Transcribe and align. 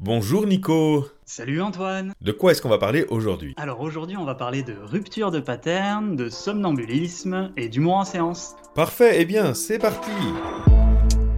Bonjour 0.00 0.46
Nico. 0.46 1.08
Salut 1.24 1.60
Antoine. 1.60 2.12
De 2.20 2.30
quoi 2.30 2.52
est-ce 2.52 2.62
qu'on 2.62 2.68
va 2.68 2.78
parler 2.78 3.04
aujourd'hui? 3.10 3.54
Alors 3.56 3.80
aujourd'hui 3.80 4.16
on 4.16 4.24
va 4.24 4.36
parler 4.36 4.62
de 4.62 4.76
rupture 4.80 5.32
de 5.32 5.40
pattern, 5.40 6.14
de 6.14 6.28
somnambulisme 6.28 7.50
et 7.56 7.68
d'humour 7.68 7.96
en 7.96 8.04
séance. 8.04 8.54
Parfait, 8.76 9.16
eh 9.20 9.24
bien 9.24 9.54
c'est 9.54 9.80
parti 9.80 10.12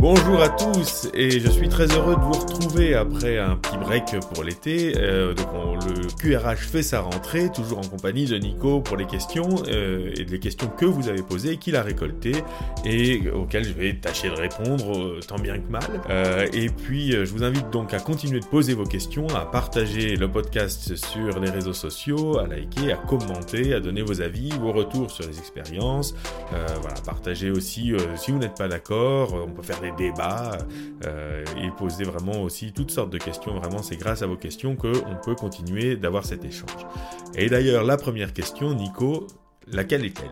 Bonjour 0.00 0.40
à 0.40 0.48
tous 0.48 1.10
et 1.12 1.40
je 1.40 1.50
suis 1.50 1.68
très 1.68 1.84
heureux 1.88 2.16
de 2.16 2.20
vous 2.22 2.32
retrouver 2.32 2.94
après 2.94 3.36
un 3.36 3.56
petit 3.56 3.76
break 3.76 4.16
pour 4.32 4.42
l'été. 4.44 4.94
Euh, 4.96 5.34
donc 5.34 5.48
le 5.86 6.06
QRH 6.20 6.68
fait 6.68 6.82
sa 6.82 7.00
rentrée, 7.00 7.50
toujours 7.52 7.78
en 7.78 7.82
compagnie 7.82 8.24
de 8.24 8.36
Nico 8.36 8.80
pour 8.80 8.96
les 8.96 9.06
questions 9.06 9.48
euh, 9.68 10.10
et 10.16 10.24
les 10.24 10.38
questions 10.38 10.68
que 10.68 10.86
vous 10.86 11.08
avez 11.08 11.22
posées, 11.22 11.58
qu'il 11.58 11.76
a 11.76 11.82
récoltées 11.82 12.42
et 12.84 13.30
auxquelles 13.30 13.64
je 13.64 13.72
vais 13.72 13.94
tâcher 13.94 14.30
de 14.30 14.34
répondre 14.34 14.96
euh, 14.96 15.20
tant 15.26 15.38
bien 15.38 15.58
que 15.58 15.70
mal. 15.70 15.82
Euh, 16.08 16.46
et 16.52 16.70
puis 16.70 17.12
je 17.12 17.30
vous 17.32 17.44
invite 17.44 17.68
donc 17.70 17.92
à 17.92 17.98
continuer 17.98 18.40
de 18.40 18.46
poser 18.46 18.72
vos 18.72 18.84
questions, 18.84 19.26
à 19.28 19.44
partager 19.44 20.16
le 20.16 20.28
podcast 20.28 20.96
sur 20.96 21.40
les 21.40 21.50
réseaux 21.50 21.74
sociaux, 21.74 22.38
à 22.38 22.46
liker, 22.46 22.92
à 22.92 22.96
commenter, 22.96 23.74
à 23.74 23.80
donner 23.80 24.00
vos 24.00 24.22
avis, 24.22 24.50
vos 24.60 24.72
retours 24.72 25.10
sur 25.10 25.26
les 25.26 25.38
expériences. 25.38 26.14
Euh, 26.54 26.66
voilà, 26.80 26.96
partagez 27.04 27.50
aussi 27.50 27.92
si 28.16 28.30
vous 28.32 28.38
n'êtes 28.38 28.56
pas 28.56 28.68
d'accord, 28.68 29.34
on 29.34 29.50
peut 29.50 29.62
faire 29.62 29.80
des 29.80 29.89
débats 29.96 30.58
euh, 31.06 31.44
et 31.56 31.70
poser 31.76 32.04
vraiment 32.04 32.42
aussi 32.42 32.72
toutes 32.72 32.90
sortes 32.90 33.10
de 33.10 33.18
questions. 33.18 33.54
Vraiment, 33.54 33.82
c'est 33.82 33.96
grâce 33.96 34.22
à 34.22 34.26
vos 34.26 34.36
questions 34.36 34.76
qu'on 34.76 35.16
peut 35.24 35.34
continuer 35.34 35.96
d'avoir 35.96 36.24
cet 36.24 36.44
échange. 36.44 36.86
Et 37.34 37.48
d'ailleurs, 37.48 37.84
la 37.84 37.96
première 37.96 38.32
question, 38.32 38.74
Nico, 38.74 39.26
laquelle 39.66 40.04
est-elle? 40.04 40.30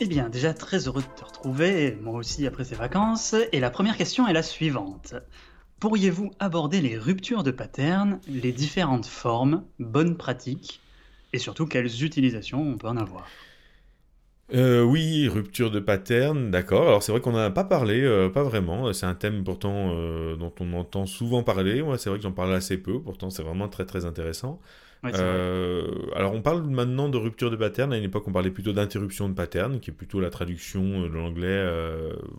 Eh 0.00 0.06
bien, 0.06 0.30
déjà 0.30 0.54
très 0.54 0.88
heureux 0.88 1.02
de 1.02 1.20
te 1.20 1.24
retrouver, 1.24 1.98
moi 2.00 2.14
aussi 2.14 2.46
après 2.46 2.64
ces 2.64 2.74
vacances. 2.74 3.34
Et 3.52 3.60
la 3.60 3.70
première 3.70 3.96
question 3.96 4.26
est 4.26 4.32
la 4.32 4.42
suivante. 4.42 5.14
Pourriez-vous 5.78 6.30
aborder 6.38 6.80
les 6.80 6.96
ruptures 6.96 7.42
de 7.42 7.50
pattern, 7.50 8.20
les 8.28 8.52
différentes 8.52 9.06
formes, 9.06 9.64
bonnes 9.78 10.16
pratiques, 10.16 10.80
et 11.32 11.38
surtout 11.38 11.66
quelles 11.66 12.02
utilisations 12.02 12.62
on 12.62 12.76
peut 12.76 12.88
en 12.88 12.96
avoir? 12.96 13.26
Euh, 14.52 14.82
oui, 14.82 15.28
rupture 15.28 15.70
de 15.70 15.78
pattern, 15.80 16.50
d'accord. 16.50 16.88
Alors 16.88 17.02
c'est 17.02 17.12
vrai 17.12 17.20
qu'on 17.20 17.32
n'en 17.32 17.38
a 17.38 17.50
pas 17.50 17.64
parlé, 17.64 18.02
euh, 18.02 18.28
pas 18.28 18.42
vraiment. 18.42 18.92
C'est 18.92 19.06
un 19.06 19.14
thème 19.14 19.44
pourtant 19.44 19.92
euh, 19.94 20.36
dont 20.36 20.52
on 20.60 20.72
entend 20.72 21.06
souvent 21.06 21.42
parler. 21.42 21.82
Moi, 21.82 21.98
c'est 21.98 22.10
vrai 22.10 22.18
que 22.18 22.22
j'en 22.22 22.32
parle 22.32 22.52
assez 22.54 22.78
peu. 22.78 23.00
Pourtant, 23.00 23.30
c'est 23.30 23.42
vraiment 23.42 23.68
très 23.68 23.86
très 23.86 24.04
intéressant. 24.04 24.60
alors 25.02 26.34
on 26.34 26.42
parle 26.42 26.62
maintenant 26.64 27.08
de 27.08 27.16
rupture 27.16 27.50
de 27.50 27.56
pattern. 27.56 27.92
À 27.92 27.96
une 27.98 28.04
époque, 28.04 28.26
on 28.26 28.32
parlait 28.32 28.50
plutôt 28.50 28.72
d'interruption 28.72 29.28
de 29.28 29.34
pattern, 29.34 29.80
qui 29.80 29.90
est 29.90 29.94
plutôt 29.94 30.20
la 30.20 30.30
traduction 30.30 31.02
de 31.02 31.08
l'anglais. 31.08 31.64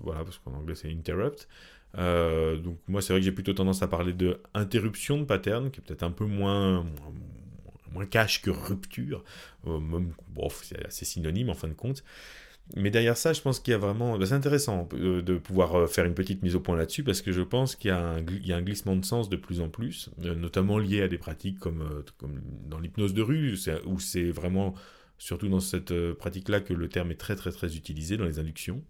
voilà, 0.02 0.24
parce 0.24 0.38
qu'en 0.40 0.54
anglais 0.54 0.76
c'est 0.76 0.90
interrupt. 0.92 1.48
donc 1.96 2.78
moi, 2.88 3.02
c'est 3.02 3.14
vrai 3.14 3.22
que 3.22 3.26
j'ai 3.26 3.32
plutôt 3.32 3.54
tendance 3.54 3.84
à 3.84 3.88
parler 3.88 4.14
de 4.14 4.38
interruption 4.54 5.18
de 5.18 5.26
pattern, 5.26 5.72
qui 5.72 5.80
est 5.80 5.84
peut-être 5.84 6.04
un 6.04 6.12
peu 6.12 6.26
moins 6.26 6.84
moins 6.84 6.86
cash 8.10 8.42
que 8.42 8.50
rupture. 8.50 9.24
Euh, 9.68 9.80
c'est 10.64 10.86
assez 10.86 11.06
synonyme 11.06 11.50
en 11.50 11.54
fin 11.54 11.68
de 11.68 11.74
compte. 11.74 12.04
Mais 12.76 12.90
derrière 12.90 13.18
ça, 13.18 13.34
je 13.34 13.42
pense 13.42 13.60
qu'il 13.60 13.72
y 13.72 13.76
a 13.76 13.78
vraiment. 13.78 14.18
Bah, 14.18 14.26
c'est 14.26 14.34
intéressant 14.34 14.88
euh, 14.94 15.22
de 15.22 15.38
pouvoir 15.38 15.76
euh, 15.76 15.88
faire 15.88 16.06
une 16.06 16.14
petite 16.14 16.42
mise 16.42 16.56
au 16.56 16.60
point 16.60 16.78
là-dessus 16.78 17.04
parce 17.04 17.22
que 17.22 17.32
je 17.32 17.42
pense 17.42 17.76
qu'il 17.76 17.90
y, 17.90 17.94
a 17.94 17.98
un 18.56 18.62
glissement 18.62 18.96
de 18.96 19.04
sens 19.04 19.30
de 19.30 19.36
plus 19.36 19.62
en 19.62 19.70
plus, 19.70 20.10
notamment 20.18 20.78
lié 20.78 21.02
à 21.02 21.08
des 21.08 21.18
pratiques 21.18 21.60
comme, 21.60 22.04
comme 22.18 22.42
dans 22.70 22.80
l'hypnose 22.80 23.14
de 23.14 23.22
rue, 23.22 23.58
où 23.86 24.00
c'est 24.00 24.32
vraiment, 24.32 24.74
surtout 25.18 25.50
dans 25.50 25.60
cette 25.60 25.94
pratique-là, 26.14 26.62
que 26.62 26.74
le 26.74 26.88
terme 26.88 27.12
est 27.12 27.20
très 27.20 27.36
très 27.36 27.52
très 27.52 27.76
utilisé 27.76 28.16
dans 28.16 28.26
les 28.26 28.40
inductions. 28.40 28.82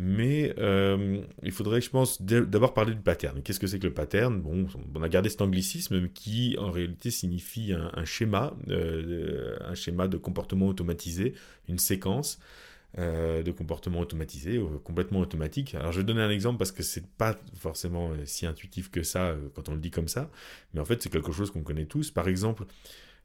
Mais 0.00 0.54
euh, 0.58 1.20
il 1.42 1.50
faudrait, 1.50 1.80
je 1.80 1.90
pense, 1.90 2.22
d'abord 2.22 2.72
parler 2.72 2.94
du 2.94 3.00
pattern. 3.00 3.42
Qu'est-ce 3.42 3.58
que 3.58 3.66
c'est 3.66 3.80
que 3.80 3.86
le 3.88 3.92
pattern? 3.92 4.40
Bon, 4.40 4.68
on 4.94 5.02
a 5.02 5.08
gardé 5.08 5.28
cet 5.28 5.42
anglicisme 5.42 6.08
qui, 6.10 6.56
en 6.56 6.70
réalité, 6.70 7.10
signifie 7.10 7.72
un, 7.72 8.04
schéma, 8.04 8.54
euh, 8.68 9.56
un 9.60 9.74
schéma 9.74 10.06
de 10.06 10.16
comportement 10.16 10.68
automatisé, 10.68 11.34
une 11.68 11.78
séquence 11.78 12.38
euh, 12.96 13.42
de 13.42 13.50
comportement 13.50 13.98
automatisé, 13.98 14.62
complètement 14.84 15.18
automatique. 15.18 15.74
Alors, 15.74 15.90
je 15.90 15.98
vais 15.98 16.04
donner 16.04 16.22
un 16.22 16.30
exemple 16.30 16.58
parce 16.58 16.70
que 16.72 16.84
c'est 16.84 17.06
pas 17.16 17.36
forcément 17.56 18.12
si 18.24 18.46
intuitif 18.46 18.92
que 18.92 19.02
ça 19.02 19.34
quand 19.56 19.68
on 19.68 19.74
le 19.74 19.80
dit 19.80 19.90
comme 19.90 20.08
ça, 20.08 20.30
mais 20.74 20.80
en 20.80 20.84
fait, 20.84 21.02
c'est 21.02 21.10
quelque 21.10 21.32
chose 21.32 21.50
qu'on 21.50 21.62
connaît 21.62 21.86
tous. 21.86 22.12
Par 22.12 22.28
exemple, 22.28 22.66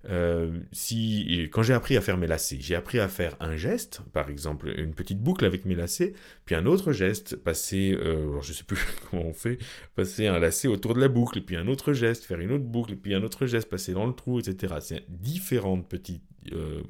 euh, 0.10 0.60
si, 0.74 1.48
quand 1.52 1.64
j'ai 1.64 1.74
appris 1.74 1.96
à 1.96 2.02
faire 2.02 2.18
mes 2.18 2.28
lacets, 2.28 2.58
j'ai 2.60 2.76
appris 2.76 3.00
à 3.00 3.08
faire 3.08 3.38
un 3.40 3.56
geste, 3.56 4.02
par 4.12 4.30
exemple 4.30 4.74
une 4.78 4.94
petite 4.94 5.20
boucle 5.20 5.46
avec 5.46 5.66
mes 5.66 5.76
lacets, 5.76 6.14
puis 6.46 6.56
un 6.56 6.66
autre 6.66 6.92
geste, 6.92 7.38
passer, 7.38 7.98
euh, 7.98 8.42
je 8.42 8.52
sais 8.52 8.66
plus 8.66 8.78
comment 9.10 9.24
on 9.24 9.34
fait, 9.34 9.60
passer 9.96 10.28
un 10.28 10.40
lacet 10.40 10.68
autour 10.68 10.94
de 10.94 11.00
la 11.00 11.08
boucle, 11.08 11.42
puis 11.42 11.56
un 11.56 11.68
autre 11.68 11.94
geste, 11.94 12.26
faire 12.26 12.40
une 12.42 12.52
autre 12.52 12.66
boucle, 12.66 12.96
puis 12.96 13.14
un 13.14 13.24
autre 13.24 13.46
geste, 13.46 13.70
passer 13.70 13.94
dans 13.94 14.06
le 14.06 14.14
trou, 14.14 14.40
etc. 14.40 14.76
C'est 14.82 15.06
différents 15.08 15.80
petits 15.80 16.22
euh, 16.52 16.82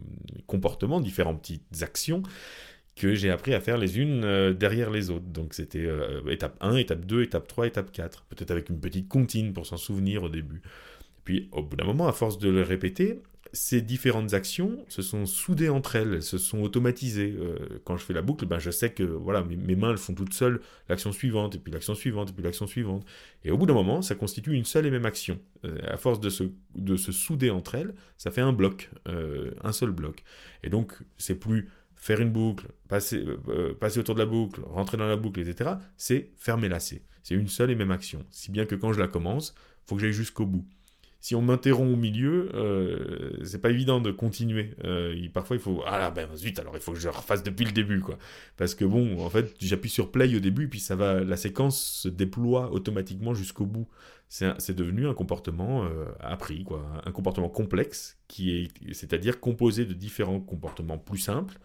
comportements, 0.47 0.99
différentes 0.99 1.41
petites 1.41 1.83
actions 1.83 2.23
que 2.95 3.15
j'ai 3.15 3.31
appris 3.31 3.55
à 3.55 3.59
faire 3.59 3.79
les 3.79 3.99
unes 3.99 4.23
euh, 4.23 4.53
derrière 4.53 4.89
les 4.89 5.11
autres. 5.11 5.25
Donc 5.25 5.53
c'était 5.53 5.87
étape 6.29 6.57
1, 6.61 6.77
étape 6.77 7.05
2, 7.05 7.23
étape 7.23 7.47
3, 7.47 7.67
étape 7.67 7.91
4. 7.91 8.25
Peut-être 8.29 8.49
avec 8.49 8.69
une 8.69 8.79
petite 8.79 9.07
comptine 9.07 9.53
pour 9.53 9.67
s'en 9.67 9.77
souvenir 9.77 10.23
au 10.23 10.29
début. 10.29 10.63
Puis 11.23 11.49
au 11.51 11.63
bout 11.63 11.75
d'un 11.75 11.85
moment, 11.85 12.07
à 12.07 12.11
force 12.11 12.37
de 12.37 12.49
le 12.49 12.61
répéter, 12.61 13.21
ces 13.53 13.81
différentes 13.81 14.33
actions 14.33 14.83
se 14.89 15.03
sont 15.03 15.27
soudées 15.27 15.69
entre 15.69 15.95
elles, 15.95 16.23
se 16.23 16.39
sont 16.39 16.61
automatisées. 16.61 17.35
Euh, 17.39 17.79
quand 17.85 17.97
je 17.97 18.03
fais 18.03 18.13
la 18.13 18.23
boucle, 18.23 18.47
ben 18.47 18.57
je 18.57 18.71
sais 18.71 18.91
que 18.91 19.03
voilà, 19.03 19.43
mes, 19.43 19.75
mains 19.75 19.91
elles 19.91 19.97
font 19.97 20.15
toutes 20.15 20.33
seules 20.33 20.59
l'action 20.89 21.11
suivante, 21.11 21.53
et 21.55 21.59
puis 21.59 21.71
l'action 21.71 21.93
suivante, 21.93 22.31
et 22.31 22.33
puis 22.33 22.43
l'action 22.43 22.65
suivante. 22.65 23.05
Et 23.43 23.51
au 23.51 23.57
bout 23.57 23.67
d'un 23.67 23.75
moment, 23.75 24.01
ça 24.01 24.15
constitue 24.15 24.53
une 24.53 24.65
seule 24.65 24.87
et 24.87 24.91
même 24.91 25.05
action. 25.05 25.39
Euh, 25.65 25.77
à 25.87 25.97
force 25.97 26.19
de 26.19 26.31
se, 26.31 26.45
de 26.75 26.95
se 26.95 27.11
souder 27.11 27.51
entre 27.51 27.75
elles, 27.75 27.93
ça 28.17 28.31
fait 28.31 28.41
un 28.41 28.53
bloc, 28.53 28.89
euh, 29.07 29.51
un 29.63 29.71
seul 29.71 29.91
bloc. 29.91 30.23
Et 30.63 30.69
donc, 30.69 30.93
c'est 31.17 31.35
plus 31.35 31.69
faire 31.95 32.21
une 32.21 32.31
boucle, 32.31 32.67
passer, 32.89 33.23
passer 33.79 33.99
autour 33.99 34.15
de 34.15 34.19
la 34.19 34.25
boucle, 34.25 34.61
rentrer 34.65 34.97
dans 34.97 35.07
la 35.07 35.15
boucle, 35.15 35.39
etc. 35.39 35.75
C'est 35.95 36.31
fermer 36.37 36.67
lacet. 36.67 37.03
C'est 37.21 37.35
une 37.35 37.47
seule 37.47 37.71
et 37.71 37.75
même 37.75 37.91
action. 37.91 38.25
Si 38.29 38.51
bien 38.51 38.65
que 38.65 38.75
quand 38.75 38.91
je 38.91 38.99
la 38.99 39.07
commence, 39.07 39.55
faut 39.85 39.95
que 39.95 40.01
j'aille 40.01 40.11
jusqu'au 40.11 40.45
bout 40.45 40.67
si 41.23 41.35
on 41.35 41.41
m'interrompt 41.41 41.93
au 41.93 41.95
milieu, 41.95 42.49
euh, 42.53 43.37
c'est 43.45 43.61
pas 43.61 43.69
évident 43.69 44.01
de 44.01 44.11
continuer. 44.11 44.71
Euh, 44.83 45.15
parfois, 45.33 45.55
il 45.55 45.61
faut 45.61 45.81
ah 45.87 46.11
ben 46.11 46.27
zut, 46.35 46.59
alors 46.59 46.75
il 46.75 46.81
faut 46.81 46.91
que 46.91 46.99
je 46.99 47.07
refasse 47.07 47.43
depuis 47.43 47.63
le 47.63 47.71
début, 47.71 48.01
quoi. 48.01 48.17
Parce 48.57 48.75
que 48.75 48.83
bon, 48.83 49.23
en 49.23 49.29
fait, 49.29 49.55
j'appuie 49.61 49.89
sur 49.89 50.11
play 50.11 50.35
au 50.35 50.41
début, 50.41 50.67
puis 50.67 50.81
ça 50.81 50.97
va, 50.97 51.23
la 51.23 51.37
séquence 51.37 51.81
se 51.81 52.09
déploie 52.09 52.73
automatiquement 52.73 53.33
jusqu'au 53.33 53.65
bout. 53.65 53.87
C'est 54.27 54.75
devenu 54.75 55.07
un 55.07 55.13
comportement 55.13 55.85
euh, 55.85 56.07
appris, 56.19 56.65
quoi, 56.65 56.85
un 57.05 57.11
comportement 57.13 57.47
complexe 57.47 58.17
qui 58.27 58.57
est, 58.57 58.93
c'est-à-dire 58.93 59.39
composé 59.39 59.85
de 59.85 59.93
différents 59.93 60.41
comportements 60.41 60.97
plus 60.97 61.19
simples. 61.19 61.57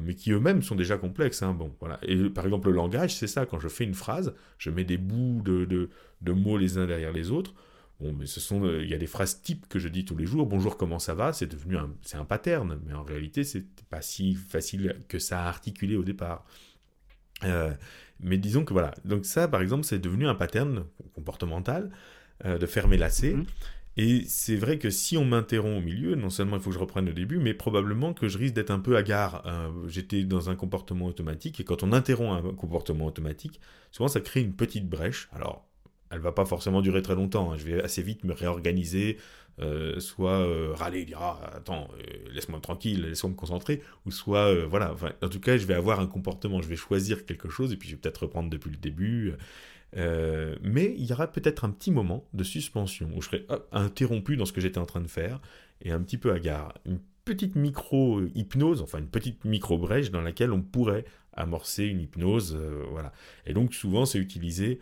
Mais 0.00 0.14
qui 0.14 0.32
eux-mêmes 0.32 0.62
sont 0.62 0.74
déjà 0.74 0.96
complexes. 0.96 1.42
Hein, 1.42 1.54
bon, 1.54 1.72
voilà. 1.80 2.00
Et 2.02 2.16
par 2.30 2.44
exemple, 2.44 2.68
le 2.68 2.74
langage, 2.74 3.14
c'est 3.14 3.28
ça. 3.28 3.46
Quand 3.46 3.60
je 3.60 3.68
fais 3.68 3.84
une 3.84 3.94
phrase, 3.94 4.34
je 4.58 4.70
mets 4.70 4.84
des 4.84 4.96
bouts 4.96 5.42
de, 5.44 5.64
de 5.64 6.32
mots 6.32 6.56
les 6.56 6.78
uns 6.78 6.86
derrière 6.86 7.12
les 7.12 7.30
autres. 7.30 7.54
Bon, 8.00 8.12
mais 8.12 8.26
ce 8.26 8.40
sont, 8.40 8.62
euh, 8.64 8.82
il 8.82 8.90
y 8.90 8.94
a 8.94 8.98
des 8.98 9.06
phrases 9.06 9.40
types 9.40 9.66
que 9.68 9.78
je 9.78 9.88
dis 9.88 10.04
tous 10.04 10.16
les 10.16 10.26
jours. 10.26 10.46
Bonjour, 10.46 10.76
comment 10.76 10.98
ça 10.98 11.14
va? 11.14 11.32
C'est 11.32 11.46
devenu 11.46 11.78
un, 11.78 11.90
c'est 12.02 12.18
un 12.18 12.26
pattern, 12.26 12.78
mais 12.86 12.92
en 12.92 13.02
réalité, 13.02 13.42
c'est 13.42 13.64
pas 13.88 14.02
si 14.02 14.34
facile 14.34 15.02
que 15.08 15.18
ça 15.18 15.44
à 15.44 15.48
articuler 15.48 15.96
au 15.96 16.04
départ. 16.04 16.44
Euh, 17.44 17.72
mais 18.20 18.36
disons 18.36 18.64
que 18.64 18.74
voilà. 18.74 18.94
Donc 19.04 19.24
ça, 19.24 19.48
par 19.48 19.62
exemple, 19.62 19.84
c'est 19.84 19.98
devenu 19.98 20.26
un 20.26 20.34
pattern 20.34 20.84
comportemental 21.14 21.90
euh, 22.44 22.58
de 22.58 22.66
fermer 22.66 22.98
lacets. 22.98 23.34
Mhm. 23.34 23.46
Et 23.98 24.24
c'est 24.28 24.56
vrai 24.56 24.78
que 24.78 24.90
si 24.90 25.16
on 25.16 25.24
m'interrompt 25.24 25.78
au 25.78 25.80
milieu, 25.80 26.16
non 26.16 26.28
seulement 26.28 26.56
il 26.56 26.62
faut 26.62 26.68
que 26.68 26.74
je 26.74 26.80
reprenne 26.80 27.06
le 27.06 27.14
début, 27.14 27.38
mais 27.38 27.54
probablement 27.54 28.12
que 28.12 28.28
je 28.28 28.36
risque 28.36 28.52
d'être 28.52 28.70
un 28.70 28.78
peu 28.78 28.94
hagard. 28.98 29.42
J'étais 29.86 30.24
dans 30.24 30.50
un 30.50 30.54
comportement 30.54 31.06
automatique, 31.06 31.60
et 31.60 31.64
quand 31.64 31.82
on 31.82 31.92
interrompt 31.94 32.44
un 32.44 32.52
comportement 32.52 33.06
automatique, 33.06 33.58
souvent 33.90 34.08
ça 34.08 34.20
crée 34.20 34.42
une 34.42 34.52
petite 34.52 34.86
brèche. 34.86 35.30
Alors, 35.32 35.66
elle 36.10 36.20
va 36.20 36.32
pas 36.32 36.44
forcément 36.44 36.82
durer 36.82 37.02
très 37.02 37.14
longtemps. 37.14 37.52
Hein. 37.52 37.56
Je 37.58 37.64
vais 37.64 37.82
assez 37.82 38.02
vite 38.02 38.24
me 38.24 38.32
réorganiser, 38.32 39.18
euh, 39.58 40.00
soit 40.00 40.40
euh, 40.40 40.72
râler, 40.74 41.04
dire 41.04 41.18
ah, 41.20 41.40
attends, 41.54 41.88
euh, 41.98 42.32
laisse-moi 42.32 42.60
tranquille, 42.60 43.02
laisse-moi 43.02 43.30
me 43.30 43.36
concentrer, 43.36 43.82
ou 44.04 44.10
soit 44.10 44.66
voilà. 44.66 44.94
en 45.22 45.28
tout 45.28 45.40
cas, 45.40 45.56
je 45.56 45.66
vais 45.66 45.74
avoir 45.74 46.00
un 46.00 46.06
comportement, 46.06 46.60
je 46.60 46.68
vais 46.68 46.76
choisir 46.76 47.24
quelque 47.24 47.48
chose 47.48 47.72
et 47.72 47.76
puis 47.76 47.88
je 47.88 47.94
vais 47.94 48.00
peut-être 48.00 48.22
reprendre 48.24 48.50
depuis 48.50 48.70
le 48.70 48.76
début. 48.76 49.32
mais 49.94 50.94
il 50.98 51.04
y 51.06 51.12
aura 51.12 51.26
peut-être 51.26 51.64
un 51.64 51.70
petit 51.70 51.90
moment 51.90 52.28
de 52.34 52.44
suspension 52.44 53.08
où 53.14 53.22
je 53.22 53.28
serai 53.28 53.46
interrompu 53.72 54.36
dans 54.36 54.44
ce 54.44 54.52
que 54.52 54.60
j'étais 54.60 54.78
en 54.78 54.86
train 54.86 55.00
de 55.00 55.08
faire 55.08 55.40
et 55.80 55.90
un 55.90 56.00
petit 56.00 56.18
peu 56.18 56.32
hagard. 56.32 56.74
Une 56.84 57.00
petite 57.24 57.56
micro-hypnose, 57.56 58.82
enfin 58.82 58.98
une 58.98 59.08
petite 59.08 59.44
micro-brèche 59.44 60.10
dans 60.10 60.20
laquelle 60.20 60.52
on 60.52 60.62
pourrait 60.62 61.04
amorcer 61.32 61.84
une 61.84 62.00
hypnose. 62.00 62.56
voilà. 62.90 63.12
Et 63.46 63.54
donc 63.54 63.74
souvent 63.74 64.04
c'est 64.04 64.18
utilisé 64.18 64.80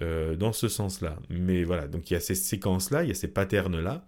euh, 0.00 0.36
dans 0.36 0.52
ce 0.52 0.68
sens-là. 0.68 1.18
Mais 1.28 1.64
voilà, 1.64 1.88
donc 1.88 2.10
il 2.10 2.14
y 2.14 2.16
a 2.16 2.20
ces 2.20 2.34
séquences-là, 2.34 3.02
il 3.02 3.08
y 3.08 3.12
a 3.12 3.14
ces 3.14 3.28
patterns-là. 3.28 4.06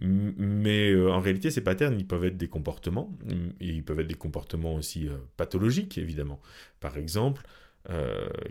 Mais 0.00 0.90
euh, 0.90 1.12
en 1.12 1.20
réalité, 1.20 1.50
ces 1.50 1.60
patterns, 1.60 1.98
ils 1.98 2.06
peuvent 2.06 2.24
être 2.24 2.36
des 2.36 2.48
comportements, 2.48 3.16
et 3.60 3.68
ils 3.68 3.84
peuvent 3.84 4.00
être 4.00 4.08
des 4.08 4.14
comportements 4.14 4.74
aussi 4.74 5.08
euh, 5.08 5.16
pathologiques, 5.36 5.98
évidemment. 5.98 6.40
Par 6.80 6.96
exemple, 6.96 7.42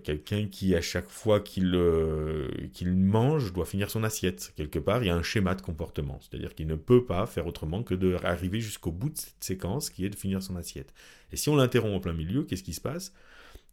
quelqu'un 0.04 0.46
qui, 0.46 0.76
à 0.76 0.82
chaque 0.82 1.10
fois 1.10 1.40
qu'il 1.40 1.74
mange, 2.86 3.52
doit 3.52 3.66
finir 3.66 3.90
son 3.90 4.04
assiette. 4.04 4.54
Quelque 4.56 4.78
part, 4.78 5.04
il 5.04 5.08
y 5.08 5.10
a 5.10 5.16
un 5.16 5.24
schéma 5.24 5.56
de 5.56 5.62
comportement. 5.64 6.20
C'est-à-dire 6.22 6.54
qu'il 6.54 6.68
ne 6.68 6.76
peut 6.76 7.04
pas 7.04 7.26
faire 7.26 7.48
autrement 7.48 7.82
que 7.82 7.96
d'arriver 7.96 8.62
jusqu'au 8.62 8.92
bout 8.92 9.10
de 9.10 9.18
cette 9.18 9.44
séquence 9.44 9.90
qui 9.90 10.06
est 10.06 10.10
de 10.10 10.16
finir 10.16 10.44
son 10.44 10.56
assiette. 10.56 10.94
Et 11.32 11.36
si 11.36 11.50
on 11.50 11.56
l'interrompt 11.56 11.96
en 11.96 12.00
plein 12.00 12.14
milieu, 12.14 12.44
qu'est-ce 12.44 12.62
qui 12.62 12.74
se 12.74 12.82
passe? 12.82 13.12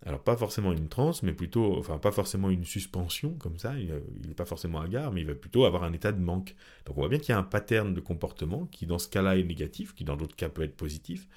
Alors 0.06 0.22
pas 0.22 0.36
forcément 0.36 0.72
une 0.72 0.88
transe, 0.88 1.22
mais 1.22 1.32
plutôt, 1.32 1.76
enfin 1.78 1.98
pas 1.98 2.12
forcément 2.12 2.48
une 2.48 2.64
suspension 2.64 3.34
comme 3.34 3.58
ça, 3.58 3.74
il 3.78 3.92
n'est 4.26 4.34
pas 4.34 4.46
forcément 4.46 4.82
gare, 4.88 5.12
mais 5.12 5.20
il 5.20 5.26
va 5.26 5.34
plutôt 5.34 5.66
avoir 5.66 5.84
un 5.84 5.92
état 5.92 6.10
de 6.12 6.20
manque. 6.20 6.54
Donc 6.86 6.96
on 6.96 7.00
voit 7.00 7.10
bien 7.10 7.18
qu'il 7.18 7.30
y 7.30 7.32
a 7.32 7.38
un 7.38 7.42
pattern 7.42 7.92
de 7.92 8.00
comportement 8.00 8.66
qui 8.72 8.86
dans 8.86 8.98
ce 8.98 9.08
cas-là 9.08 9.36
est 9.36 9.44
négatif, 9.44 9.94
qui 9.94 10.04
dans 10.04 10.16
d'autres 10.16 10.36
cas 10.36 10.48
peut 10.48 10.62
être 10.62 10.76
positif. 10.76 11.28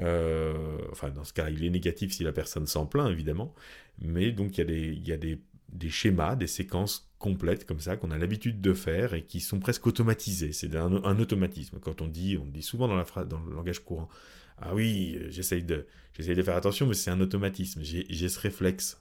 Euh, 0.00 0.76
enfin 0.90 1.10
dans 1.10 1.22
ce 1.22 1.32
cas 1.32 1.48
il 1.50 1.64
est 1.64 1.70
négatif 1.70 2.12
si 2.12 2.24
la 2.24 2.32
personne 2.32 2.66
s'en 2.66 2.84
plaint 2.84 3.10
évidemment, 3.10 3.54
mais 4.00 4.32
donc 4.32 4.58
il 4.58 5.08
y 5.08 5.12
a 5.12 5.16
des 5.16 5.90
schémas, 5.90 6.36
des 6.36 6.46
séquences 6.46 7.08
complètes 7.24 7.64
comme 7.64 7.80
ça 7.80 7.96
qu'on 7.96 8.10
a 8.10 8.18
l'habitude 8.18 8.60
de 8.60 8.74
faire 8.74 9.14
et 9.14 9.22
qui 9.22 9.40
sont 9.40 9.60
presque 9.60 9.86
automatisées. 9.86 10.52
C'est 10.52 10.76
un, 10.76 10.92
un, 10.92 11.18
automatisme. 11.18 11.78
Quand 11.80 12.02
on 12.02 12.06
dit, 12.06 12.36
on 12.36 12.44
dit 12.44 12.60
souvent 12.62 12.86
dans, 12.86 12.96
la 12.96 13.06
phrase, 13.06 13.26
dans 13.26 13.40
le 13.40 13.54
langage 13.54 13.78
courant, 13.82 14.10
ah 14.58 14.74
oui, 14.74 15.18
j'essaye 15.30 15.62
de, 15.62 15.86
de 16.18 16.42
faire 16.42 16.56
attention, 16.56 16.86
mais 16.86 16.94
c'est 16.94 17.10
un 17.10 17.20
automatisme. 17.20 17.82
J'ai 17.82 18.28
ce 18.28 18.38
réflexe. 18.38 19.00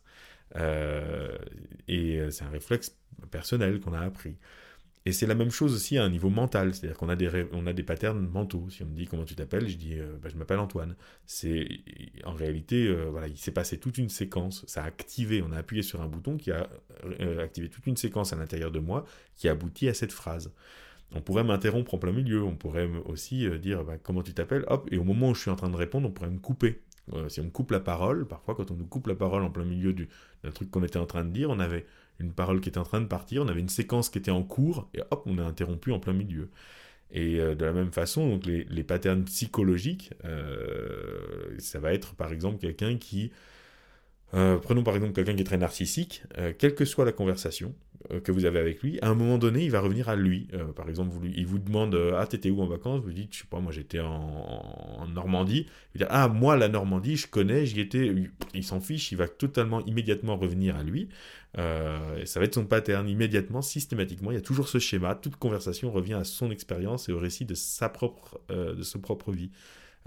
Euh, 0.56 1.36
et 1.88 2.20
euh, 2.20 2.32
c'est 2.32 2.44
un 2.44 2.50
réflexe 2.50 2.96
personnel 3.32 3.80
qu'on 3.80 3.94
a 3.94 4.00
appris. 4.00 4.36
Et 5.06 5.12
c'est 5.12 5.28
la 5.28 5.36
même 5.36 5.52
chose 5.52 5.74
aussi 5.74 5.98
à 5.98 6.04
un 6.06 6.10
niveau 6.10 6.30
mental, 6.30 6.74
c'est-à-dire 6.74 6.98
qu'on 6.98 7.10
a 7.10 7.18
des 7.18 7.48
on 7.52 7.68
a 7.68 7.74
des 7.74 7.84
patterns 7.84 8.26
mentaux. 8.26 8.70
Si 8.70 8.84
on 8.84 8.86
me 8.86 8.96
dit 8.96 9.06
comment 9.06 9.26
tu 9.26 9.36
t'appelles, 9.36 9.68
je 9.68 9.76
dis 9.76 9.96
euh, 10.00 10.18
bah, 10.22 10.30
je 10.32 10.38
m'appelle 10.38 10.60
Antoine. 10.60 10.96
C'est 11.26 11.68
en 12.24 12.34
réalité 12.34 12.94
voilà, 13.12 13.28
il 13.28 13.38
s'est 13.38 13.52
passé 13.52 13.80
toute 13.80 13.98
une 13.98 14.10
séquence, 14.10 14.64
ça 14.68 14.84
a 14.84 14.88
activé, 14.88 15.42
on 15.42 15.52
a 15.52 15.58
appuyé 15.58 15.84
sur 15.84 16.02
un 16.02 16.08
bouton 16.08 16.38
qui 16.38 16.52
a 16.52 16.70
activé 17.42 17.70
toute 17.70 17.86
une 17.88 17.98
séquence 17.98 18.32
à 18.32 18.38
l'intérieur 18.38 18.72
de 18.72 18.80
moi 18.80 19.06
qui 19.36 19.50
aboutit 19.50 19.90
à 19.90 19.94
cette 19.94 20.14
phrase. 20.14 20.54
On 21.16 21.22
pourrait 21.22 21.44
m'interrompre 21.44 21.94
en 21.94 21.98
plein 21.98 22.12
milieu, 22.12 22.44
on 22.44 22.56
pourrait 22.56 22.90
aussi 23.06 23.48
euh, 23.48 23.58
dire 23.58 23.84
bah, 23.84 23.98
comment 24.02 24.24
tu 24.24 24.34
t'appelles, 24.34 24.66
et 24.92 24.98
au 24.98 25.04
moment 25.04 25.30
où 25.30 25.36
je 25.36 25.42
suis 25.42 25.52
en 25.52 25.56
train 25.56 25.70
de 25.70 25.76
répondre, 25.76 26.08
on 26.08 26.12
pourrait 26.12 26.30
me 26.30 26.40
couper. 26.40 26.82
Euh, 27.14 27.30
si 27.30 27.42
on 27.42 27.46
me 27.46 27.50
coupe 27.50 27.72
la 27.72 27.80
parole, 27.80 28.26
parfois 28.26 28.56
quand 28.56 28.72
on 28.72 28.76
nous 28.76 28.86
coupe 28.86 29.08
la 29.08 29.16
parole 29.16 29.44
en 29.44 29.50
plein 29.50 29.66
milieu 29.66 29.94
d'un 29.94 30.52
truc 30.52 30.72
qu'on 30.72 30.84
était 30.84 31.00
en 31.00 31.06
train 31.06 31.24
de 31.24 31.32
dire, 31.32 31.50
on 31.50 31.60
avait 31.60 31.86
une 32.20 32.32
parole 32.32 32.62
qui 32.62 32.70
était 32.70 32.78
en 32.78 32.84
train 32.84 33.02
de 33.02 33.08
partir, 33.08 33.44
on 33.44 33.48
avait 33.48 33.60
une 33.60 33.70
séquence 33.70 34.10
qui 34.10 34.18
était 34.18 34.32
en 34.32 34.44
cours, 34.44 34.90
et 34.94 35.02
hop, 35.12 35.24
on 35.26 35.38
est 35.38 35.42
interrompu 35.42 35.92
en 35.92 36.00
plein 36.00 36.14
milieu. 36.14 36.50
Et 37.12 37.40
euh, 37.40 37.54
de 37.54 37.66
la 37.66 37.74
même 37.74 37.92
façon, 37.92 38.28
donc 38.30 38.46
les, 38.46 38.84
patterns 38.84 39.24
psychologiques, 39.26 40.14
ça 41.60 41.80
va 41.80 41.94
être 41.94 42.16
par 42.16 42.32
exemple 42.32 42.60
quelqu'un 42.60 42.98
qui 42.98 43.32
prenons 44.32 44.82
par 44.82 44.96
exemple 44.96 45.14
quelqu'un 45.14 45.36
qui 45.36 45.42
est 45.42 45.46
très 45.46 45.58
narcissique, 45.58 46.24
quelle 46.58 46.74
que 46.74 46.86
soit 46.86 47.06
la 47.06 47.12
conversation 47.12 47.76
que 48.24 48.32
vous 48.32 48.46
avez 48.46 48.60
avec 48.60 48.82
lui, 48.82 49.00
à 49.02 49.10
un 49.10 49.16
moment 49.16 49.38
donné, 49.38 49.64
il 49.64 49.72
va 49.72 49.80
revenir 49.80 50.10
à 50.10 50.16
lui. 50.16 50.48
par 50.76 50.90
exemple, 50.90 51.12
il 51.24 51.46
vous 51.46 51.60
demande 51.60 51.98
Ah, 52.18 52.26
t'étais 52.28 52.50
où 52.50 52.62
en 52.62 52.68
vacances? 52.68 53.02
Vous 53.02 53.14
dites 53.14 53.34
Je 53.34 53.40
sais 53.40 53.48
pas, 53.50 53.60
moi 53.60 53.72
j'étais 53.72 54.00
en, 54.00 55.06
Normandie. 55.14 55.68
Il 55.96 56.00
dit 56.00 56.08
Ah, 56.10 56.28
moi 56.28 56.56
la 56.56 56.68
Normandie, 56.68 57.18
je 57.18 57.28
connais, 57.28 57.66
j'y 57.66 57.80
étais. 57.80 58.14
Il 58.54 58.64
s'en 58.64 58.80
fiche, 58.80 59.12
il 59.12 59.18
va 59.18 59.28
totalement, 59.28 59.84
immédiatement 59.86 60.38
revenir 60.38 60.76
à 60.76 60.84
lui. 60.84 61.10
ça 61.56 62.40
va 62.40 62.46
être 62.46 62.56
son 62.56 62.66
pattern, 62.66 63.08
immédiatement, 63.08 63.62
systématiquement. 63.62 64.32
Il 64.32 64.36
y 64.36 64.38
a 64.38 64.42
toujours 64.42 64.68
ce 64.68 64.80
schéma. 64.80 65.16
Toute 65.16 65.36
conversation 65.36 65.92
revient 65.92 66.16
à 66.16 66.24
son 66.24 66.52
expérience 66.52 67.10
et 67.10 67.12
au 67.12 67.20
récit 67.20 67.46
de 67.46 67.56
sa 67.56 67.90
propre, 67.90 68.42
de 68.50 68.84
sa 68.84 69.00
propre 69.00 69.32
vie. 69.32 69.52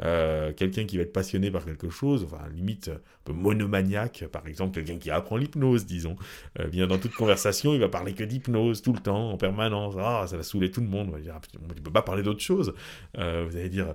Euh, 0.02 0.52
quelqu'un 0.52 0.84
qui 0.84 0.96
va 0.98 1.04
être 1.04 1.12
passionné 1.12 1.50
par 1.50 1.64
quelque 1.64 1.88
chose, 1.88 2.24
enfin 2.24 2.46
limite 2.54 2.88
un 2.88 3.00
peu 3.24 3.32
monomaniaque, 3.32 4.26
par 4.30 4.46
exemple 4.46 4.74
quelqu'un 4.74 4.98
qui 4.98 5.10
apprend 5.10 5.36
l'hypnose, 5.36 5.86
disons, 5.86 6.16
euh, 6.60 6.68
bien 6.68 6.86
dans 6.86 6.98
toute 6.98 7.14
conversation, 7.14 7.72
il 7.72 7.80
va 7.80 7.88
parler 7.88 8.12
que 8.12 8.24
d'hypnose 8.24 8.82
tout 8.82 8.92
le 8.92 9.00
temps, 9.00 9.30
en 9.30 9.36
permanence, 9.38 9.94
ah 9.98 10.26
ça 10.26 10.36
va 10.36 10.42
saouler 10.42 10.70
tout 10.70 10.82
le 10.82 10.88
monde, 10.88 11.08
on 11.08 11.12
va 11.12 11.20
dire, 11.20 11.34
ah, 11.36 11.40
tu 11.74 11.82
peux 11.82 11.90
pas 11.90 12.02
parler 12.02 12.22
d'autre 12.22 12.40
chose, 12.40 12.74
euh, 13.16 13.46
vous 13.48 13.56
allez 13.56 13.70
dire, 13.70 13.94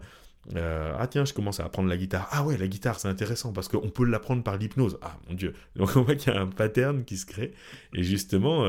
ah 0.56 1.06
tiens, 1.08 1.24
je 1.24 1.34
commence 1.34 1.60
à 1.60 1.66
apprendre 1.66 1.88
la 1.88 1.98
guitare. 1.98 2.28
Ah 2.32 2.44
ouais, 2.44 2.58
la 2.58 2.68
guitare, 2.68 3.00
c'est 3.00 3.08
intéressant 3.08 3.54
parce 3.54 3.68
qu'on 3.68 3.90
peut 3.92 4.06
l'apprendre 4.06 4.42
par 4.42 4.58
l'hypnose. 4.58 4.98
Ah 5.04 5.16
mon 5.30 5.36
dieu. 5.36 5.54
Donc 5.76 5.96
on 5.96 6.02
voit 6.02 6.16
qu'il 6.16 6.34
y 6.34 6.36
a 6.36 6.42
un 6.42 6.48
pattern 6.48 7.06
qui 7.06 7.18
se 7.18 7.28
crée. 7.28 7.54
Et 7.94 8.02
justement, 8.02 8.64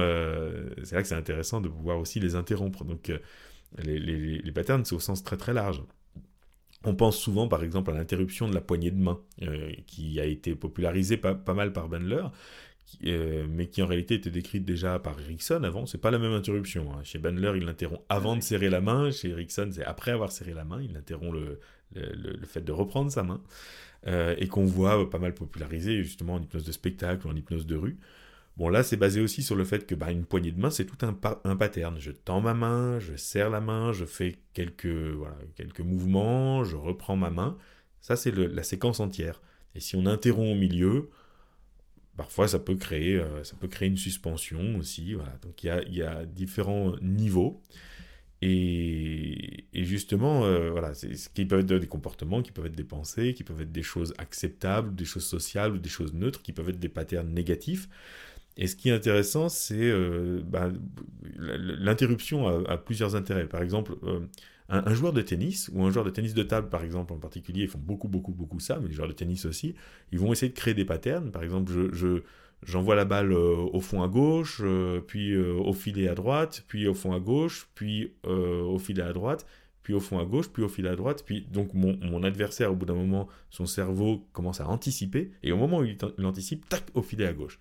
c'est 0.85 0.95
là 0.95 1.01
que 1.01 1.09
c'est 1.09 1.15
intéressant 1.15 1.63
de 1.63 1.71
pouvoir 1.71 1.99
aussi 1.99 2.21
les 2.21 2.35
interrompre. 2.35 2.85
Donc 2.85 3.11
les, 3.79 3.99
les 3.99 4.53
patterns, 4.53 4.85
c'est 4.85 4.95
au 4.95 5.01
sens 5.01 5.25
très 5.25 5.39
très 5.39 5.55
large. 5.55 5.83
On 6.85 6.95
pense 6.95 7.19
souvent 7.19 7.49
par 7.49 7.63
exemple 7.63 7.91
à 7.91 7.95
l'interruption 7.95 8.49
de 8.49 8.55
la 8.55 8.61
poignée 8.61 8.91
de 8.91 9.01
main, 9.01 9.21
euh, 9.43 9.73
qui 9.87 10.21
a 10.21 10.25
été 10.25 10.55
popularisée 10.55 11.17
pas, 11.17 11.55
mal 11.55 11.73
par 11.73 11.89
Bandler, 11.89 12.25
euh, 13.07 13.47
mais 13.49 13.69
qui 13.69 13.83
en 13.83 13.87
réalité 13.87 14.15
était 14.15 14.31
décrite 14.31 14.65
déjà 14.65 14.99
par 14.99 15.19
Erickson 15.21 15.63
avant. 15.63 15.87
C'est 15.87 16.01
pas 16.01 16.11
la 16.11 16.19
même 16.19 16.33
interruption. 16.33 16.93
Hein. 16.93 17.01
Chez 17.05 17.19
Bandler, 17.19 17.53
il 17.57 17.65
l'interrompt 17.65 18.03
avant 18.09 18.37
de 18.37 18.43
serrer 18.43 18.69
la 18.69 18.81
main. 18.81 19.11
Chez 19.11 19.31
Erickson, 19.31 19.71
c'est 19.73 19.85
après 19.85 20.11
avoir 20.11 20.33
serré 20.33 20.55
la 20.55 20.65
main. 20.65 20.83
Il 20.83 20.97
interrompt 20.97 21.35
le, 21.35 22.47
fait 22.47 22.63
de 22.63 22.73
reprendre 22.73 23.11
sa 23.11 23.23
main. 23.23 23.41
Euh, 24.09 24.35
et 24.39 24.49
qu'on 24.49 24.65
voit 24.65 25.09
pas 25.09 25.21
mal 25.21 25.33
popularisé 25.33 26.03
justement 26.03 26.35
en 26.35 26.43
hypnose 26.43 26.65
de 26.65 26.73
spectacle 26.73 27.25
ou 27.25 27.31
en 27.31 27.37
hypnose 27.37 27.67
de 27.67 27.77
rue. 27.77 27.99
Bon, 28.57 28.69
là, 28.69 28.83
c'est 28.83 28.97
basé 28.97 29.21
aussi 29.21 29.43
sur 29.43 29.57
le 29.57 29.65
fait 29.65 29.87
que 29.87 29.95
bah, 29.95 30.11
une 30.11 30.27
poignée 30.27 30.53
de 30.53 30.61
main, 30.61 30.71
c'est 30.71 30.85
tout 30.85 31.07
un, 31.07 31.19
un, 31.45 31.57
pattern. 31.57 31.99
Je 31.99 32.11
tends 32.13 32.41
ma 32.43 32.53
main, 32.55 32.99
je 32.99 33.17
serre 33.17 33.49
la 33.49 33.61
main, 33.61 33.93
je 33.93 34.05
fais 34.05 34.39
quelques, 34.53 34.87
voilà, 34.87 35.37
quelques 35.57 35.81
mouvements, 35.81 36.63
je 36.65 36.77
reprends 36.77 37.17
ma 37.17 37.31
main. 37.31 37.57
Ça, 38.01 38.17
c'est 38.17 38.31
la 38.33 38.63
séquence 38.63 39.01
entière. 39.01 39.41
Et 39.75 39.81
si 39.81 39.97
on 39.97 40.07
interrompt 40.07 40.53
au 40.53 40.59
milieu, 40.59 41.11
parfois 42.17 42.49
ça 42.49 42.59
peut 42.59 42.77
créer, 42.77 43.17
euh, 43.17 43.43
ça 43.45 43.57
peut 43.57 43.69
créer 43.69 43.89
une 43.89 43.97
suspension 43.97 44.77
aussi. 44.77 45.17
Donc 45.43 45.65
il 45.65 45.95
y 45.95 46.03
a, 46.03 46.27
différents 46.27 46.95
niveaux. 47.01 47.63
Et, 48.45 49.67
justement, 49.73 50.45
euh, 50.45 50.71
voilà, 50.71 50.95
ce 50.95 51.29
qui 51.29 51.47
peuvent 51.47 51.61
être 51.61 51.75
des 51.75 51.87
comportements, 51.87 52.43
qui 52.43 52.51
peuvent 52.51 52.67
être 52.67 52.75
des 52.75 52.85
pensées, 52.85 53.35
qui 53.35 53.45
peuvent 53.45 53.61
être 53.63 53.71
des 53.71 53.85
choses 53.85 54.15
acceptables, 54.19 54.97
des 54.97 55.05
choses 55.05 55.25
sociales 55.25 55.73
ou 55.73 55.79
des 55.79 55.89
choses 55.89 56.13
neutres, 56.13 56.43
qui 56.43 56.53
peuvent 56.53 56.69
être 56.69 56.81
des 56.81 56.89
patterns 56.89 57.33
négatifs. 57.33 57.89
Et 58.57 58.67
ce 58.67 58.77
qui 58.77 58.91
est 58.91 58.93
intéressant, 58.93 59.49
c'est 59.49 59.77
euh, 59.79 60.41
bah, 60.45 60.71
l'interruption 61.39 62.67
a, 62.67 62.77
plusieurs 62.77 63.17
intérêts. 63.17 63.47
Par 63.47 63.63
exemple, 63.63 63.95
euh, 64.05 64.21
un, 64.69 64.95
joueur 64.95 65.13
de 65.13 65.23
tennis, 65.23 65.71
ou 65.73 65.85
un 65.85 65.91
joueur 65.91 66.05
de 66.05 66.11
tennis 66.11 66.35
de 66.35 66.43
table, 66.43 66.69
par 66.69 66.85
exemple, 66.85 67.13
en 67.13 67.19
particulier, 67.19 67.63
ils 67.63 67.69
font 67.69 67.79
beaucoup, 67.79 68.09
beaucoup, 68.09 68.33
beaucoup 68.33 68.61
ça, 68.61 68.79
mais 68.81 68.89
les 68.89 68.95
joueurs 68.95 69.09
de 69.09 69.15
tennis 69.15 69.47
aussi, 69.47 69.75
ils 70.13 70.19
vont 70.19 70.33
essayer 70.33 70.51
de 70.51 70.57
créer 70.57 70.75
des 70.75 70.85
patterns. 70.85 71.31
Par 71.31 71.43
exemple, 71.43 71.73
je, 71.93 72.23
j'envoie 72.63 72.95
la 72.95 73.07
balle 73.07 73.33
euh, 73.33 73.57
au 73.73 73.81
fond 73.81 74.03
à 74.03 74.09
gauche, 74.09 74.63
puis 75.07 75.37
au 75.37 75.73
filet 75.73 76.09
à 76.09 76.15
droite, 76.15 76.65
puis 76.69 76.87
au 76.87 76.95
fond 76.95 77.15
à 77.15 77.21
gauche, 77.21 77.69
puis 77.75 78.13
au 78.25 78.79
filet 78.79 79.03
à 79.03 79.15
droite, 79.15 79.47
puis 79.83 79.95
au 79.95 80.01
fond 80.01 80.19
à 80.19 80.25
gauche, 80.25 80.49
puis 80.49 80.63
au 80.63 80.69
filet 80.69 80.91
à 80.91 80.97
droite, 80.97 81.25
puis 81.27 81.47
donc 81.51 81.75
mon, 81.75 81.99
mon 82.03 82.23
adversaire, 82.23 82.71
au 82.71 82.77
bout 82.77 82.87
d'un 82.87 82.95
moment, 82.95 83.29
son 83.51 83.67
cerveau 83.67 84.27
commence 84.33 84.61
à 84.61 84.69
anticiper, 84.69 85.33
et 85.43 85.53
au 85.53 85.57
moment 85.57 85.79
où 85.79 85.85
il, 85.85 85.97
il 86.19 86.27
anticipe, 86.27 86.69
tac, 86.69 86.85
au 86.95 87.03
filet 87.03 87.27
à 87.27 87.33
gauche. 87.33 87.59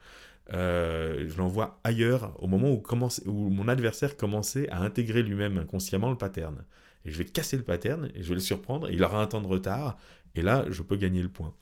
Euh, 0.54 1.30
je 1.30 1.38
l'envoie 1.38 1.80
ailleurs 1.84 2.36
au 2.40 2.48
moment 2.48 2.72
où, 2.72 2.84
où, 3.26 3.50
mon 3.50 3.68
adversaire 3.68 4.18
commençait 4.18 4.70
à 4.70 4.80
intégrer 4.80 5.24
lui-même 5.24 5.58
inconsciemment 5.58 6.10
le 6.10 6.18
pattern. 6.18 6.64
Et 7.06 7.12
je 7.12 7.18
vais 7.18 7.26
casser 7.26 7.58
le 7.58 7.64
pattern 7.64 8.12
et 8.14 8.22
je 8.22 8.30
vais 8.30 8.36
le 8.36 8.42
surprendre. 8.42 8.90
Il 8.92 9.04
aura 9.04 9.22
un 9.22 9.28
temps 9.28 9.42
de 9.42 9.48
retard 9.48 9.98
et 10.36 10.42
là, 10.42 10.66
je 10.70 10.82
peux 10.82 10.98
gagner 10.98 11.22
le 11.22 11.30
point. 11.30 11.54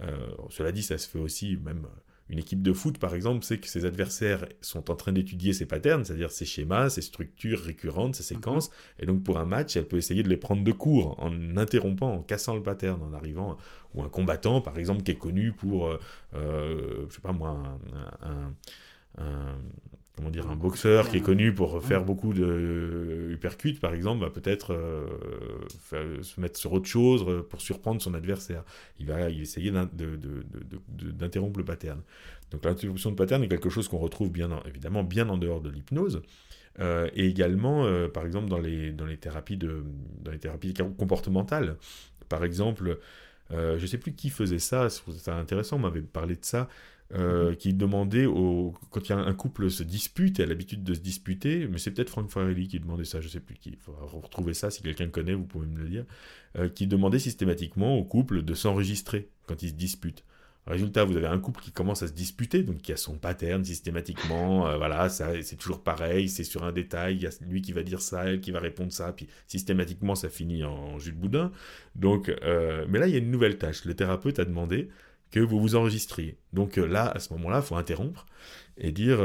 Euh, 0.00 0.16
cela 0.48 0.72
dit, 0.72 0.82
ça 0.82 0.96
se 0.98 1.08
fait 1.08 1.18
aussi 1.18 1.58
même 1.62 1.86
une 2.30 2.38
équipe 2.38 2.62
de 2.62 2.72
foot, 2.72 2.98
par 2.98 3.14
exemple, 3.14 3.44
sait 3.44 3.58
que 3.58 3.66
ses 3.66 3.84
adversaires 3.84 4.46
sont 4.60 4.88
en 4.90 4.94
train 4.94 5.12
d'étudier 5.12 5.52
ses 5.52 5.66
patterns, 5.66 6.04
c'est-à-dire 6.04 6.30
ses 6.30 6.44
schémas, 6.44 6.88
ses 6.88 7.02
structures 7.02 7.60
récurrentes, 7.60 8.14
ses 8.14 8.22
séquences. 8.22 8.70
Mhm. 8.70 8.74
Et 9.00 9.06
donc, 9.06 9.22
pour 9.24 9.38
un 9.38 9.44
match, 9.44 9.76
elle 9.76 9.86
peut 9.86 9.96
essayer 9.96 10.22
de 10.22 10.28
les 10.28 10.36
prendre 10.36 10.62
de 10.62 10.72
court 10.72 11.16
en 11.18 11.56
interrompant, 11.56 12.14
en 12.14 12.22
cassant 12.22 12.54
le 12.54 12.62
pattern, 12.62 13.02
en 13.02 13.12
arrivant. 13.12 13.56
Ou 13.94 14.02
un 14.04 14.08
combattant, 14.08 14.60
par 14.60 14.78
exemple, 14.78 15.02
qui 15.02 15.10
est 15.10 15.18
connu 15.18 15.52
pour, 15.52 15.88
euh, 15.88 15.98
euh 16.34 17.06
je 17.08 17.14
sais 17.16 17.20
pas 17.20 17.32
moi, 17.32 17.60
un, 18.22 18.54
comment 20.20 20.30
dire, 20.30 20.50
un 20.50 20.56
boxeur 20.56 21.08
qui 21.08 21.16
est 21.16 21.22
connu 21.22 21.54
pour 21.54 21.82
faire 21.82 22.04
beaucoup 22.04 22.34
de 22.34 23.28
uppercuts, 23.30 23.78
par 23.80 23.94
exemple, 23.94 24.22
va 24.22 24.28
peut-être 24.30 24.74
euh, 24.74 26.22
se 26.22 26.38
mettre 26.38 26.58
sur 26.58 26.74
autre 26.74 26.86
chose 26.86 27.24
euh, 27.26 27.42
pour 27.42 27.62
surprendre 27.62 28.02
son 28.02 28.12
adversaire. 28.12 28.62
Il 28.98 29.06
va 29.06 29.30
essayer 29.30 29.70
d'interrompre 29.72 31.58
le 31.58 31.64
pattern. 31.64 32.02
Donc 32.50 32.64
l'interruption 32.66 33.10
de 33.10 33.16
pattern 33.16 33.42
est 33.42 33.48
quelque 33.48 33.70
chose 33.70 33.88
qu'on 33.88 33.98
retrouve 33.98 34.30
bien, 34.30 34.50
évidemment 34.66 35.04
bien 35.04 35.28
en 35.30 35.38
dehors 35.38 35.62
de 35.62 35.70
l'hypnose. 35.70 36.20
Euh, 36.80 37.08
et 37.14 37.26
également, 37.26 37.86
par 38.08 38.26
exemple, 38.26 38.48
dans 38.48 38.58
les, 38.58 38.92
dans 38.92 39.06
les, 39.06 39.16
thérapies 39.16 39.56
de, 39.56 39.84
dans 40.20 40.32
les 40.32 40.38
thérapies 40.38 40.74
comportementales. 40.74 41.76
Par 42.28 42.44
exemple, 42.44 42.98
je 43.50 43.80
ne 43.80 43.86
sais 43.86 43.98
plus 43.98 44.12
qui 44.12 44.28
faisait 44.28 44.58
ça, 44.58 44.88
c'est 44.90 45.30
intéressant, 45.30 45.76
on 45.76 45.80
m'avait 45.80 46.02
parlé 46.02 46.34
de 46.34 46.44
ça. 46.44 46.68
Euh, 47.12 47.56
qui 47.56 47.74
demandait, 47.74 48.26
au, 48.26 48.72
quand 48.90 49.08
il 49.08 49.08
y 49.08 49.12
a 49.12 49.18
un 49.18 49.34
couple 49.34 49.68
se 49.68 49.82
dispute, 49.82 50.38
et 50.38 50.44
a 50.44 50.46
l'habitude 50.46 50.84
de 50.84 50.94
se 50.94 51.00
disputer, 51.00 51.66
mais 51.66 51.78
c'est 51.78 51.90
peut-être 51.90 52.10
Frank 52.10 52.30
Farelli 52.30 52.68
qui 52.68 52.78
demandait 52.78 53.04
ça, 53.04 53.20
je 53.20 53.26
sais 53.26 53.40
plus 53.40 53.56
qui, 53.56 53.70
il 53.70 53.78
faudra 53.78 54.06
retrouver 54.06 54.54
ça, 54.54 54.70
si 54.70 54.80
quelqu'un 54.80 55.06
le 55.06 55.10
connaît, 55.10 55.34
vous 55.34 55.44
pouvez 55.44 55.66
me 55.66 55.76
le 55.76 55.88
dire, 55.88 56.04
euh, 56.56 56.68
qui 56.68 56.86
demandait 56.86 57.18
systématiquement 57.18 57.98
au 57.98 58.04
couple 58.04 58.42
de 58.42 58.54
s'enregistrer 58.54 59.28
quand 59.46 59.60
ils 59.64 59.70
se 59.70 59.74
disputent. 59.74 60.24
Résultat, 60.68 61.02
vous 61.02 61.16
avez 61.16 61.26
un 61.26 61.40
couple 61.40 61.62
qui 61.62 61.72
commence 61.72 62.04
à 62.04 62.06
se 62.06 62.12
disputer, 62.12 62.62
donc 62.62 62.78
qui 62.78 62.92
a 62.92 62.96
son 62.96 63.18
pattern 63.18 63.64
systématiquement, 63.64 64.68
euh, 64.68 64.76
voilà, 64.76 65.08
c'est 65.08 65.56
toujours 65.56 65.82
pareil, 65.82 66.28
c'est 66.28 66.44
sur 66.44 66.62
un 66.62 66.70
détail, 66.70 67.16
il 67.16 67.22
y 67.22 67.26
a 67.26 67.30
lui 67.40 67.60
qui 67.60 67.72
va 67.72 67.82
dire 67.82 68.02
ça, 68.02 68.26
elle 68.26 68.40
qui 68.40 68.52
va 68.52 68.60
répondre 68.60 68.92
ça, 68.92 69.12
puis 69.12 69.26
systématiquement 69.48 70.14
ça 70.14 70.28
finit 70.28 70.62
en 70.62 70.96
jus 71.00 71.10
de 71.10 71.16
boudin. 71.16 71.50
Donc, 71.96 72.28
euh, 72.28 72.86
mais 72.88 73.00
là, 73.00 73.08
il 73.08 73.12
y 73.12 73.16
a 73.16 73.18
une 73.18 73.32
nouvelle 73.32 73.58
tâche. 73.58 73.84
Le 73.84 73.94
thérapeute 73.94 74.38
a 74.38 74.44
demandé 74.44 74.90
que 75.30 75.40
vous 75.40 75.60
vous 75.60 75.74
enregistriez. 75.76 76.38
Donc 76.52 76.78
euh, 76.78 76.86
là, 76.86 77.10
à 77.10 77.18
ce 77.18 77.32
moment-là, 77.34 77.58
il 77.58 77.66
faut 77.66 77.76
interrompre 77.76 78.26
et 78.76 78.92
dire 78.92 79.20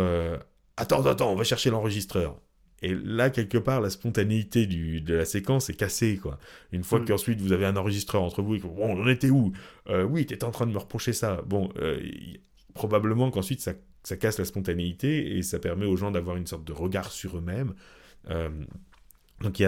Attends, 0.77 1.05
attends, 1.05 1.31
on 1.31 1.35
va 1.35 1.43
chercher 1.43 1.69
l'enregistreur. 1.69 2.37
Et 2.81 2.93
là, 2.93 3.29
quelque 3.29 3.57
part, 3.57 3.79
la 3.79 3.89
spontanéité 3.89 4.67
du, 4.67 5.01
de 5.01 5.15
la 5.15 5.25
séquence 5.25 5.69
est 5.69 5.75
cassée, 5.75 6.17
quoi. 6.17 6.37
Une 6.71 6.83
fois 6.83 6.99
mm. 6.99 7.05
qu'ensuite 7.05 7.39
vous 7.39 7.53
avez 7.53 7.65
un 7.65 7.77
enregistreur 7.77 8.21
entre 8.21 8.41
vous, 8.41 8.55
et 8.55 8.59
que, 8.59 8.67
bon, 8.67 8.75
on 8.77 9.07
était 9.07 9.29
où? 9.29 9.53
Euh, 9.87 10.03
Oui, 10.03 10.25
tu 10.25 10.33
étais 10.33 10.43
en 10.43 10.51
train 10.51 10.67
de 10.67 10.71
me 10.71 10.77
reprocher 10.77 11.13
ça. 11.13 11.41
Bon, 11.45 11.69
euh, 11.77 11.99
probablement 12.73 13.31
qu'ensuite 13.31 13.61
ça, 13.61 13.73
ça, 14.03 14.17
casse 14.17 14.37
la 14.37 14.45
spontanéité 14.45 15.37
et 15.37 15.41
ça 15.41 15.57
permet 15.59 15.85
aux 15.85 15.95
gens 15.95 16.11
d'avoir 16.11 16.35
une 16.35 16.45
sorte 16.45 16.65
de 16.65 16.73
regard 16.73 17.11
sur 17.11 17.37
eux-mêmes. 17.37 17.73
Euh, 18.29 18.49
donc 19.41 19.61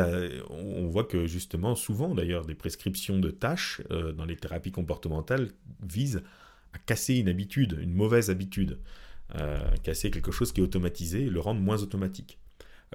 on 0.50 0.88
voit 0.88 1.04
que 1.04 1.28
justement, 1.28 1.76
souvent 1.76 2.16
d'ailleurs, 2.16 2.46
des 2.46 2.56
prescriptions 2.56 3.20
de 3.20 3.30
tâches 3.30 3.82
dans 3.90 4.26
les 4.26 4.38
thérapies 4.38 4.72
comportementales 4.72 5.50
visent 5.86 6.24
à 6.74 6.78
casser 6.80 7.16
une 7.16 7.28
habitude, 7.28 7.78
une 7.82 7.94
mauvaise 7.94 8.30
habitude. 8.30 8.80
casser 9.84 10.10
quelque 10.10 10.32
chose 10.32 10.52
qui 10.54 10.62
est 10.62 10.64
automatisé 10.64 11.30
le 11.30 11.40
rendre 11.40 11.60
moins 11.60 11.84
automatique. 11.84 12.40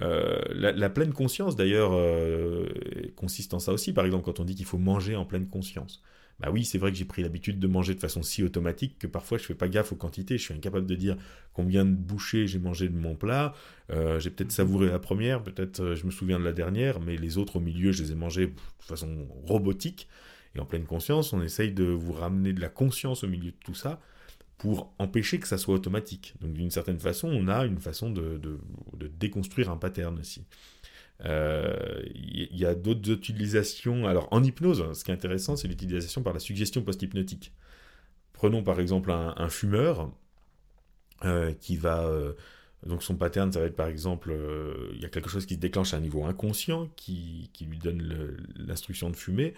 Euh, 0.00 0.40
la, 0.50 0.90
pleine 0.90 1.12
conscience, 1.12 1.56
d'ailleurs, 1.56 1.92
euh, 1.92 2.66
consiste 3.16 3.52
en 3.54 3.58
ça 3.58 3.72
aussi. 3.72 3.92
Par 3.92 4.04
exemple, 4.06 4.24
quand 4.24 4.40
on 4.40 4.44
dit 4.44 4.54
qu'il 4.54 4.64
faut 4.64 4.78
manger 4.78 5.16
en 5.16 5.24
pleine 5.24 5.48
conscience. 5.48 6.02
Bah 6.42 6.50
oui, 6.50 6.64
c'est 6.64 6.78
vrai 6.78 6.90
que 6.90 6.98
j'ai 6.98 7.04
pris 7.04 7.22
l'habitude 7.22 7.60
de 7.60 7.66
manger 7.68 7.94
de 7.94 8.00
façon 8.00 8.22
si 8.22 8.42
automatique 8.42 8.98
que 8.98 9.06
parfois 9.06 9.38
je 9.38 9.44
fais 9.44 9.54
pas 9.54 9.68
gaffe 9.68 9.92
aux 9.92 9.96
quantités. 9.96 10.38
Je 10.38 10.42
suis 10.42 10.54
incapable 10.54 10.86
de 10.86 10.94
dire 10.96 11.16
combien 11.52 11.84
de 11.84 11.94
bouchées 11.94 12.48
j'ai 12.48 12.58
mangé 12.58 12.88
de 12.88 12.98
mon 12.98 13.14
plat. 13.14 13.54
Euh, 13.90 14.18
j'ai 14.18 14.30
peut-être 14.30 14.50
savouré 14.50 14.88
la 14.88 14.98
première, 14.98 15.42
peut-être 15.42 15.94
je 15.94 16.04
me 16.04 16.10
souviens 16.10 16.40
de 16.40 16.44
la 16.44 16.52
dernière, 16.52 16.98
mais 17.00 17.16
les 17.16 17.38
autres 17.38 17.56
au 17.56 17.60
milieu, 17.60 17.92
je 17.92 18.02
les 18.02 18.12
ai 18.12 18.16
mangées 18.16 18.48
de 18.48 18.54
façon 18.80 19.28
robotique. 19.44 20.08
Et 20.54 20.60
en 20.60 20.66
pleine 20.66 20.84
conscience, 20.84 21.32
on 21.32 21.42
essaye 21.42 21.72
de 21.72 21.84
vous 21.84 22.12
ramener 22.12 22.52
de 22.52 22.60
la 22.60 22.68
conscience 22.68 23.24
au 23.24 23.28
milieu 23.28 23.52
de 23.52 23.56
tout 23.64 23.74
ça 23.74 24.00
pour 24.58 24.92
empêcher 24.98 25.40
que 25.40 25.48
ça 25.48 25.58
soit 25.58 25.74
automatique. 25.74 26.34
Donc 26.40 26.52
d'une 26.52 26.70
certaine 26.70 26.98
façon, 26.98 27.28
on 27.28 27.48
a 27.48 27.64
une 27.64 27.80
façon 27.80 28.10
de, 28.10 28.40
déconstruire 29.18 29.70
un 29.70 29.76
pattern 29.76 30.18
aussi. 30.18 30.44
Il 31.20 31.26
euh, 31.28 32.02
y, 32.14 32.64
a 32.64 32.74
d'autres 32.74 33.10
utilisations. 33.10 34.06
Alors 34.06 34.28
en 34.32 34.42
hypnose, 34.42 34.92
ce 34.92 35.04
qui 35.04 35.10
est 35.10 35.14
intéressant, 35.14 35.56
c'est 35.56 35.68
l'utilisation 35.68 36.22
par 36.22 36.32
la 36.32 36.40
suggestion 36.40 36.82
post-hypnotique. 36.82 37.52
Prenons 38.32 38.64
par 38.64 38.80
exemple 38.80 39.12
un, 39.12 39.48
fumeur 39.48 40.10
euh, 41.24 41.52
qui 41.52 41.76
va... 41.76 42.10
Euh, 42.84 42.88
donc 42.88 43.02
son 43.02 43.16
pattern, 43.16 43.52
ça 43.52 43.60
va 43.60 43.66
être 43.66 43.76
par 43.76 43.88
exemple, 43.88 44.34
il 44.94 45.00
y 45.00 45.04
a 45.04 45.08
quelque 45.08 45.30
chose 45.30 45.46
qui 45.46 45.54
se 45.54 45.60
déclenche 45.60 45.94
à 45.94 45.98
un 45.98 46.00
niveau 46.00 46.24
inconscient, 46.24 46.88
qui, 46.96 47.50
qui 47.52 47.64
lui 47.64 47.78
donne 47.78 48.36
l'instruction 48.56 49.10
de 49.10 49.16
fumer. 49.16 49.54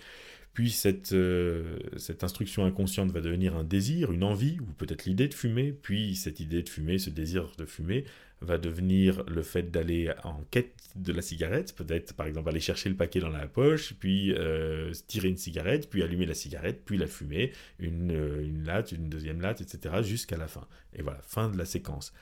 Puis 0.54 0.70
cette, 0.70 1.12
euh, 1.12 1.78
cette 1.96 2.22
instruction 2.22 2.64
inconsciente 2.64 3.10
va 3.10 3.20
devenir 3.20 3.56
un 3.56 3.64
désir, 3.64 4.12
une 4.12 4.22
envie, 4.22 4.58
ou 4.60 4.66
peut-être 4.78 5.04
l'idée 5.04 5.26
de 5.26 5.34
fumer. 5.34 5.72
Puis 5.72 6.14
cette 6.14 6.38
idée 6.38 6.62
de 6.62 6.68
fumer, 6.68 6.98
ce 6.98 7.10
désir 7.10 7.50
de 7.58 7.66
fumer, 7.66 8.04
va 8.40 8.56
devenir 8.56 9.24
le 9.24 9.42
fait 9.42 9.70
d'aller 9.70 10.12
en 10.22 10.44
quête 10.52 10.74
de 10.94 11.12
la 11.12 11.22
cigarette, 11.22 11.74
peut-être 11.74 12.14
par 12.14 12.26
exemple 12.26 12.48
aller 12.50 12.60
chercher 12.60 12.88
le 12.88 12.94
paquet 12.94 13.18
dans 13.18 13.30
la 13.30 13.48
poche, 13.48 13.94
puis 13.94 14.32
euh, 14.32 14.92
tirer 15.08 15.28
une 15.28 15.36
cigarette, 15.36 15.90
puis 15.90 16.04
allumer 16.04 16.26
la 16.26 16.34
cigarette, 16.34 16.82
puis 16.84 16.98
la 16.98 17.08
fumer, 17.08 17.52
une, 17.80 18.12
euh, 18.12 18.44
une 18.44 18.64
latte, 18.64 18.92
une 18.92 19.08
deuxième 19.08 19.40
latte, 19.40 19.60
etc., 19.60 20.02
jusqu'à 20.02 20.36
la 20.36 20.46
fin. 20.46 20.68
Et 20.94 21.02
voilà, 21.02 21.20
fin 21.22 21.48
de 21.48 21.58
la 21.58 21.64
séquence. 21.64 22.12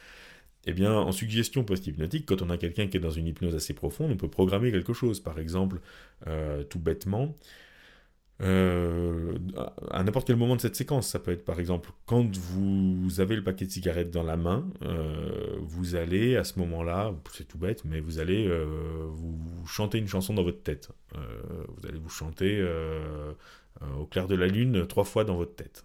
Eh 0.66 0.72
bien, 0.72 0.92
en 0.92 1.12
suggestion 1.12 1.64
post-hypnotique, 1.64 2.26
quand 2.26 2.40
on 2.42 2.50
a 2.50 2.56
quelqu'un 2.56 2.86
qui 2.86 2.96
est 2.96 3.00
dans 3.00 3.10
une 3.10 3.26
hypnose 3.26 3.54
assez 3.54 3.74
profonde, 3.74 4.12
on 4.12 4.16
peut 4.16 4.28
programmer 4.28 4.70
quelque 4.70 4.92
chose. 4.92 5.20
Par 5.20 5.38
exemple, 5.40 5.80
tout 6.70 6.78
bêtement, 6.78 7.34
euh, 8.42 9.38
à 9.90 10.02
n'importe 10.02 10.26
quel 10.26 10.36
moment 10.36 10.56
de 10.56 10.60
cette 10.60 10.74
séquence. 10.74 11.08
Ça 11.08 11.18
peut 11.18 11.30
être 11.30 11.44
par 11.44 11.60
exemple 11.60 11.90
quand 12.06 12.36
vous 12.36 13.20
avez 13.20 13.36
le 13.36 13.44
paquet 13.44 13.66
de 13.66 13.70
cigarettes 13.70 14.10
dans 14.10 14.24
la 14.24 14.36
main, 14.36 14.68
euh, 14.82 15.56
vous 15.60 15.94
allez 15.94 16.36
à 16.36 16.44
ce 16.44 16.58
moment-là, 16.58 17.14
c'est 17.32 17.46
tout 17.46 17.58
bête, 17.58 17.84
mais 17.84 18.00
vous 18.00 18.18
allez 18.18 18.46
euh, 18.48 18.64
vous, 19.10 19.66
chanter 19.66 19.98
une 19.98 20.08
chanson 20.08 20.34
dans 20.34 20.42
votre 20.42 20.62
tête. 20.62 20.90
vous 21.14 21.86
allez 21.86 21.98
vous 21.98 22.08
chanter 22.08 22.64
au 23.98 24.06
clair 24.06 24.26
de 24.26 24.34
la 24.34 24.46
lune 24.46 24.86
trois 24.86 25.04
fois 25.04 25.24
dans 25.24 25.36
votre 25.36 25.54
tête. 25.54 25.84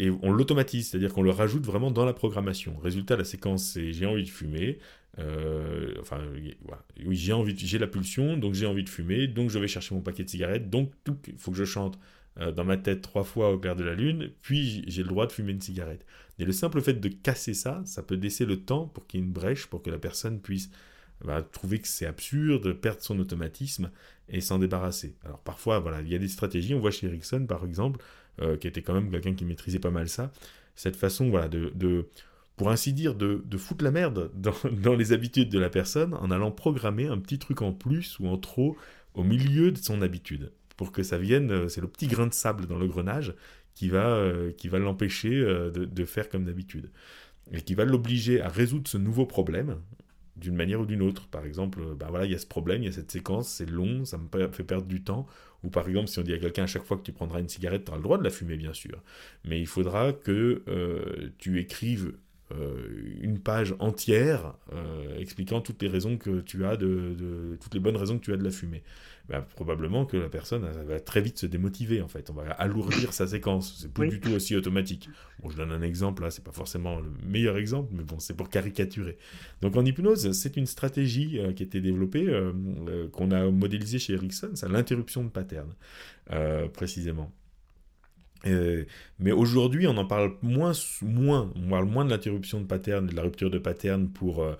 Et 0.00 0.10
on 0.22 0.32
l'automatise, 0.32 0.88
c'est-à-dire 0.88 1.12
qu'on 1.12 1.22
le 1.22 1.30
rajoute 1.30 1.66
vraiment 1.66 1.90
dans 1.90 2.06
la 2.06 2.14
programmation. 2.14 2.74
Résultat, 2.78 3.16
la 3.16 3.24
séquence 3.24 3.64
c'est 3.64 3.92
j'ai 3.92 4.06
envie 4.06 4.24
de 4.24 4.30
fumer, 4.30 4.78
euh, 5.18 5.92
enfin, 6.00 6.20
oui, 7.04 7.16
j'ai 7.16 7.34
envie, 7.34 7.54
j'ai 7.56 7.78
la 7.78 7.86
pulsion, 7.86 8.38
donc 8.38 8.54
j'ai 8.54 8.64
envie 8.66 8.82
de 8.82 8.88
fumer, 8.88 9.26
donc 9.26 9.50
je 9.50 9.58
vais 9.58 9.68
chercher 9.68 9.94
mon 9.94 10.00
paquet 10.00 10.24
de 10.24 10.30
cigarettes, 10.30 10.70
donc 10.70 10.90
il 11.28 11.36
faut 11.36 11.50
que 11.50 11.58
je 11.58 11.66
chante 11.66 11.98
euh, 12.38 12.50
dans 12.50 12.64
ma 12.64 12.78
tête 12.78 13.02
trois 13.02 13.24
fois 13.24 13.52
au 13.52 13.58
clair 13.58 13.76
de 13.76 13.84
la 13.84 13.94
lune, 13.94 14.30
puis 14.40 14.84
j'ai 14.88 15.02
le 15.02 15.08
droit 15.08 15.26
de 15.26 15.32
fumer 15.32 15.52
une 15.52 15.60
cigarette. 15.60 16.06
Et 16.38 16.46
le 16.46 16.52
simple 16.52 16.80
fait 16.80 16.94
de 16.94 17.08
casser 17.08 17.52
ça, 17.52 17.82
ça 17.84 18.02
peut 18.02 18.14
laisser 18.14 18.46
le 18.46 18.56
temps 18.64 18.86
pour 18.86 19.06
qu'il 19.06 19.20
y 19.20 19.22
ait 19.22 19.26
une 19.26 19.32
brèche, 19.32 19.66
pour 19.66 19.82
que 19.82 19.90
la 19.90 19.98
personne 19.98 20.40
puisse 20.40 20.70
bah, 21.24 21.42
trouver 21.42 21.78
que 21.78 21.88
c'est 21.88 22.06
absurde, 22.06 22.72
perdre 22.72 23.02
son 23.02 23.18
automatisme 23.18 23.90
et 24.28 24.40
s'en 24.40 24.58
débarrasser. 24.58 25.16
Alors 25.24 25.40
parfois, 25.40 25.78
voilà, 25.80 26.00
il 26.00 26.08
y 26.08 26.14
a 26.14 26.18
des 26.18 26.28
stratégies. 26.28 26.74
On 26.74 26.80
voit 26.80 26.90
chez 26.90 27.06
Ericsson, 27.06 27.46
par 27.46 27.64
exemple, 27.64 28.00
euh, 28.40 28.56
qui 28.56 28.66
était 28.66 28.82
quand 28.82 28.94
même 28.94 29.10
quelqu'un 29.10 29.34
qui 29.34 29.44
maîtrisait 29.44 29.78
pas 29.78 29.90
mal 29.90 30.08
ça, 30.08 30.32
cette 30.76 30.96
façon, 30.96 31.30
voilà, 31.30 31.48
de, 31.48 31.72
de 31.74 32.06
pour 32.60 32.70
ainsi 32.70 32.92
dire, 32.92 33.14
de, 33.14 33.42
foutre 33.56 33.82
la 33.82 33.90
merde 33.90 34.30
dans, 34.34 34.94
les 34.94 35.12
habitudes 35.12 35.48
de 35.48 35.58
la 35.58 35.70
personne 35.70 36.12
en 36.12 36.30
allant 36.30 36.50
programmer 36.50 37.06
un 37.06 37.16
petit 37.16 37.38
truc 37.38 37.62
en 37.62 37.72
plus 37.72 38.18
ou 38.18 38.28
en 38.28 38.36
trop 38.36 38.76
au 39.14 39.24
milieu 39.24 39.72
de 39.72 39.78
son 39.78 40.02
habitude. 40.02 40.52
Pour 40.76 40.92
que 40.92 41.02
ça 41.02 41.16
vienne, 41.16 41.50
euh, 41.52 41.68
c'est 41.68 41.80
le 41.80 41.88
petit 41.88 42.06
grain 42.06 42.26
de 42.26 42.34
sable 42.34 42.66
dans 42.66 42.76
le 42.76 42.86
grenage 42.86 43.32
qui 43.74 43.88
va, 43.88 44.08
euh, 44.08 44.52
qui 44.52 44.68
va 44.68 44.78
l'empêcher 44.78 45.32
euh, 45.32 45.70
de, 45.70 46.04
faire 46.04 46.28
comme 46.28 46.44
d'habitude. 46.44 46.90
Et 47.50 47.62
qui 47.62 47.74
va 47.74 47.86
l'obliger 47.86 48.42
à 48.42 48.48
résoudre 48.48 48.90
ce 48.90 48.98
nouveau 48.98 49.24
problème 49.24 49.78
d'une 50.36 50.54
manière 50.54 50.80
ou 50.80 50.86
d'une 50.86 51.02
autre. 51.02 51.28
Par 51.28 51.44
exemple, 51.44 51.80
bah 51.96 52.06
voilà, 52.10 52.26
il 52.26 52.32
y 52.32 52.34
a 52.34 52.38
ce 52.38 52.46
problème, 52.46 52.82
il 52.82 52.86
y 52.86 52.88
a 52.88 52.92
cette 52.92 53.10
séquence, 53.10 53.48
c'est 53.48 53.68
long, 53.68 54.04
ça 54.04 54.18
me 54.18 54.48
fait 54.52 54.64
perdre 54.64 54.86
du 54.86 55.02
temps. 55.02 55.26
Ou 55.62 55.68
par 55.68 55.86
exemple, 55.88 56.08
si 56.08 56.18
on 56.18 56.22
dit 56.22 56.32
à 56.32 56.38
quelqu'un 56.38 56.62
à 56.62 56.66
chaque 56.66 56.84
fois 56.84 56.96
que 56.96 57.02
tu 57.02 57.12
prendras 57.12 57.40
une 57.40 57.48
cigarette, 57.48 57.84
tu 57.84 57.90
auras 57.90 57.98
le 57.98 58.02
droit 58.02 58.18
de 58.18 58.24
la 58.24 58.30
fumer, 58.30 58.56
bien 58.56 58.72
sûr. 58.72 59.02
Mais 59.44 59.60
il 59.60 59.66
faudra 59.66 60.12
que 60.12 60.62
tu 61.38 61.60
écrives 61.60 62.14
euh, 62.52 62.88
une 63.20 63.38
page 63.38 63.74
entière 63.78 64.54
euh, 64.72 65.18
expliquant 65.18 65.60
toutes 65.60 65.80
les 65.82 65.88
raisons 65.88 66.18
que 66.18 66.40
tu 66.40 66.64
as 66.64 66.76
de, 66.76 67.56
toutes 67.60 67.74
les 67.74 67.80
bonnes 67.80 67.96
raisons 67.96 68.18
que 68.18 68.24
tu 68.24 68.32
as 68.32 68.36
de 68.36 68.42
la 68.42 68.50
fumer. 68.50 68.82
Bah, 69.28 69.46
probablement 69.54 70.06
que 70.06 70.16
la 70.16 70.28
personne 70.28 70.66
va 70.88 70.98
très 70.98 71.20
vite 71.20 71.38
se 71.38 71.46
démotiver 71.46 72.02
en 72.02 72.08
fait. 72.08 72.28
On 72.30 72.32
va 72.32 72.50
alourdir 72.50 73.12
sa 73.12 73.28
séquence. 73.28 73.78
C'est 73.80 73.92
plus 73.92 74.08
du 74.08 74.18
tout 74.18 74.32
aussi 74.32 74.56
automatique. 74.56 75.08
Bon, 75.40 75.50
je 75.50 75.56
donne 75.56 75.70
un 75.70 75.82
exemple 75.82 76.22
là, 76.22 76.30
c'est 76.30 76.42
pas 76.42 76.50
forcément 76.50 76.98
le 76.98 77.10
meilleur 77.24 77.56
exemple, 77.56 77.90
mais 77.92 78.02
bon, 78.02 78.18
c'est 78.18 78.34
pour 78.34 78.48
caricaturer. 78.48 79.16
Donc 79.60 79.76
en 79.76 79.84
hypnose, 79.84 80.32
c'est 80.32 80.56
une 80.56 80.66
stratégie 80.66 81.38
euh, 81.38 81.52
qui 81.52 81.62
a 81.62 81.66
été 81.66 81.80
développée, 81.80 82.26
qu'on 83.12 83.30
a 83.30 83.48
modélisée 83.50 84.00
chez 84.00 84.14
Erickson, 84.14 84.50
c'est 84.54 84.68
l'interruption 84.68 85.22
de 85.22 85.28
pattern, 85.28 85.72
précisément. 86.72 87.32
Euh, 88.46 88.84
mais 89.18 89.32
aujourd'hui, 89.32 89.86
on 89.86 89.96
en 89.96 90.06
parle 90.06 90.36
moins, 90.42 90.72
moins, 91.02 91.52
on 91.54 91.68
parle 91.68 91.86
moins 91.86 92.04
de 92.04 92.10
l'interruption 92.10 92.60
de 92.60 92.66
pattern, 92.66 93.06
de 93.06 93.14
la 93.14 93.22
rupture 93.22 93.50
de 93.50 93.58
pattern 93.58 94.08
pour, 94.08 94.42
euh, 94.42 94.54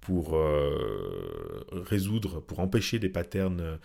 pour 0.00 0.34
euh, 0.36 1.64
résoudre, 1.72 2.40
pour 2.40 2.60
empêcher 2.60 2.98
des 2.98 3.08
patterns 3.08 3.78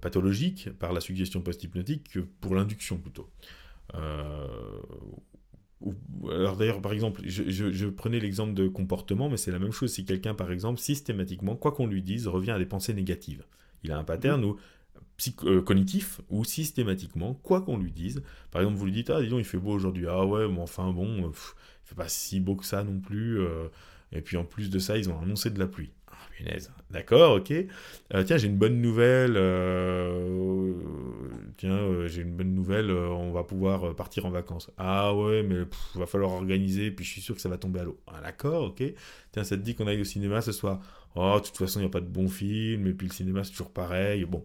pathologiques 0.00 0.70
par 0.78 0.92
la 0.92 1.00
suggestion 1.00 1.40
post-hypnotique 1.40 2.10
que 2.10 2.20
pour 2.20 2.54
l'induction 2.54 2.96
plutôt. 2.96 3.28
alors 6.30 6.56
d'ailleurs, 6.56 6.80
par 6.80 6.92
exemple, 6.92 7.22
je, 7.24 7.50
je 7.50 7.86
prenais 7.88 8.20
l'exemple 8.20 8.54
de 8.54 8.68
comportement, 8.68 9.28
mais 9.28 9.36
c'est 9.36 9.50
la 9.50 9.58
même 9.58 9.72
chose 9.72 9.92
si 9.92 10.04
quelqu'un, 10.04 10.34
par 10.34 10.52
exemple, 10.52 10.78
systématiquement, 10.78 11.56
quoi 11.56 11.72
qu'on 11.72 11.88
lui 11.88 12.02
dise, 12.02 12.28
revient 12.28 12.52
à 12.52 12.58
des 12.58 12.66
pensées 12.66 12.94
négatives. 12.94 13.44
Il 13.82 13.90
a 13.90 13.98
un 13.98 14.04
pattern 14.04 14.40
mmh. 14.40 14.44
où 14.44 14.56
euh, 15.44 15.62
cognitif 15.62 16.20
ou 16.30 16.44
systématiquement, 16.44 17.34
quoi 17.34 17.60
qu'on 17.62 17.78
lui 17.78 17.92
dise. 17.92 18.22
Par 18.50 18.62
exemple, 18.62 18.78
vous 18.78 18.86
lui 18.86 18.92
dites, 18.92 19.10
ah, 19.10 19.20
dis 19.20 19.28
donc, 19.28 19.40
il 19.40 19.44
fait 19.44 19.58
beau 19.58 19.72
aujourd'hui. 19.72 20.06
Ah 20.08 20.24
ouais, 20.24 20.48
mais 20.48 20.60
enfin, 20.60 20.92
bon, 20.92 21.18
il 21.18 21.24
il 21.24 21.88
fait 21.88 21.94
pas 21.94 22.08
si 22.08 22.40
beau 22.40 22.56
que 22.56 22.64
ça 22.64 22.84
non 22.84 23.00
plus. 23.00 23.40
Euh. 23.40 23.68
et 24.12 24.20
puis 24.20 24.36
en 24.36 24.44
plus 24.44 24.70
de 24.70 24.78
ça, 24.78 24.96
ils 24.96 25.10
ont 25.10 25.20
annoncé 25.20 25.50
de 25.50 25.58
la 25.58 25.66
pluie. 25.66 25.90
Ah, 26.08 26.14
punaise. 26.36 26.70
D'accord, 26.90 27.36
ok. 27.36 27.50
Euh, 27.50 28.24
tiens, 28.24 28.36
j'ai 28.36 28.48
une 28.48 28.56
bonne 28.56 28.80
nouvelle. 28.80 29.34
tiens, 31.56 32.06
j'ai 32.06 32.22
une 32.22 32.34
bonne 32.36 32.54
nouvelle. 32.54 32.90
on 32.90 33.32
va 33.32 33.44
pouvoir 33.44 33.94
partir 33.94 34.26
en 34.26 34.30
vacances. 34.30 34.70
Ah 34.78 35.14
ouais, 35.14 35.42
mais 35.42 35.56
il 35.94 36.00
va 36.00 36.06
falloir 36.06 36.32
organiser. 36.32 36.90
Puis 36.90 37.04
je 37.04 37.10
suis 37.10 37.20
sûr 37.20 37.34
que 37.34 37.40
ça 37.40 37.48
va 37.48 37.58
tomber 37.58 37.80
à 37.80 37.84
l'eau. 37.84 38.00
Ah, 38.06 38.20
d'accord, 38.22 38.64
ok. 38.64 38.82
Tiens, 39.32 39.44
ça 39.44 39.56
te 39.56 39.62
dit 39.62 39.74
qu'on 39.74 39.86
aille 39.86 40.00
au 40.00 40.04
cinéma 40.04 40.40
ce 40.40 40.52
soir? 40.52 40.80
Oh, 41.14 41.38
de 41.38 41.46
toute 41.46 41.56
façon, 41.56 41.80
il 41.80 41.82
n'y 41.82 41.88
a 41.88 41.90
pas 41.90 42.00
de 42.00 42.06
bon 42.06 42.28
film. 42.28 42.86
Et 42.86 42.92
puis 42.92 43.06
le 43.06 43.12
cinéma, 43.12 43.44
c'est 43.44 43.50
toujours 43.50 43.72
pareil. 43.72 44.24
Bon, 44.24 44.44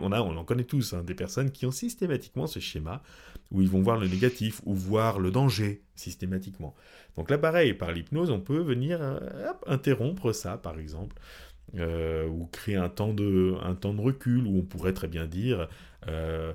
on, 0.00 0.12
en 0.12 0.44
connaît 0.44 0.64
tous, 0.64 0.92
hein, 0.92 1.02
des 1.02 1.14
personnes 1.14 1.50
qui 1.50 1.66
ont 1.66 1.70
systématiquement 1.70 2.46
ce 2.46 2.60
schéma 2.60 3.02
où 3.50 3.62
ils 3.62 3.68
vont 3.68 3.80
voir 3.80 3.98
le 3.98 4.08
négatif 4.08 4.60
ou 4.64 4.74
voir 4.74 5.18
le 5.18 5.30
danger 5.30 5.82
systématiquement. 5.94 6.74
Donc 7.16 7.30
là, 7.30 7.38
pareil, 7.38 7.74
par 7.74 7.92
l'hypnose, 7.92 8.30
on 8.30 8.40
peut 8.40 8.58
venir 8.58 8.98
euh, 9.00 9.20
interrompre 9.66 10.32
ça, 10.32 10.56
par 10.56 10.78
exemple, 10.78 11.16
euh, 11.76 12.26
ou 12.28 12.46
créer 12.46 12.76
un 12.76 12.88
temps, 12.88 13.12
de, 13.12 13.54
un 13.62 13.74
temps 13.74 13.94
de 13.94 14.00
recul 14.00 14.46
où 14.46 14.58
on 14.58 14.62
pourrait 14.62 14.92
très 14.92 15.08
bien 15.08 15.26
dire. 15.26 15.68
Euh, 16.08 16.52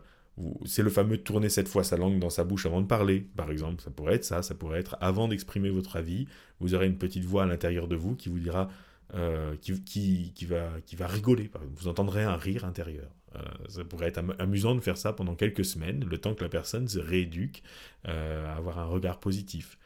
c'est 0.65 0.83
le 0.83 0.89
fameux 0.89 1.17
tourner 1.17 1.49
cette 1.49 1.67
fois 1.67 1.83
sa 1.83 1.97
langue 1.97 2.19
dans 2.19 2.29
sa 2.29 2.43
bouche 2.43 2.65
avant 2.65 2.81
de 2.81 2.87
parler, 2.87 3.25
par 3.35 3.51
exemple. 3.51 3.81
Ça 3.81 3.91
pourrait 3.91 4.15
être 4.15 4.25
ça, 4.25 4.41
ça 4.41 4.55
pourrait 4.55 4.79
être 4.79 4.97
avant 5.01 5.27
d'exprimer 5.27 5.69
votre 5.69 5.95
avis, 5.95 6.27
vous 6.59 6.73
aurez 6.73 6.87
une 6.87 6.97
petite 6.97 7.25
voix 7.25 7.43
à 7.43 7.45
l'intérieur 7.45 7.87
de 7.87 7.95
vous 7.95 8.15
qui 8.15 8.29
vous 8.29 8.39
dira, 8.39 8.69
euh, 9.13 9.55
qui, 9.57 10.45
va, 10.47 10.69
qui 10.85 10.95
va 10.95 11.07
rigoler. 11.07 11.49
Vous 11.75 11.87
entendrez 11.87 12.23
un 12.23 12.35
rire 12.35 12.65
intérieur. 12.65 13.09
Euh, 13.35 13.39
ça 13.69 13.83
pourrait 13.83 14.07
être 14.07 14.21
amusant 14.39 14.75
de 14.75 14.81
faire 14.81 14.97
ça 14.97 15.13
pendant 15.13 15.35
quelques 15.35 15.65
semaines, 15.65 16.05
le 16.05 16.17
temps 16.17 16.33
que 16.33 16.43
la 16.43 16.49
personne 16.49 16.87
se 16.87 16.99
rééduque 16.99 17.63
euh, 18.07 18.45
à 18.47 18.57
avoir 18.57 18.79
un 18.79 18.85
regard 18.85 19.19
positif. 19.19 19.77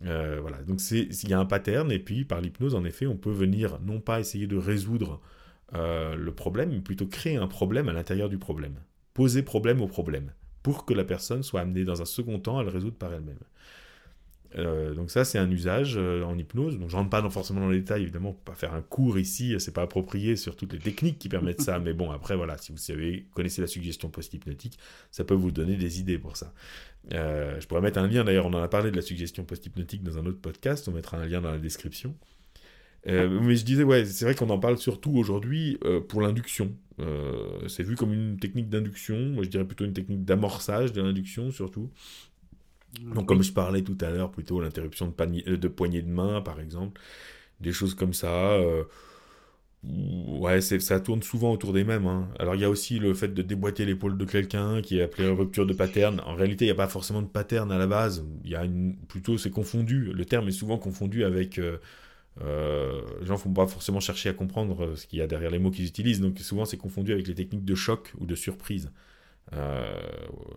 voilà, 0.00 0.62
donc 0.66 0.80
il 0.90 1.28
y 1.28 1.34
a 1.34 1.38
un 1.38 1.46
pattern, 1.46 1.90
et 1.90 1.98
puis 1.98 2.24
par 2.24 2.40
l'hypnose, 2.40 2.74
en 2.74 2.84
effet, 2.84 3.06
on 3.06 3.16
peut 3.16 3.30
venir 3.30 3.78
non 3.80 4.00
pas 4.00 4.20
essayer 4.20 4.46
de 4.46 4.56
résoudre 4.56 5.20
le 5.72 6.30
problème, 6.30 6.70
mais 6.70 6.80
plutôt 6.80 7.06
créer 7.06 7.36
un 7.36 7.48
problème 7.48 7.88
à 7.88 7.92
l'intérieur 7.92 8.28
du 8.28 8.38
problème 8.38 8.76
poser 9.14 9.42
problème 9.42 9.80
au 9.80 9.86
problème, 9.86 10.32
pour 10.62 10.84
que 10.84 10.92
la 10.92 11.04
personne 11.04 11.42
soit 11.42 11.60
amenée 11.60 11.84
dans 11.84 12.02
un 12.02 12.04
second 12.04 12.38
temps 12.38 12.58
à 12.58 12.64
le 12.64 12.68
résoudre 12.68 12.96
par 12.96 13.12
elle-même. 13.14 13.38
Euh, 14.56 14.94
donc 14.94 15.10
ça, 15.10 15.24
c'est 15.24 15.38
un 15.38 15.50
usage 15.50 15.94
euh, 15.96 16.22
en 16.22 16.38
hypnose. 16.38 16.78
Donc 16.78 16.90
je 16.90 16.96
rentre 16.96 17.10
pas 17.10 17.22
dans, 17.22 17.30
forcément 17.30 17.60
dans 17.60 17.70
les 17.70 17.80
détails, 17.80 18.02
évidemment, 18.02 18.32
pour 18.32 18.42
pas 18.42 18.54
faire 18.54 18.74
un 18.74 18.82
cours 18.82 19.18
ici, 19.18 19.54
c'est 19.58 19.72
pas 19.74 19.82
approprié 19.82 20.36
sur 20.36 20.56
toutes 20.56 20.72
les 20.72 20.78
techniques 20.78 21.18
qui 21.18 21.28
permettent 21.28 21.60
ça. 21.60 21.78
Mais 21.78 21.92
bon, 21.92 22.10
après 22.10 22.36
voilà, 22.36 22.56
si 22.58 22.72
vous 22.72 22.78
savez, 22.78 23.26
connaissez 23.34 23.60
la 23.60 23.66
suggestion 23.66 24.08
post-hypnotique, 24.10 24.78
ça 25.10 25.24
peut 25.24 25.34
vous 25.34 25.50
donner 25.50 25.76
des 25.76 26.00
idées 26.00 26.18
pour 26.18 26.36
ça. 26.36 26.52
Euh, 27.12 27.60
je 27.60 27.66
pourrais 27.66 27.80
mettre 27.80 27.98
un 27.98 28.06
lien, 28.06 28.24
d'ailleurs, 28.24 28.46
on 28.46 28.54
en 28.54 28.62
a 28.62 28.68
parlé 28.68 28.90
de 28.90 28.96
la 28.96 29.02
suggestion 29.02 29.44
post-hypnotique 29.44 30.02
dans 30.02 30.18
un 30.18 30.26
autre 30.26 30.40
podcast, 30.40 30.88
on 30.88 30.92
mettra 30.92 31.18
un 31.18 31.26
lien 31.26 31.40
dans 31.40 31.50
la 31.50 31.58
description. 31.58 32.14
mais 33.06 33.56
je 33.56 33.64
disais, 33.64 33.82
ouais, 33.82 34.04
c'est 34.04 34.24
vrai 34.24 34.34
qu'on 34.34 34.50
en 34.50 34.58
parle 34.58 34.78
surtout 34.78 35.12
aujourd'hui 35.14 35.78
pour 36.08 36.22
l'induction. 36.22 36.72
C'est 37.66 37.82
vu 37.82 37.96
comme 37.96 38.12
une 38.12 38.38
technique 38.38 38.70
d'induction, 38.70 39.18
moi 39.30 39.44
je 39.44 39.50
dirais 39.50 39.64
plutôt 39.64 39.84
une 39.84 39.92
technique 39.92 40.24
d'amorçage 40.24 40.92
de 40.92 41.02
l'induction 41.02 41.50
surtout. 41.50 41.90
Donc 43.00 43.26
comme 43.26 43.42
je 43.42 43.52
parlais 43.52 43.82
tout 43.82 43.98
à 44.00 44.10
l'heure, 44.10 44.30
plutôt 44.30 44.60
l'interruption 44.60 45.08
de, 45.08 45.14
euh, 45.48 45.56
de 45.56 45.68
poignée 45.68 46.02
de 46.02 46.10
main 46.10 46.40
par 46.40 46.60
exemple, 46.60 47.00
des 47.60 47.72
choses 47.72 47.94
comme 47.94 48.14
ça. 48.14 48.52
Euh, 48.52 48.84
ouais, 49.82 50.60
ça 50.60 51.00
tourne 51.00 51.22
souvent 51.22 51.52
autour 51.52 51.72
des 51.72 51.84
mêmes. 51.84 52.06
Hein. 52.06 52.28
Alors 52.38 52.54
il 52.54 52.60
y 52.60 52.64
a 52.64 52.70
aussi 52.70 52.98
le 52.98 53.14
fait 53.14 53.28
de 53.28 53.42
déboîter 53.42 53.84
l'épaule 53.84 54.16
de 54.16 54.24
quelqu'un 54.24 54.82
qui 54.82 54.98
est 54.98 55.02
appelé 55.02 55.28
rupture 55.28 55.66
de 55.66 55.74
pattern. 55.74 56.20
En 56.26 56.34
réalité, 56.34 56.64
il 56.64 56.68
n'y 56.68 56.72
a 56.72 56.76
pas 56.76 56.88
forcément 56.88 57.22
de 57.22 57.28
pattern 57.28 57.70
à 57.72 57.78
la 57.78 57.86
base. 57.86 58.24
Il 58.44 58.50
y 58.50 58.56
a 58.56 58.64
une... 58.64 58.96
plutôt 59.08 59.38
c'est 59.38 59.50
confondu. 59.50 60.12
Le 60.12 60.24
terme 60.24 60.48
est 60.48 60.52
souvent 60.52 60.78
confondu 60.78 61.24
avec 61.24 61.58
euh, 62.40 63.00
les 63.20 63.26
gens 63.26 63.34
ne 63.34 63.38
font 63.38 63.52
pas 63.52 63.66
forcément 63.66 64.00
chercher 64.00 64.28
à 64.28 64.32
comprendre 64.32 64.84
euh, 64.84 64.96
ce 64.96 65.06
qu'il 65.06 65.18
y 65.20 65.22
a 65.22 65.26
derrière 65.26 65.50
les 65.50 65.58
mots 65.58 65.70
qu'ils 65.70 65.86
utilisent, 65.86 66.20
donc 66.20 66.38
souvent 66.40 66.64
c'est 66.64 66.76
confondu 66.76 67.12
avec 67.12 67.28
les 67.28 67.34
techniques 67.34 67.64
de 67.64 67.74
choc 67.74 68.12
ou 68.18 68.26
de 68.26 68.34
surprise. 68.34 68.90
Euh, 69.52 70.00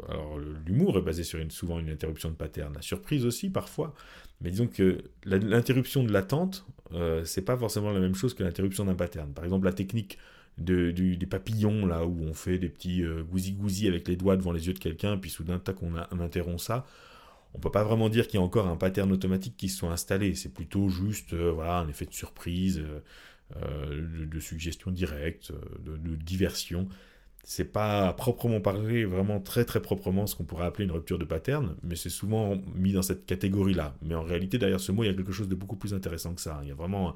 alors 0.08 0.40
l'humour 0.66 0.98
est 0.98 1.02
basé 1.02 1.24
sur 1.24 1.40
une, 1.40 1.52
souvent 1.52 1.80
une 1.80 1.90
interruption 1.90 2.30
de 2.30 2.36
pattern, 2.36 2.74
la 2.74 2.82
surprise 2.82 3.26
aussi 3.26 3.50
parfois, 3.50 3.94
mais 4.42 4.50
disons 4.50 4.68
que 4.68 5.04
l'interruption 5.26 6.04
de 6.04 6.12
l'attente, 6.12 6.66
euh, 6.94 7.26
c'est 7.26 7.44
pas 7.44 7.58
forcément 7.58 7.92
la 7.92 8.00
même 8.00 8.16
chose 8.16 8.34
que 8.34 8.44
l'interruption 8.44 8.86
d'un 8.86 8.96
pattern. 8.96 9.34
Par 9.34 9.44
exemple 9.44 9.66
la 9.66 9.74
technique 9.74 10.18
de, 10.58 10.92
des 10.92 11.26
papillons, 11.26 11.86
là 11.86 12.06
où 12.06 12.24
on 12.24 12.34
fait 12.34 12.58
des 12.58 12.70
petits 12.70 13.04
gousi-gousi 13.30 13.88
avec 13.88 14.08
les 14.08 14.16
doigts 14.16 14.38
devant 14.38 14.52
les 14.52 14.68
yeux 14.68 14.74
de 14.74 14.80
quelqu'un, 14.80 15.18
puis 15.18 15.30
soudain, 15.30 15.60
tac, 15.60 15.84
on, 15.84 15.96
interrompt 16.20 16.60
ça 16.60 16.86
on 17.58 17.60
peut 17.60 17.72
pas 17.72 17.84
vraiment 17.84 18.10
dire 18.10 18.28
qu'il 18.28 18.40
y 18.40 18.44
a 18.44 18.46
encore 18.46 18.68
un 18.68 18.76
pattern 18.76 19.12
automatique 19.12 19.56
qui 19.58 19.70
se 19.70 19.80
soit 19.80 19.92
installé. 19.92 20.36
C'est 20.36 20.54
plutôt 20.54 20.90
juste 20.90 21.34
euh, 21.34 21.52
voilà, 21.52 21.80
un 21.80 21.88
effet 21.88 22.06
de 22.06 22.14
surprise, 22.14 22.80
euh, 22.80 23.00
euh, 23.64 24.26
de, 24.26 24.40
suggestion 24.40 24.92
directe, 24.92 25.52
de 25.84 26.16
diversion. 26.16 26.88
C'est 27.50 27.72
pas 27.72 28.12
proprement 28.12 28.60
parler 28.60 29.06
vraiment 29.06 29.40
très 29.40 29.64
très 29.64 29.82
proprement 29.82 30.28
ce 30.28 30.36
qu'on 30.36 30.44
pourrait 30.44 30.66
appeler 30.66 30.84
une 30.84 30.92
rupture 30.92 31.18
de 31.18 31.24
pattern, 31.24 31.76
mais 31.82 31.96
c'est 31.96 32.10
souvent 32.10 32.58
mis 32.76 32.92
dans 32.92 33.02
cette 33.02 33.26
catégorie-là. 33.26 33.96
Mais 34.02 34.16
en 34.16 34.24
réalité, 34.24 34.58
derrière 34.58 34.82
ce 34.82 34.92
mot, 34.92 35.04
il 35.04 35.08
y 35.08 35.10
a 35.10 35.14
quelque 35.14 35.32
chose 35.32 35.48
de 35.48 35.56
beaucoup 35.56 35.78
plus 35.78 35.94
intéressant 35.94 36.34
que 36.34 36.42
ça. 36.42 36.60
Il 36.64 36.68
y 36.68 36.72
a 36.72 36.76
vraiment 36.76 37.16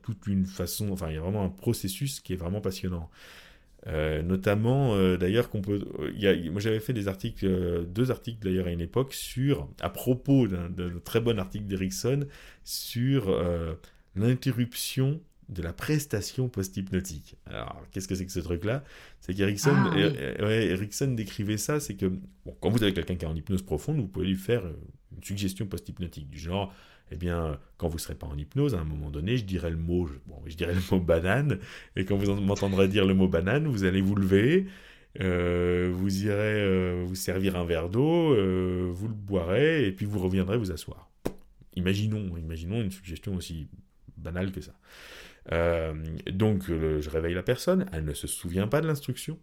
toute 0.00 0.26
une 0.26 0.46
façon, 0.46 0.90
enfin, 0.92 1.10
il 1.10 1.14
y 1.16 1.18
a 1.18 1.20
vraiment 1.20 1.44
un 1.44 1.50
processus 1.50 2.20
qui 2.20 2.32
est 2.32 2.36
vraiment 2.36 2.62
passionnant. 2.62 3.10
Euh, 3.88 4.20
notamment, 4.22 4.94
euh, 4.94 5.16
d'ailleurs, 5.16 5.48
qu'on 5.48 5.60
peut. 5.60 5.80
Moi, 6.50 6.60
j'avais 6.60 6.80
fait 6.80 6.94
euh, 7.44 7.84
deux 7.84 8.10
articles 8.10 8.42
d'ailleurs 8.42 8.66
à 8.66 8.70
une 8.70 8.80
époque 8.80 9.14
sur, 9.14 9.68
à 9.80 9.90
propos 9.90 10.48
d'un 10.48 10.68
très 11.04 11.20
bon 11.20 11.38
article 11.38 11.66
d'Erickson 11.66 12.26
sur 12.64 13.32
l'interruption 14.16 15.20
de 15.48 15.62
la 15.62 15.72
prestation 15.72 16.48
post-hypnotique. 16.48 17.36
Alors, 17.46 17.82
qu'est-ce 17.92 18.08
que 18.08 18.14
c'est 18.14 18.26
que 18.26 18.32
ce 18.32 18.40
truc-là? 18.40 18.82
C'est 19.20 19.34
qu'Erickson 19.34 19.74
ah, 19.76 21.06
décrivait 21.06 21.56
ça, 21.56 21.78
c'est 21.80 21.94
que 21.94 22.06
bon, 22.06 22.56
quand 22.60 22.70
vous 22.70 22.82
avez 22.82 22.92
quelqu'un 22.92 23.14
qui 23.14 23.24
est 23.24 23.28
en 23.28 23.36
hypnose 23.36 23.62
profonde, 23.62 23.98
vous 23.98 24.08
pouvez 24.08 24.26
lui 24.26 24.36
faire 24.36 24.62
une 24.64 25.22
suggestion 25.22 25.66
post-hypnotique 25.66 26.28
du 26.28 26.38
genre 26.38 26.74
eh 27.12 27.16
bien, 27.16 27.58
quand 27.76 27.88
vous 27.88 27.96
ne 27.96 28.00
serez 28.00 28.14
pas 28.14 28.26
en 28.26 28.36
hypnose, 28.36 28.74
à 28.74 28.80
un 28.80 28.84
moment 28.84 29.10
donné, 29.10 29.36
je 29.36 29.44
dirai 29.44 29.70
le 29.70 29.76
mot, 29.76 30.08
bon, 30.26 30.42
je 30.46 30.56
dirais 30.56 30.74
le 30.74 30.80
mot 30.90 31.00
banane, 31.00 31.58
et 31.94 32.04
quand 32.04 32.16
vous 32.16 32.34
m'entendrez 32.40 32.88
dire 32.88 33.06
le 33.06 33.14
mot 33.14 33.28
banane, 33.28 33.66
vous 33.68 33.84
allez 33.84 34.00
vous 34.00 34.16
lever, 34.16 34.66
euh, 35.20 35.90
vous 35.92 36.24
irez 36.24 36.34
euh, 36.34 37.04
vous 37.06 37.14
servir 37.14 37.56
un 37.56 37.64
verre 37.64 37.88
d'eau, 37.88 38.34
euh, 38.34 38.90
vous 38.92 39.08
le 39.08 39.14
boirez, 39.14 39.86
et 39.86 39.92
puis 39.92 40.04
vous 40.04 40.18
reviendrez 40.18 40.58
vous 40.58 40.72
asseoir. 40.72 41.08
Imaginons, 41.76 42.36
imaginons 42.36 42.80
une 42.82 42.90
suggestion 42.90 43.36
aussi 43.36 43.68
banale 44.16 44.50
que 44.50 44.60
ça. 44.60 44.72
Donc, 45.50 46.64
je 46.66 47.10
réveille 47.10 47.34
la 47.34 47.42
personne, 47.42 47.86
elle 47.92 48.04
ne 48.04 48.14
se 48.14 48.26
souvient 48.26 48.68
pas 48.68 48.80
de 48.80 48.86
l'instruction. 48.86 49.38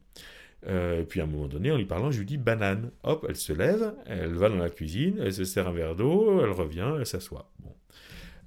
Euh, 0.68 1.04
puis 1.04 1.20
à 1.20 1.24
un 1.24 1.28
moment 1.28 1.48
donné, 1.48 1.72
en 1.72 1.78
lui 1.78 1.86
parlant, 1.86 2.12
je 2.12 2.20
lui 2.20 2.26
dis 2.26 2.38
banane. 2.38 2.92
Hop, 3.04 3.26
elle 3.28 3.36
se 3.36 3.54
lève, 3.54 3.94
elle 4.06 4.34
va 4.34 4.50
dans 4.50 4.58
la 4.58 4.70
cuisine, 4.70 5.18
elle 5.20 5.34
se 5.34 5.44
sert 5.44 5.68
un 5.68 5.74
verre 5.74 5.96
d'eau, 5.96 6.42
elle 6.42 6.52
revient, 6.52 6.96
elle 6.98 7.06
s'assoit. 7.06 7.52
Bon. 7.60 7.76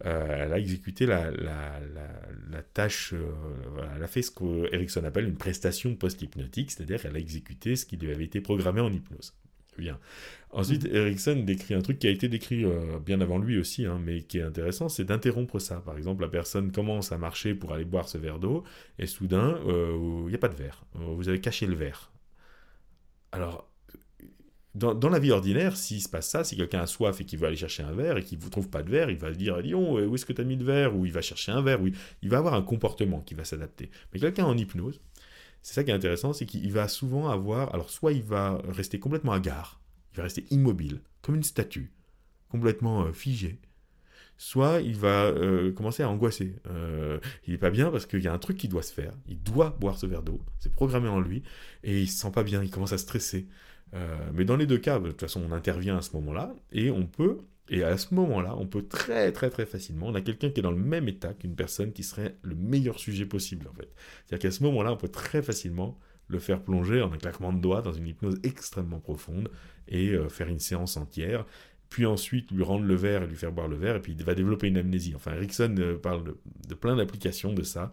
Euh, 0.05 0.45
elle 0.45 0.53
a 0.53 0.59
exécuté 0.59 1.07
la, 1.07 1.31
la, 1.31 2.63
tâche, 2.75 3.15
euh, 3.15 3.87
elle 3.97 4.03
a 4.03 4.07
fait 4.07 4.21
ce 4.21 4.31
qu'Erickson 4.31 5.05
appelle 5.05 5.27
une 5.27 5.39
prestation 5.39 5.95
post-hypnotique, 5.95 6.71
c'est-à-dire 6.71 7.01
qu'elle 7.01 7.17
a 7.17 7.19
exécuté 7.19 7.77
ce 7.77 7.87
qui 7.87 7.97
lui 7.97 8.11
avait 8.11 8.25
été 8.25 8.43
programmé 8.43 8.81
en 8.81 8.93
hypnose. 8.93 9.35
Bien. 9.79 9.99
Ensuite, 10.51 10.85
mm. 10.85 10.97
Erickson 10.97 11.43
décrit 11.45 11.75
un 11.75 11.83
truc 11.83 11.99
qui 11.99 12.07
a 12.07 12.11
été 12.11 12.29
décrit 12.29 12.65
euh, 12.65 12.99
bien 12.99 13.21
avant 13.21 13.39
lui 13.39 13.59
aussi, 13.59 13.85
hein, 13.85 14.01
mais 14.03 14.23
qui 14.23 14.39
est 14.39 14.43
intéressant, 14.43 14.89
c'est 14.89 15.05
d'interrompre 15.05 15.59
ça. 15.59 15.81
Par 15.81 15.97
exemple, 15.97 16.23
la 16.23 16.29
personne 16.29 16.73
commence 16.73 17.13
à 17.13 17.19
marcher 17.19 17.55
pour 17.55 17.73
aller 17.73 17.85
boire 17.85 18.09
ce 18.09 18.19
verre 18.19 18.39
d'eau, 18.39 18.65
et 18.99 19.07
soudain, 19.07 19.59
euh, 19.67 20.23
il 20.25 20.29
n'y 20.29 20.35
a 20.35 20.39
pas 20.39 20.49
de 20.49 20.55
verre. 20.55 20.85
Euh, 20.97 21.15
vous 21.15 21.29
avez 21.29 21.41
caché 21.41 21.67
le 21.67 21.75
verre. 21.75 22.11
Alors, 23.33 23.71
dans, 24.75 25.09
la 25.09 25.19
vie 25.19 25.31
ordinaire, 25.31 25.77
s'il 25.77 26.03
se 26.03 26.09
passe 26.09 26.29
ça, 26.29 26.45
si 26.45 26.55
quelqu'un 26.55 26.81
a 26.81 26.87
soif 26.87 27.21
et 27.21 27.25
qu'il 27.25 27.39
veut 27.39 27.47
aller 27.47 27.57
chercher 27.57 27.83
un 27.83 27.93
verre 27.93 28.19
et 28.19 28.23
qu'il 28.23 28.39
ne 28.39 28.49
trouve 28.49 28.69
pas 28.69 28.83
de 28.83 28.91
verre, 28.91 29.11
il 29.11 29.17
va 29.17 29.31
dire 29.31 29.59
Lyon, 29.59 29.95
où 29.95 30.15
est-ce 30.15 30.27
que 30.27 30.35
tu 30.35 30.43
as 30.43 30.45
mis 30.45 30.57
le 30.57 30.65
verre? 30.65 30.95
Ou 30.95 31.07
il 31.07 31.13
va 31.13 31.23
chercher 31.23 31.51
un 31.53 31.63
verre, 31.63 31.81
ou 31.81 31.89
il 31.89 32.29
va 32.29 32.39
avoir 32.39 32.53
un 32.53 32.61
comportement 32.61 33.21
qui 33.21 33.35
va 33.35 33.45
s'adapter. 33.45 33.91
Mais 34.13 34.21
quelqu'un 34.21 34.45
en 34.45 34.57
hypnose, 34.57 35.01
c'est 35.67 35.75
ça 35.75 35.83
qui 35.83 35.91
est 35.91 35.95
intéressant, 35.95 36.33
c'est 36.33 36.47
qu'il 36.47 36.71
va 36.71 36.87
souvent 36.87 37.29
avoir, 37.29 37.75
alors 37.75 37.91
soit 37.91 38.13
il 38.13 38.23
va 38.23 38.63
rester 38.69 39.01
complètement 39.01 39.33
hagard, 39.33 39.81
il 40.13 40.19
va 40.19 40.23
rester 40.23 40.45
immobile, 40.53 41.01
comme 41.23 41.35
une 41.35 41.43
statue, 41.43 41.91
complètement 42.49 43.03
euh, 43.03 43.13
figé, 43.13 43.59
soit 44.39 44.81
il 44.81 44.95
va 44.95 45.25
euh, 45.25 45.73
commencer 45.73 46.05
à 46.05 46.09
angoisser. 46.09 46.55
Euh, 46.69 47.19
il 47.49 47.51
n'est 47.51 47.59
pas 47.59 47.71
bien 47.71 47.91
parce 47.91 48.07
qu'il 48.07 48.23
y 48.23 48.29
a 48.29 48.33
un 48.33 48.39
truc 48.39 48.59
qui 48.59 48.69
doit 48.69 48.85
se 48.85 48.93
faire, 48.93 49.13
il 49.27 49.43
doit 49.43 49.71
boire 49.71 49.99
ce 49.99 50.07
verre 50.07 50.23
d'eau, 50.23 50.41
c'est 50.61 50.71
programmé 50.71 51.09
en 51.09 51.19
lui, 51.19 51.43
et 51.83 52.01
il 52.01 52.09
se 52.09 52.17
sent 52.17 52.31
pas 52.31 52.45
bien, 52.45 52.63
il 52.63 52.71
commence 52.71 52.93
à 52.93 52.99
stresser. 52.99 53.49
mais 54.35 54.45
dans 54.45 54.57
les 54.57 54.67
deux 54.67 54.79
cas, 54.79 55.01
de 55.01 55.09
toute 55.09 55.21
façon, 55.21 55.43
on 55.43 55.51
intervient 55.51 55.97
à 55.97 56.03
ce 56.03 56.13
moment-là, 56.15 56.55
et 56.71 56.93
on 56.93 57.07
peut 57.07 57.39
et 57.69 57.83
à 57.83 57.97
ce 57.99 58.15
moment-là, 58.15 58.55
on 58.57 58.67
peut 58.67 58.87
très 58.87 59.33
très 59.33 59.51
très 59.51 59.67
facilement, 59.67 60.07
on 60.09 60.15
a 60.15 60.21
quelqu'un 60.21 60.51
qui 60.51 60.61
est 60.61 60.63
dans 60.63 60.71
le 60.71 60.77
même 60.77 61.09
état 61.09 61.35
qu'une 61.35 61.57
personne 61.57 61.93
qui 61.93 62.03
serait 62.03 62.37
le 62.43 62.55
meilleur 62.55 62.99
sujet 62.99 63.27
possible 63.27 63.69
en 63.69 63.75
fait. 63.75 63.89
C'est-à-dire 64.27 64.51
qu'à 64.51 64.51
ce 64.53 64.63
moment-là, 64.65 64.93
on 64.93 64.97
peut 64.97 65.09
très 65.09 65.43
facilement 65.43 65.99
le 66.29 66.39
faire 66.39 66.61
plonger 66.63 67.03
en 67.03 67.13
un 67.13 67.19
claquement 67.19 67.53
de 67.53 67.61
doigts 67.61 67.83
dans 67.83 67.93
une 67.93 68.07
hypnose 68.07 68.39
extrêmement 68.43 69.01
profonde 69.01 69.51
et 69.89 70.11
euh, 70.11 70.29
faire 70.29 70.49
une 70.49 70.59
séance 70.59 70.97
entière. 70.97 71.45
Puis 71.89 72.05
ensuite 72.05 72.51
lui 72.51 72.65
rendre 72.65 72.85
le 72.85 72.97
verre 72.97 73.23
et 73.23 73.27
lui 73.29 73.37
faire 73.37 73.53
boire 73.53 73.69
le 73.69 73.77
verre, 73.77 73.97
et 73.97 74.03
puis 74.03 74.13
il 74.19 74.25
va 74.25 74.35
développer 74.35 74.67
une 74.67 74.77
amnésie. 74.77 75.13
Enfin, 75.15 75.35
Erickson 75.35 75.73
euh, 75.79 75.97
parle 75.97 76.35
de, 76.69 76.75
plein 76.75 76.97
d'applications 76.97 77.53
de 77.53 77.63
ça, 77.63 77.93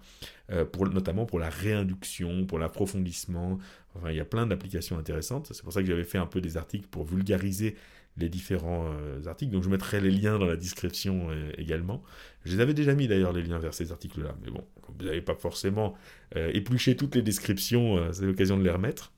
euh, 0.51 0.65
pour, 0.65 0.89
notamment 0.89 1.27
pour 1.27 1.38
la 1.38 1.49
réinduction, 1.49 2.45
pour 2.47 2.57
l'approfondissement. 2.57 3.59
Enfin, 3.93 4.09
il 4.09 4.17
y 4.17 4.19
a 4.19 4.25
plein 4.25 4.47
d'applications 4.47 4.97
intéressantes. 4.97 5.51
C'est 5.53 5.62
pour 5.62 5.73
ça 5.73 5.81
que 5.81 5.88
j'avais 5.88 6.05
fait 6.05 6.17
un 6.17 6.25
peu 6.25 6.41
des 6.41 6.57
articles 6.57 6.88
pour 6.88 7.05
vulgariser 7.05 7.75
les 8.17 8.30
différents 8.30 8.93
articles. 9.26 9.52
Donc 9.52 9.63
je 9.63 9.69
mettrai 9.69 9.99
les 9.99 10.12
liens 10.12 10.38
dans 10.38 10.45
la 10.45 10.56
description 10.56 11.30
également. 11.58 12.04
Je 12.45 12.56
les 12.56 12.62
avais 12.62 12.73
déjà 12.73 12.93
mis 12.93 13.08
d'ailleurs 13.08 13.34
les 13.34 13.41
liens 13.41 13.60
vers 13.60 13.73
ces 13.73 13.91
articles-là, 13.91 14.36
mais 14.43 14.52
bon, 14.52 14.63
vous 14.88 15.06
n'avez 15.06 15.21
pas 15.21 15.36
forcément 15.36 15.95
épluché 16.36 16.95
toutes 16.95 17.15
les 17.15 17.21
descriptions, 17.21 18.12
c'est 18.12 18.26
l'occasion 18.26 18.58
de 18.58 18.63
les 18.63 18.71
remettre. 18.71 19.12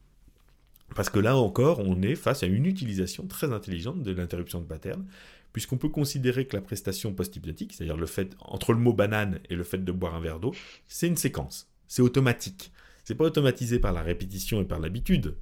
Parce 0.95 1.10
que 1.10 1.19
là 1.19 1.36
encore, 1.36 1.79
on 1.79 2.01
est 2.03 2.15
face 2.15 2.43
à 2.43 2.45
une 2.45 2.65
utilisation 2.65 3.25
très 3.27 3.51
intelligente 3.51 4.03
de 4.03 4.12
l'interruption 4.12 4.62
de 4.62 4.65
pattern, 4.65 5.05
puisqu'on 5.51 5.77
peut 5.77 5.89
considérer 5.89 6.45
que 6.45 6.55
la 6.55 6.62
prestation 6.62 7.13
post-hypnotique, 7.13 7.73
c'est-à-dire 7.73 7.97
le 7.97 8.05
fait, 8.05 8.36
entre 8.39 8.71
le 8.71 8.79
mot 8.79 8.93
banane 8.93 9.39
et 9.49 9.55
le 9.55 9.63
fait 9.63 9.84
de 9.84 9.91
boire 9.91 10.15
un 10.15 10.19
verre 10.19 10.39
d'eau, 10.39 10.53
c'est 10.88 11.08
une 11.08 11.17
séquence, 11.17 11.69
c'est 11.88 12.01
automatique. 12.01 12.71
C'est 13.03 13.15
pas 13.15 13.25
automatisé 13.25 13.79
par 13.79 13.93
la 13.93 14.01
répétition 14.01 14.62
et 14.62 14.65
par 14.65 14.79
l'habitude, 14.79 15.36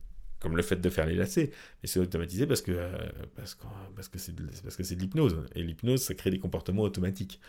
comme 0.44 0.56
le 0.56 0.62
fait 0.62 0.76
de 0.76 0.90
faire 0.90 1.08
les 1.08 1.16
lacets, 1.16 1.50
mais 1.82 1.88
c'est 1.88 2.00
automatisé 2.00 2.46
parce 2.46 2.62
que 2.62 2.72
euh, 2.72 2.96
parce 3.36 3.56
que 3.56 3.66
parce 3.96 4.08
que 4.10 4.20
c'est 4.20 4.36
parce 4.62 4.76
que 4.76 4.84
c'est 4.84 4.96
de 4.96 5.02
l'hypnose 5.02 5.38
et 5.56 5.64
l'hypnose 5.64 6.04
ça 6.04 6.14
crée 6.14 6.30
des 6.30 6.40
comportements 6.40 6.84
automatiques. 6.84 7.40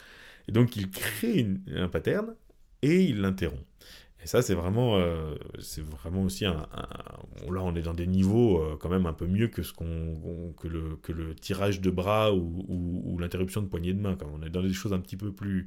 Et 0.48 0.52
donc 0.52 0.76
il 0.76 0.90
crée 0.90 1.46
un 1.74 1.88
pattern 1.88 2.34
et 2.82 3.04
il 3.04 3.20
l'interrompt. 3.20 3.64
Et 4.24 4.26
ça, 4.26 4.40
c'est 4.40 4.54
vraiment, 4.54 4.96
euh, 4.96 5.34
c'est 5.58 5.82
vraiment 5.82 6.22
aussi 6.22 6.46
un, 6.46 6.66
Là, 7.50 7.60
on 7.62 7.74
est 7.76 7.82
dans 7.82 7.92
des 7.92 8.06
niveaux 8.06 8.58
euh, 8.58 8.76
quand 8.80 8.88
même 8.88 9.04
un 9.04 9.12
peu 9.12 9.26
mieux 9.26 9.48
que, 9.48 9.62
ce 9.62 9.74
qu'on, 9.74 10.54
que, 10.56 10.66
le, 10.66 10.96
que 11.02 11.12
le 11.12 11.34
tirage 11.34 11.82
de 11.82 11.90
bras 11.90 12.34
ou, 12.34 13.18
l'interruption 13.20 13.60
de 13.60 13.66
poignée 13.66 13.92
de 13.92 14.00
main. 14.00 14.16
Quand 14.16 14.26
on 14.34 14.42
est 14.42 14.48
dans 14.48 14.62
des 14.62 14.72
choses 14.72 14.94
un 14.94 15.00
petit 15.00 15.18
peu 15.18 15.30
plus, 15.30 15.66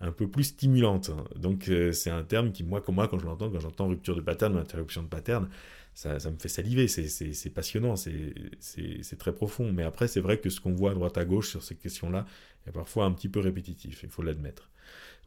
un 0.00 0.10
peu 0.10 0.28
plus 0.28 0.44
stimulantes. 0.44 1.12
Donc, 1.36 1.68
euh, 1.68 1.92
c'est 1.92 2.10
un 2.10 2.24
terme 2.24 2.50
qui, 2.50 2.64
moi, 2.64 2.80
comme 2.80 2.96
moi, 2.96 3.06
quand 3.06 3.20
je 3.20 3.24
l'entends, 3.24 3.50
quand 3.50 3.60
j'entends 3.60 3.86
rupture 3.86 4.16
de 4.16 4.20
pattern 4.20 4.56
ou 4.56 4.58
interruption 4.58 5.04
de 5.04 5.08
pattern, 5.08 5.48
ça, 5.94 6.18
me 6.30 6.38
fait 6.38 6.48
saliver. 6.48 6.88
C'est, 6.88 7.50
passionnant, 7.50 7.96
c'est, 7.96 9.18
très 9.18 9.34
profond. 9.34 9.72
Mais 9.72 9.82
après, 9.82 10.08
c'est 10.08 10.20
vrai 10.20 10.38
que 10.38 10.50
ce 10.50 10.60
qu'on 10.60 10.72
voit 10.72 10.92
à 10.92 10.94
droite 10.94 11.18
à 11.18 11.24
gauche 11.24 11.50
sur 11.50 11.62
ces 11.62 11.74
questions-là 11.74 12.26
est 12.66 12.72
parfois 12.72 13.04
un 13.04 13.12
petit 13.12 13.28
peu 13.28 13.40
répétitif, 13.40 14.02
il 14.02 14.08
faut 14.08 14.22
l'admettre. 14.22 14.70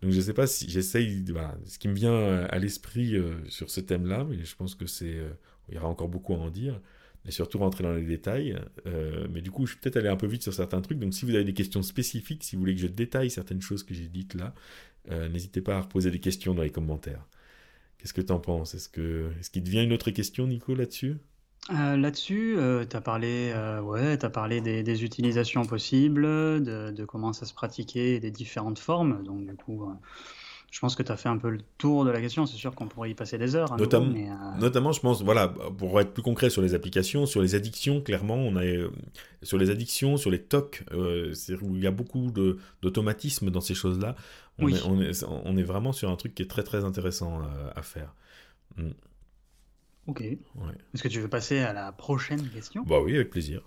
Donc 0.02 0.12
je 0.12 0.18
ne 0.18 0.22
sais 0.22 0.34
pas 0.34 0.48
si 0.48 0.70
j'essaye, 0.70 1.24
voilà, 1.32 1.58
ce 1.66 1.80
qui 1.80 1.88
me 1.88 1.94
vient 1.94 2.46
à 2.46 2.60
l'esprit 2.60 3.16
euh, 3.16 3.36
sur 3.48 3.70
ce 3.70 3.80
thème-là, 3.80 4.26
mais 4.30 4.44
je 4.44 4.56
pense 4.56 4.76
que 4.76 4.88
c'est, 4.88 5.16
euh, 5.16 5.30
il 5.70 5.76
y 5.76 5.78
aura 5.78 5.88
encore 5.88 6.10
beaucoup 6.10 6.34
à 6.34 6.38
en 6.38 6.50
dire, 6.50 6.80
et 7.26 7.32
surtout 7.32 7.60
rentrer 7.60 7.84
dans 7.84 7.94
les 7.94 8.06
détails. 8.06 8.60
Euh, 8.88 9.28
mais 9.32 9.42
du 9.42 9.52
coup, 9.52 9.66
je 9.66 9.72
suis 9.72 9.80
peut-être 9.80 9.98
allé 9.98 10.10
un 10.10 10.18
peu 10.18 10.28
vite 10.28 10.44
sur 10.44 10.54
certains 10.54 10.82
trucs, 10.82 11.00
donc 11.00 11.14
si 11.14 11.26
vous 11.26 11.34
avez 11.34 11.46
des 11.46 11.54
questions 11.54 11.82
spécifiques, 11.82 12.44
si 12.44 12.56
vous 12.56 12.62
voulez 12.62 12.76
que 12.76 12.82
je 12.82 12.88
détaille 12.88 13.30
certaines 13.30 13.62
choses 13.62 13.84
que 13.84 13.94
j'ai 13.94 14.08
dites 14.08 14.34
là, 14.34 14.54
n'hésitez 15.30 15.62
pas 15.62 15.78
à 15.78 15.82
reposer 15.82 16.10
des 16.10 16.20
questions 16.20 16.56
dans 16.56 16.64
les 16.64 16.72
commentaires. 16.72 17.26
Qu'est-ce 18.06 18.14
que 18.14 18.22
tu 18.22 18.32
en 18.34 18.40
penses? 18.40 18.76
Est-ce 18.76 18.88
est-ce 19.40 19.50
qu'il 19.50 19.64
devient 19.64 19.84
une 19.84 19.92
autre 19.92 20.12
question, 20.12 20.46
Nico, 20.46 20.76
là-dessus? 20.76 21.18
Euh, 21.72 21.98
là-dessus, 21.98 22.56
euh, 22.56 22.86
tu 22.88 22.96
as 22.96 23.02
parlé, 23.02 23.52
euh, 23.56 23.82
ouais, 23.82 24.20
parlé 24.30 24.62
des 24.62 25.04
utilisations 25.04 25.66
possibles, 25.66 26.22
de 26.22 26.92
de 26.92 27.06
comment 27.06 27.34
ça 27.34 27.48
se 27.48 27.56
pratiquait 27.56 28.20
des 28.20 28.30
différentes 28.30 28.78
formes. 28.78 29.24
Donc 29.24 29.48
du 29.48 29.56
coup, 29.56 29.92
je 30.76 30.82
pense 30.82 30.98
que 30.98 31.04
tu 31.04 31.12
as 31.14 31.16
fait 31.16 31.30
un 31.30 31.38
peu 31.38 31.50
le 31.50 31.62
tour 31.78 32.04
de 32.04 32.12
la 32.12 32.20
question. 32.20 32.46
C'est 32.46 32.58
sûr 32.58 32.76
qu'on 32.76 32.90
pourrait 32.90 33.10
y 33.10 33.14
passer 33.14 33.38
des 33.38 33.56
heures 33.56 33.78
Notamment, 33.78 34.92
je 34.92 35.00
pense, 35.00 35.24
voilà, 35.24 35.48
pour 35.48 36.02
être 36.02 36.14
plus 36.14 36.22
concret 36.22 36.50
sur 36.50 36.62
les 36.62 36.74
applications, 36.74 37.26
sur 37.26 37.42
les 37.42 37.56
addictions, 37.56 38.02
clairement, 38.02 38.36
on 38.36 38.58
a, 38.58 38.64
sur 39.42 39.58
les 39.58 39.70
addictions, 39.70 40.18
sur 40.18 40.32
les 40.32 40.42
TOC, 40.42 40.84
où 40.92 41.76
il 41.78 41.82
y 41.82 41.88
a 41.88 41.92
beaucoup 41.92 42.30
d'automatisme 42.82 43.52
dans 43.52 43.62
ces 43.62 43.74
choses-là. 43.74 44.18
On 44.60 44.68
est 44.68 44.84
on 44.84 45.02
est 45.02 45.24
on 45.24 45.56
est 45.56 45.64
vraiment 45.64 45.94
sur 45.94 46.10
un 46.10 46.18
truc 46.18 46.36
qui 46.36 46.44
est 46.44 46.50
très, 46.50 46.64
très 46.64 46.84
intéressant, 46.84 47.40
à 47.74 47.82
faire. 47.82 48.14
Mmh. 48.76 48.90
Ok. 50.08 50.24
Est-ce 50.24 51.04
que 51.04 51.08
tu 51.08 51.22
veux 51.22 51.30
passer 51.30 51.60
à 51.60 51.72
la 51.72 51.94
prochaine 51.94 52.50
question? 52.50 52.84
Bah 52.84 53.00
oui, 53.02 53.16
avec 53.16 53.30
plaisir. 53.30 53.62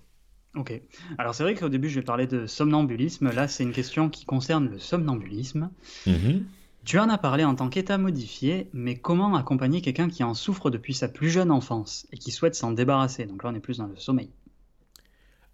Ok. 0.53 0.79
Alors 1.17 1.33
c'est 1.33 1.41
vrai 1.41 1.55
qu'au 1.55 1.69
début 1.69 1.89
je 1.89 1.95
vais 1.95 2.05
parler 2.05 2.27
de 2.27 2.45
somnambulisme. 2.45 3.31
Là 3.31 3.47
c'est 3.47 3.63
une 3.63 3.73
question 3.73 4.09
qui 4.09 4.25
concerne 4.25 4.69
le 4.69 4.77
somnambulisme. 4.77 5.71
Mm-hmm. 6.05 6.43
Tu 6.89 6.97
en 6.97 7.07
as 7.09 7.19
parlé 7.19 7.43
en 7.43 7.53
tant 7.53 7.69
qu'état 7.69 7.99
modifié, 7.99 8.67
mais 8.73 8.95
comment 8.95 9.35
accompagner 9.35 9.79
quelqu'un 9.79 10.09
qui 10.09 10.23
en 10.23 10.33
souffre 10.33 10.71
depuis 10.71 10.95
sa 10.95 11.07
plus 11.07 11.29
jeune 11.29 11.51
enfance 11.51 12.07
et 12.11 12.17
qui 12.17 12.31
souhaite 12.31 12.55
s'en 12.55 12.71
débarrasser? 12.71 13.27
Donc 13.27 13.43
là 13.43 13.51
on 13.51 13.53
est 13.53 13.59
plus 13.59 13.77
dans 13.77 13.85
le 13.85 13.95
sommeil. 13.95 14.31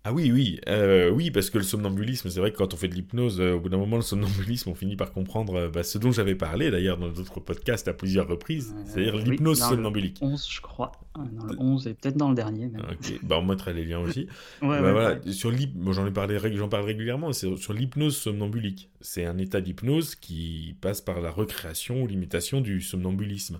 Ah 0.08 0.14
oui, 0.14 0.32
oui, 0.32 0.60
euh, 0.68 1.10
oui, 1.10 1.32
parce 1.32 1.50
que 1.50 1.58
le 1.58 1.64
somnambulisme, 1.64 2.30
c'est 2.30 2.40
vrai 2.40 2.52
que 2.52 2.58
quand 2.58 2.76
on 2.76 2.78
fait 2.78 2.88
de 2.88 2.94
l'hypnose, 2.94 3.42
euh, 3.42 3.56
au 3.56 3.60
bout 3.60 3.70
d'un 3.70 3.80
moment, 3.80 3.96
le 3.96 4.04
somnambulisme, 4.04 4.70
on 4.70 4.76
finit 4.76 4.96
par 4.96 5.12
comprendre 5.12 5.56
euh, 5.56 5.70
bah, 5.70 5.82
ce 5.82 5.98
dont 5.98 6.12
j'avais 6.12 6.36
parlé 6.36 6.70
d'ailleurs 6.70 7.00
dans 7.00 7.10
d'autres 7.10 7.40
podcasts 7.40 7.88
à 7.88 7.94
plusieurs 7.94 8.28
reprises, 8.28 8.76
c'est-à-dire 8.86 9.16
l'hypnose 9.16 9.58
somnambulique. 9.58 10.20
Le 10.22 10.28
11, 10.28 10.48
je 10.48 10.62
crois, 10.62 10.92
dans 11.16 11.46
le 11.48 11.56
11 11.58 11.88
et 11.88 11.96
peut-être 11.96 12.18
dans 12.18 12.30
le 12.30 12.36
dernier. 12.36 12.68
Même. 12.68 12.86
Ok, 12.92 13.20
bah, 13.24 13.40
on 13.40 13.46
mettra 13.46 13.74
les 13.74 13.84
liens 13.84 13.98
aussi. 13.98 14.28
ouais, 14.62 14.80
bah, 14.80 14.92
voilà. 14.92 15.32
sur 15.32 15.52
j'en 15.92 16.06
ai 16.06 16.12
parlé, 16.12 16.38
j'en 16.56 16.70
parle 16.70 16.86
régulièrement, 16.86 17.34
c'est 17.34 17.56
sur 17.58 17.74
l'hypnose 17.74 18.16
somnambulique. 18.16 18.92
C'est 19.02 19.26
un 19.26 19.40
état 19.40 19.60
d'hypnose 19.60 20.14
qui 20.14 20.76
passe 20.82 21.02
par 21.02 21.20
la 21.20 21.32
recréation 21.32 22.04
ou 22.04 22.08
l'imitation 22.08 22.62
du 22.62 22.80
somnambulisme. 22.80 23.60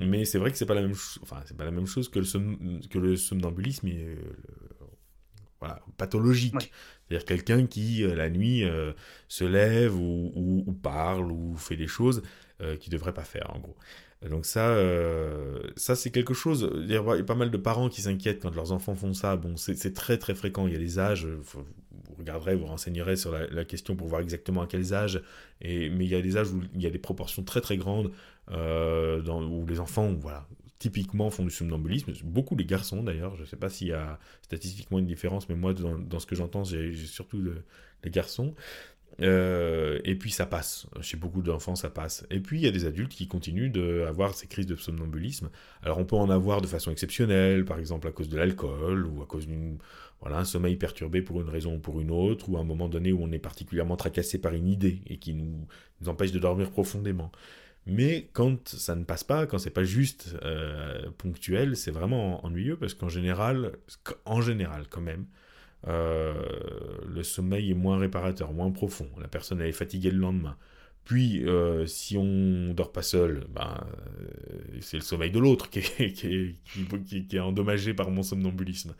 Mais 0.00 0.24
c'est 0.24 0.38
vrai 0.38 0.50
que 0.50 0.56
c'est 0.56 0.66
pas 0.66 0.74
la 0.74 0.82
même 0.82 0.94
chose, 0.94 1.20
enfin, 1.22 1.36
c'est 1.46 1.56
pas 1.56 1.64
la 1.64 1.70
même 1.70 1.86
chose 1.86 2.08
que 2.08 2.18
le, 2.18 2.88
que 2.88 2.98
le 2.98 3.14
somnambulisme 3.14 3.86
et 3.86 4.16
pathologique. 5.96 6.72
C'est-à-dire 7.08 7.24
quelqu'un 7.24 7.66
qui, 7.66 8.02
euh, 8.02 8.14
la 8.14 8.30
nuit, 8.30 8.64
euh, 8.64 8.92
se 9.28 9.44
lève 9.44 9.94
ou, 9.96 10.78
parle 10.82 11.30
ou 11.30 11.54
fait 11.56 11.76
des 11.76 11.86
choses 11.86 12.22
euh, 12.60 12.76
qu'il 12.76 12.92
ne 12.92 12.98
devrait 12.98 13.14
pas 13.14 13.24
faire, 13.24 13.50
en 13.54 13.58
gros. 13.58 13.76
Donc 14.28 14.46
ça, 14.46 14.74
ça 15.76 15.94
c'est 15.94 16.10
quelque 16.10 16.32
chose. 16.32 16.70
Il 16.76 16.90
y 16.90 16.96
a 16.96 17.22
pas 17.24 17.34
mal 17.34 17.50
de 17.50 17.56
parents 17.58 17.90
qui 17.90 18.00
s'inquiètent 18.00 18.40
quand 18.40 18.54
leurs 18.54 18.72
enfants 18.72 18.94
font 18.94 19.12
ça. 19.12 19.36
Bon, 19.36 19.58
c'est 19.58 19.92
très 19.92 20.16
très 20.16 20.34
fréquent. 20.34 20.66
Il 20.66 20.72
y 20.72 20.76
a 20.76 20.78
des 20.78 20.98
âges. 20.98 21.26
vous 21.26 21.62
regarderez, 22.16 22.56
vous 22.56 22.64
renseignerez 22.64 23.16
sur 23.16 23.32
la, 23.32 23.64
question 23.66 23.96
pour 23.96 24.08
voir 24.08 24.22
exactement 24.22 24.62
à 24.62 24.66
quels 24.66 24.94
âges. 24.94 25.20
Et, 25.60 25.90
mais 25.90 26.06
il 26.06 26.10
y 26.10 26.14
a 26.14 26.22
des 26.22 26.38
âges 26.38 26.50
où 26.50 26.62
il 26.74 26.80
y 26.80 26.86
a 26.86 26.90
des 26.90 26.98
proportions 26.98 27.42
très 27.42 27.60
très 27.60 27.76
grandes 27.76 28.12
dans, 28.48 29.42
où 29.42 29.66
les 29.66 29.78
enfants, 29.78 30.14
voilà, 30.18 30.48
typiquement 30.78 31.30
font 31.30 31.44
du 31.44 31.50
somnambulisme, 31.50 32.12
beaucoup 32.24 32.56
les 32.56 32.64
garçons 32.64 33.02
d'ailleurs, 33.02 33.36
je 33.36 33.42
ne 33.42 33.46
sais 33.46 33.56
pas 33.56 33.70
s'il 33.70 33.88
y 33.88 33.92
a 33.92 34.18
statistiquement 34.42 34.98
une 34.98 35.06
différence, 35.06 35.48
mais 35.48 35.54
moi 35.54 35.72
dans, 35.74 36.18
ce 36.18 36.26
que 36.26 36.34
j'entends, 36.34 36.64
j'ai 36.64 36.94
surtout 36.94 37.42
les 38.02 38.10
garçons. 38.10 38.54
Euh, 39.20 40.00
et 40.04 40.16
puis 40.16 40.32
ça 40.32 40.44
passe, 40.44 40.86
chez 41.00 41.16
beaucoup 41.16 41.42
d'enfants 41.42 41.76
ça 41.76 41.88
passe. 41.90 42.26
Et 42.30 42.40
puis 42.40 42.58
il 42.58 42.64
y 42.64 42.66
a 42.66 42.72
des 42.72 42.84
adultes 42.84 43.12
qui 43.12 43.28
continuent 43.28 43.70
d'avoir 43.70 44.34
ces 44.34 44.46
crises 44.46 44.66
de 44.66 44.76
somnambulisme. 44.76 45.50
Alors 45.82 45.98
on 45.98 46.04
peut 46.04 46.16
en 46.16 46.30
avoir 46.30 46.60
de 46.60 46.66
façon 46.66 46.90
exceptionnelle, 46.90 47.64
par 47.64 47.78
exemple 47.78 48.08
à 48.08 48.12
cause 48.12 48.28
de 48.28 48.36
l'alcool 48.36 49.06
ou 49.06 49.22
à 49.22 49.26
cause 49.26 49.46
d'un 49.46 50.44
sommeil 50.44 50.76
perturbé 50.76 51.22
pour 51.22 51.40
une 51.40 51.48
raison 51.48 51.76
ou 51.76 51.78
pour 51.78 52.00
une 52.00 52.10
autre, 52.10 52.48
ou 52.50 52.56
à 52.56 52.60
un 52.60 52.64
moment 52.64 52.88
donné 52.88 53.12
où 53.12 53.22
on 53.22 53.30
est 53.30 53.38
particulièrement 53.38 53.96
tracassé 53.96 54.40
par 54.40 54.54
une 54.54 54.66
idée 54.66 55.00
et 55.06 55.18
qui 55.18 55.34
nous 55.34 55.66
empêche 56.06 56.32
de 56.32 56.38
dormir 56.38 56.70
profondément. 56.70 57.30
Mais 57.86 58.28
quand 58.32 58.68
ça 58.68 58.94
ne 58.94 59.04
passe 59.04 59.24
pas, 59.24 59.46
quand 59.46 59.58
c'est 59.58 59.70
pas 59.70 59.84
juste 59.84 60.36
euh, 60.42 61.10
ponctuel, 61.18 61.76
c'est 61.76 61.90
vraiment 61.90 62.44
ennuyeux 62.44 62.76
parce 62.76 62.94
qu'en 62.94 63.10
général, 63.10 63.72
en 64.24 64.40
général 64.40 64.86
quand 64.88 65.02
même, 65.02 65.26
euh, 65.86 66.32
le 67.06 67.22
sommeil 67.22 67.70
est 67.70 67.74
moins 67.74 67.98
réparateur, 67.98 68.52
moins 68.52 68.70
profond. 68.70 69.08
La 69.20 69.28
personne 69.28 69.60
est 69.60 69.72
fatiguée 69.72 70.10
le 70.10 70.18
lendemain. 70.18 70.56
Puis, 71.04 71.46
euh, 71.46 71.84
si 71.84 72.16
on 72.16 72.72
dort 72.72 72.90
pas 72.90 73.02
seul, 73.02 73.44
ben, 73.50 73.86
c'est 74.80 74.96
le 74.96 75.02
sommeil 75.02 75.30
de 75.30 75.38
l'autre 75.38 75.68
qui 75.68 75.80
est, 75.80 77.38
endommagé 77.38 77.92
par 77.92 78.10
mon 78.10 78.22
somnambulisme. 78.22 78.94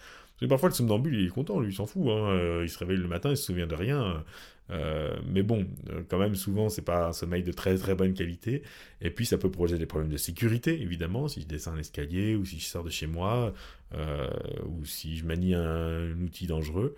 parfois, 0.47 0.69
le 0.69 0.75
somnambule, 0.75 1.15
il 1.15 1.27
est 1.27 1.31
content, 1.31 1.59
lui, 1.61 1.73
il 1.73 1.75
s'en 1.75 1.87
fout. 1.87 2.07
Hein. 2.09 2.61
Il 2.63 2.69
se 2.69 2.79
réveille 2.79 2.99
le 2.99 3.09
matin, 3.09 3.31
il 3.31 3.39
se 3.39 3.45
souvient 3.45 3.67
de 3.67 3.75
rien. 3.75 4.23
Euh, 4.71 5.17
mais 5.27 5.43
bon, 5.43 5.67
euh, 5.91 6.03
quand 6.09 6.19
même, 6.19 6.35
souvent, 6.35 6.69
c'est 6.69 6.83
pas 6.83 7.09
un 7.09 7.13
sommeil 7.13 7.43
de 7.43 7.53
très 7.53 7.77
très 7.77 7.95
bonne 7.95 8.15
qualité. 8.15 8.63
Et 9.01 9.11
puis, 9.11 9.27
ça 9.27 9.39
peut 9.39 9.51
projeter 9.51 9.79
des 9.79 9.87
problèmes 9.87 10.11
de 10.11 10.17
sécurité, 10.17 10.81
évidemment, 10.81 11.29
si 11.29 11.43
je 11.43 11.47
descends 11.47 11.73
un 11.73 11.79
escalier 11.79 12.35
ou 12.37 12.45
si 12.45 12.59
je 12.59 12.67
sors 12.67 12.85
de 12.85 12.91
chez 12.91 13.07
moi 13.07 13.53
euh, 13.95 14.29
ou 14.67 14.85
si 14.85 15.17
je 15.17 15.25
manie 15.25 15.55
un, 15.55 16.11
outil 16.21 16.47
dangereux. 16.47 16.95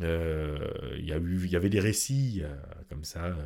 Il 0.00 1.04
y, 1.04 1.48
y 1.48 1.56
avait 1.56 1.68
des 1.68 1.80
récits 1.80 2.42
comme 2.88 3.02
ça, 3.02 3.36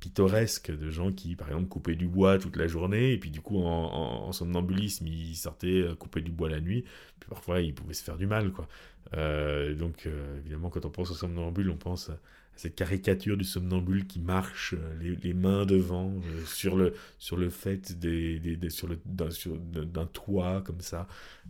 pittoresques, 0.00 0.70
de 0.70 0.90
gens 0.90 1.10
qui, 1.10 1.34
par 1.34 1.48
exemple, 1.48 1.68
coupaient 1.68 1.94
du 1.96 2.06
bois 2.06 2.38
toute 2.38 2.56
la 2.56 2.66
journée, 2.66 3.12
et 3.12 3.18
puis 3.18 3.30
du 3.30 3.40
coup, 3.40 3.58
en, 3.58 4.30
somnambulisme, 4.32 5.06
ils 5.06 5.34
sortaient 5.34 5.82
couper 5.98 6.20
du 6.20 6.30
bois 6.30 6.50
la 6.50 6.60
nuit, 6.60 6.84
puis 7.18 7.30
parfois, 7.30 7.62
ils 7.62 7.74
pouvaient 7.74 7.94
se 7.94 8.04
faire 8.04 8.18
du 8.18 8.26
mal, 8.26 8.52
quoi. 8.52 8.68
donc, 9.12 10.06
évidemment, 10.40 10.68
quand 10.68 10.84
on 10.84 10.90
pense 10.90 11.10
au 11.10 11.14
somnambule, 11.14 11.70
on 11.70 11.78
pense 11.78 12.10
cette 12.56 12.76
caricature 12.76 13.36
du 13.36 13.44
somnambule 13.44 14.06
qui 14.06 14.20
marche, 14.20 14.74
euh, 14.74 15.16
les, 15.22 15.34
mains 15.34 15.66
devant, 15.66 16.10
euh, 16.10 16.44
sur, 16.46 16.76
le, 16.76 16.94
sur 17.18 17.36
le 17.36 17.50
fait 17.50 17.98
des, 17.98 18.38
des, 18.38 18.70
sur 18.70 18.86
le, 18.86 18.98
d'un, 19.04 20.06
toit 20.06 20.62
comme 20.64 20.80
ça. 20.80 21.08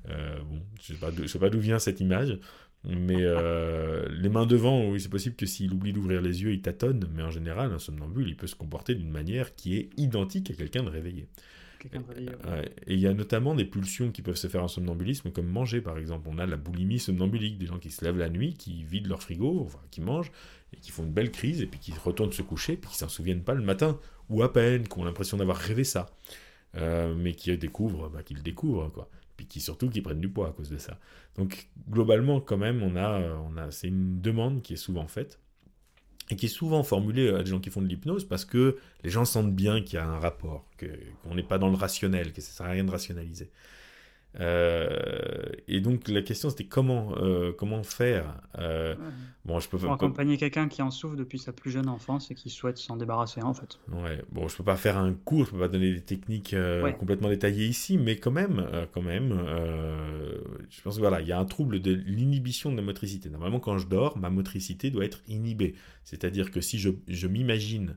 Euh, 0.08 0.38
bon, 0.40 0.60
je 0.82 0.94
ne 1.22 1.26
sais 1.26 1.38
pas 1.38 1.50
d'où 1.50 1.58
vient 1.58 1.78
cette 1.78 2.00
image, 2.00 2.38
mais 2.84 3.24
les 4.10 4.28
mains 4.28 4.46
devant, 4.46 4.90
oui, 4.90 5.00
c'est 5.00 5.08
possible 5.08 5.36
que 5.36 5.46
s'il 5.46 5.72
oublie 5.72 5.92
d'ouvrir 5.92 6.20
les 6.20 6.42
yeux, 6.42 6.52
il 6.52 6.60
tâtonne, 6.60 7.08
mais 7.14 7.22
en 7.22 7.30
général, 7.30 7.72
un 7.72 7.78
somnambule, 7.78 8.28
il 8.28 8.36
peut 8.36 8.46
se 8.46 8.54
comporter 8.56 8.94
d'une 8.94 9.10
manière 9.10 9.54
qui 9.54 9.76
est 9.76 9.90
identique 9.96 10.50
à 10.50 10.54
quelqu'un 10.54 10.82
de 10.82 10.90
réveillé. 10.90 11.26
quelqu'un 11.78 12.00
de 12.00 12.06
réveillé. 12.06 12.30
Et 12.86 12.94
il 12.94 13.00
y 13.00 13.06
a 13.06 13.14
notamment 13.14 13.54
des 13.54 13.64
pulsions 13.64 14.10
qui 14.10 14.20
peuvent 14.20 14.36
se 14.36 14.48
faire 14.48 14.62
en 14.62 14.68
somnambulisme, 14.68 15.30
comme 15.30 15.46
manger 15.46 15.80
par 15.80 15.96
exemple. 15.96 16.28
On 16.30 16.38
a 16.38 16.44
la 16.44 16.58
boulimie 16.58 16.98
somnambulique, 16.98 17.56
des 17.56 17.66
gens 17.66 17.78
qui 17.78 17.90
se 17.90 18.04
lèvent 18.04 18.18
la 18.18 18.28
nuit, 18.28 18.52
qui 18.52 18.84
vident 18.84 19.08
leur 19.08 19.22
frigo, 19.22 19.62
enfin, 19.64 19.80
qui 19.90 20.02
mangent, 20.02 20.30
et 20.74 20.80
qui 20.80 20.90
font 20.90 21.04
une 21.04 21.12
belle 21.12 21.30
crise, 21.30 21.60
et 21.60 21.66
puis 21.66 21.78
qui 21.80 21.92
retournent 21.92 22.32
se 22.32 22.42
coucher, 22.42 22.76
puis 22.76 22.90
qui 22.90 22.96
s'en 22.96 23.08
souviennent 23.08 23.42
pas 23.42 23.54
le 23.54 23.62
matin, 23.62 23.98
ou 24.28 24.42
à 24.42 24.52
peine, 24.52 24.86
qui 24.88 24.98
ont 24.98 25.04
l'impression 25.04 25.36
d'avoir 25.36 25.56
rêvé 25.56 25.84
ça. 25.84 26.06
Euh, 26.76 27.14
mais 27.14 27.34
qui 27.34 27.56
découvrent, 27.56 28.08
bah, 28.08 28.22
qui 28.22 28.34
le 28.34 28.40
découvrent, 28.40 28.90
quoi. 28.90 29.08
Puis 29.36 29.46
qui 29.46 29.60
surtout 29.60 29.88
qui 29.88 30.00
prennent 30.00 30.20
du 30.20 30.28
poids 30.28 30.48
à 30.48 30.52
cause 30.52 30.70
de 30.70 30.78
ça. 30.78 30.98
Donc 31.36 31.68
globalement, 31.88 32.40
quand 32.40 32.56
même, 32.56 32.82
on 32.82 32.96
a, 32.96 33.20
on 33.20 33.56
a, 33.56 33.70
c'est 33.70 33.88
une 33.88 34.20
demande 34.20 34.62
qui 34.62 34.74
est 34.74 34.76
souvent 34.76 35.06
faite 35.08 35.40
et 36.30 36.36
qui 36.36 36.46
est 36.46 36.50
souvent 36.50 36.82
formulée 36.82 37.28
à 37.30 37.42
des 37.42 37.50
gens 37.50 37.60
qui 37.60 37.70
font 37.70 37.82
de 37.82 37.88
l'hypnose 37.88 38.24
parce 38.24 38.44
que 38.44 38.78
les 39.02 39.10
gens 39.10 39.24
sentent 39.24 39.54
bien 39.54 39.82
qu'il 39.82 39.94
y 39.94 39.98
a 39.98 40.06
un 40.06 40.18
rapport, 40.18 40.68
qu'on 40.78 41.34
n'est 41.34 41.42
pas 41.42 41.58
dans 41.58 41.68
le 41.68 41.76
rationnel, 41.76 42.32
que 42.32 42.40
ça 42.40 42.50
ne 42.50 42.56
sert 42.56 42.66
à 42.66 42.70
rien 42.70 42.84
de 42.84 42.90
rationaliser. 42.90 43.50
Euh, 44.40 45.44
et 45.68 45.80
donc 45.80 46.08
la 46.08 46.20
question 46.20 46.50
c'était 46.50 46.64
comment 46.64 47.14
euh, 47.18 47.52
comment 47.52 47.82
faire. 47.84 48.40
Euh, 48.58 48.96
bon, 49.44 49.60
je 49.60 49.68
peux 49.68 49.78
pour 49.78 49.92
accompagner 49.92 50.36
quelqu'un 50.36 50.68
qui 50.68 50.82
en 50.82 50.90
souffre 50.90 51.14
depuis 51.14 51.38
sa 51.38 51.52
plus 51.52 51.70
jeune 51.70 51.88
enfance 51.88 52.30
et 52.30 52.34
qui 52.34 52.50
souhaite 52.50 52.78
s'en 52.78 52.96
débarrasser 52.96 53.42
en 53.42 53.54
fait. 53.54 53.78
Ouais. 53.92 54.22
Bon, 54.32 54.48
je 54.48 54.56
peux 54.56 54.64
pas 54.64 54.76
faire 54.76 54.98
un 54.98 55.12
cours, 55.12 55.46
je 55.46 55.50
peux 55.52 55.58
pas 55.58 55.68
donner 55.68 55.92
des 55.92 56.00
techniques 56.00 56.54
complètement 56.98 57.28
détaillées 57.28 57.66
ici, 57.66 57.96
mais 57.96 58.16
quand 58.16 58.32
même, 58.32 58.66
quand 58.92 59.02
même, 59.02 59.40
je 60.68 60.82
pense 60.82 60.96
que 60.96 61.00
voilà, 61.00 61.20
il 61.20 61.28
y 61.28 61.32
a 61.32 61.38
un 61.38 61.44
trouble 61.44 61.80
de 61.80 61.92
l'inhibition 61.92 62.72
de 62.72 62.76
la 62.76 62.82
motricité. 62.82 63.30
Normalement, 63.30 63.60
quand 63.60 63.78
je 63.78 63.86
dors, 63.86 64.18
ma 64.18 64.30
motricité 64.30 64.90
doit 64.90 65.04
être 65.04 65.22
inhibée. 65.28 65.74
C'est-à-dire 66.02 66.50
que 66.50 66.60
si 66.60 66.78
je, 66.78 66.90
je 67.06 67.26
m'imagine 67.28 67.96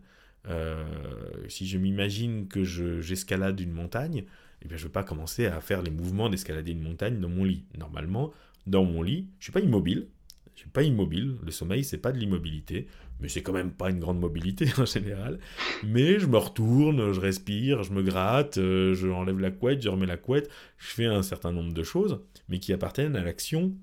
si 1.49 1.67
je 1.67 1.77
m'imagine 1.77 2.47
que 2.47 2.63
j'escalade 2.63 3.59
une 3.59 3.73
montagne, 3.73 4.23
eh 4.61 4.67
bien, 4.67 4.77
je 4.77 4.83
ne 4.83 4.87
veux 4.87 4.91
pas 4.91 5.03
commencer 5.03 5.45
à 5.45 5.61
faire 5.61 5.81
les 5.81 5.91
mouvements 5.91 6.29
d'escalader 6.29 6.71
une 6.71 6.81
montagne 6.81 7.19
dans 7.19 7.29
mon 7.29 7.43
lit. 7.43 7.65
Normalement, 7.77 8.31
dans 8.65 8.83
mon 8.83 9.01
lit, 9.01 9.29
je 9.39 9.39
ne 9.39 9.43
suis 9.43 9.51
pas 9.51 9.59
immobile. 9.59 10.07
Je 10.55 10.61
suis 10.61 10.69
pas 10.69 10.83
immobile. 10.83 11.35
Le 11.43 11.51
sommeil, 11.51 11.83
c'est 11.83 11.99
pas 11.99 12.11
de 12.11 12.17
l'immobilité, 12.17 12.87
mais 13.19 13.29
c'est 13.29 13.43
quand 13.43 13.53
même 13.53 13.71
pas 13.71 13.91
une 13.91 13.99
grande 13.99 14.19
mobilité 14.19 14.67
en 14.77 14.85
général. 14.85 15.39
Mais 15.83 16.19
je 16.19 16.25
me 16.25 16.37
retourne, 16.37 17.13
je 17.13 17.19
respire, 17.19 17.83
je 17.83 17.93
me 17.93 18.01
gratte, 18.01 18.57
euh, 18.57 18.95
je 18.95 19.07
enlève 19.07 19.39
la 19.39 19.51
couette, 19.51 19.81
je 19.83 19.89
remets 19.89 20.07
la 20.07 20.17
couette. 20.17 20.49
Je 20.77 20.87
fais 20.87 21.05
un 21.05 21.21
certain 21.21 21.51
nombre 21.51 21.73
de 21.73 21.83
choses, 21.83 22.19
mais 22.49 22.59
qui 22.59 22.73
appartiennent 22.73 23.15
à 23.15 23.23
l'action 23.23 23.73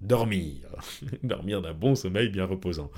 dormir. 0.00 0.66
dormir 1.22 1.62
d'un 1.62 1.74
bon 1.74 1.94
sommeil 1.94 2.28
bien 2.28 2.44
reposant. 2.44 2.90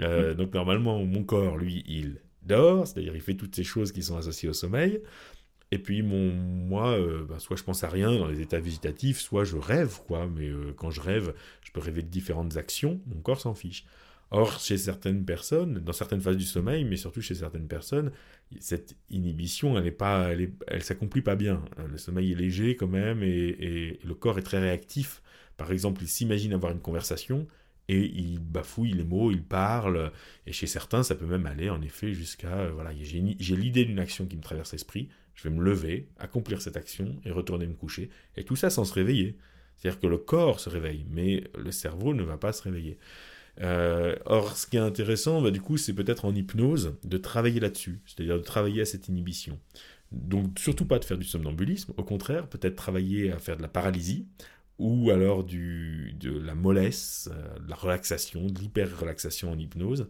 Euh, 0.00 0.34
donc 0.34 0.54
normalement, 0.54 1.04
mon 1.04 1.24
corps, 1.24 1.56
lui, 1.56 1.82
il 1.86 2.20
dort, 2.42 2.86
c'est-à-dire 2.86 3.14
il 3.14 3.20
fait 3.20 3.34
toutes 3.34 3.56
ces 3.56 3.64
choses 3.64 3.92
qui 3.92 4.02
sont 4.02 4.16
associées 4.16 4.48
au 4.48 4.54
sommeil. 4.54 5.00
Et 5.70 5.78
puis 5.78 6.02
mon, 6.02 6.32
moi, 6.32 6.98
euh, 6.98 7.24
bah, 7.24 7.38
soit 7.38 7.56
je 7.56 7.62
pense 7.62 7.84
à 7.84 7.88
rien 7.88 8.10
dans 8.10 8.26
les 8.26 8.40
états 8.40 8.58
végétatifs, 8.58 9.20
soit 9.20 9.44
je 9.44 9.56
rêve, 9.56 9.98
quoi. 10.06 10.26
Mais 10.26 10.48
euh, 10.48 10.72
quand 10.76 10.90
je 10.90 11.00
rêve, 11.00 11.34
je 11.62 11.72
peux 11.72 11.80
rêver 11.80 12.02
de 12.02 12.08
différentes 12.08 12.56
actions, 12.56 13.00
mon 13.06 13.20
corps 13.20 13.40
s'en 13.40 13.54
fiche. 13.54 13.84
Or, 14.30 14.60
chez 14.60 14.76
certaines 14.76 15.24
personnes, 15.24 15.78
dans 15.80 15.92
certaines 15.92 16.20
phases 16.20 16.36
du 16.36 16.44
sommeil, 16.44 16.84
mais 16.84 16.96
surtout 16.96 17.22
chez 17.22 17.34
certaines 17.34 17.66
personnes, 17.66 18.12
cette 18.60 18.94
inhibition, 19.10 19.78
elle 19.78 19.86
est 19.86 19.90
pas, 19.90 20.30
elle, 20.32 20.52
elle 20.66 20.82
s'accomplit 20.82 21.22
pas 21.22 21.34
bien. 21.34 21.64
Le 21.90 21.96
sommeil 21.96 22.32
est 22.32 22.34
léger 22.34 22.76
quand 22.76 22.88
même, 22.88 23.22
et, 23.22 23.56
et 23.58 24.00
le 24.04 24.14
corps 24.14 24.38
est 24.38 24.42
très 24.42 24.58
réactif. 24.58 25.22
Par 25.56 25.72
exemple, 25.72 26.02
il 26.02 26.08
s'imagine 26.08 26.52
avoir 26.52 26.72
une 26.72 26.80
conversation, 26.80 27.46
et 27.88 28.04
il 28.04 28.38
bafouille 28.38 28.92
les 28.92 29.04
mots, 29.04 29.30
il 29.30 29.42
parle, 29.42 30.12
et 30.46 30.52
chez 30.52 30.66
certains, 30.66 31.02
ça 31.02 31.14
peut 31.14 31.26
même 31.26 31.46
aller 31.46 31.70
en 31.70 31.80
effet 31.80 32.12
jusqu'à, 32.12 32.54
euh, 32.58 32.70
voilà, 32.70 32.90
j'ai 33.00 33.56
l'idée 33.56 33.86
d'une 33.86 33.98
action 33.98 34.26
qui 34.26 34.36
me 34.36 34.42
traverse 34.42 34.72
l'esprit, 34.72 35.08
je 35.38 35.48
vais 35.48 35.54
me 35.54 35.62
lever, 35.62 36.08
accomplir 36.18 36.60
cette 36.60 36.76
action 36.76 37.14
et 37.24 37.30
retourner 37.30 37.68
me 37.68 37.74
coucher. 37.74 38.10
Et 38.36 38.42
tout 38.42 38.56
ça 38.56 38.70
sans 38.70 38.84
se 38.84 38.92
réveiller. 38.92 39.36
C'est-à-dire 39.76 40.00
que 40.00 40.08
le 40.08 40.18
corps 40.18 40.58
se 40.58 40.68
réveille, 40.68 41.06
mais 41.08 41.44
le 41.56 41.70
cerveau 41.70 42.12
ne 42.12 42.24
va 42.24 42.36
pas 42.36 42.52
se 42.52 42.64
réveiller. 42.64 42.98
Euh, 43.60 44.16
or, 44.24 44.56
ce 44.56 44.66
qui 44.66 44.76
est 44.76 44.80
intéressant, 44.80 45.40
bah, 45.40 45.52
du 45.52 45.60
coup, 45.60 45.76
c'est 45.76 45.92
peut-être 45.92 46.24
en 46.24 46.34
hypnose 46.34 46.96
de 47.04 47.18
travailler 47.18 47.60
là-dessus, 47.60 48.00
c'est-à-dire 48.04 48.36
de 48.36 48.42
travailler 48.42 48.82
à 48.82 48.84
cette 48.84 49.06
inhibition. 49.06 49.60
Donc, 50.10 50.58
surtout 50.58 50.86
pas 50.86 50.98
de 50.98 51.04
faire 51.04 51.18
du 51.18 51.24
somnambulisme, 51.24 51.94
au 51.96 52.02
contraire, 52.02 52.48
peut-être 52.48 52.74
travailler 52.74 53.30
à 53.30 53.38
faire 53.38 53.56
de 53.56 53.62
la 53.62 53.68
paralysie, 53.68 54.26
ou 54.80 55.10
alors 55.10 55.44
de 55.44 56.38
la 56.40 56.56
mollesse, 56.56 57.28
euh, 57.32 57.58
de 57.60 57.70
la 57.70 57.76
relaxation, 57.76 58.44
de 58.44 58.58
l'hyper-relaxation 58.58 59.52
en 59.52 59.58
hypnose, 59.58 60.08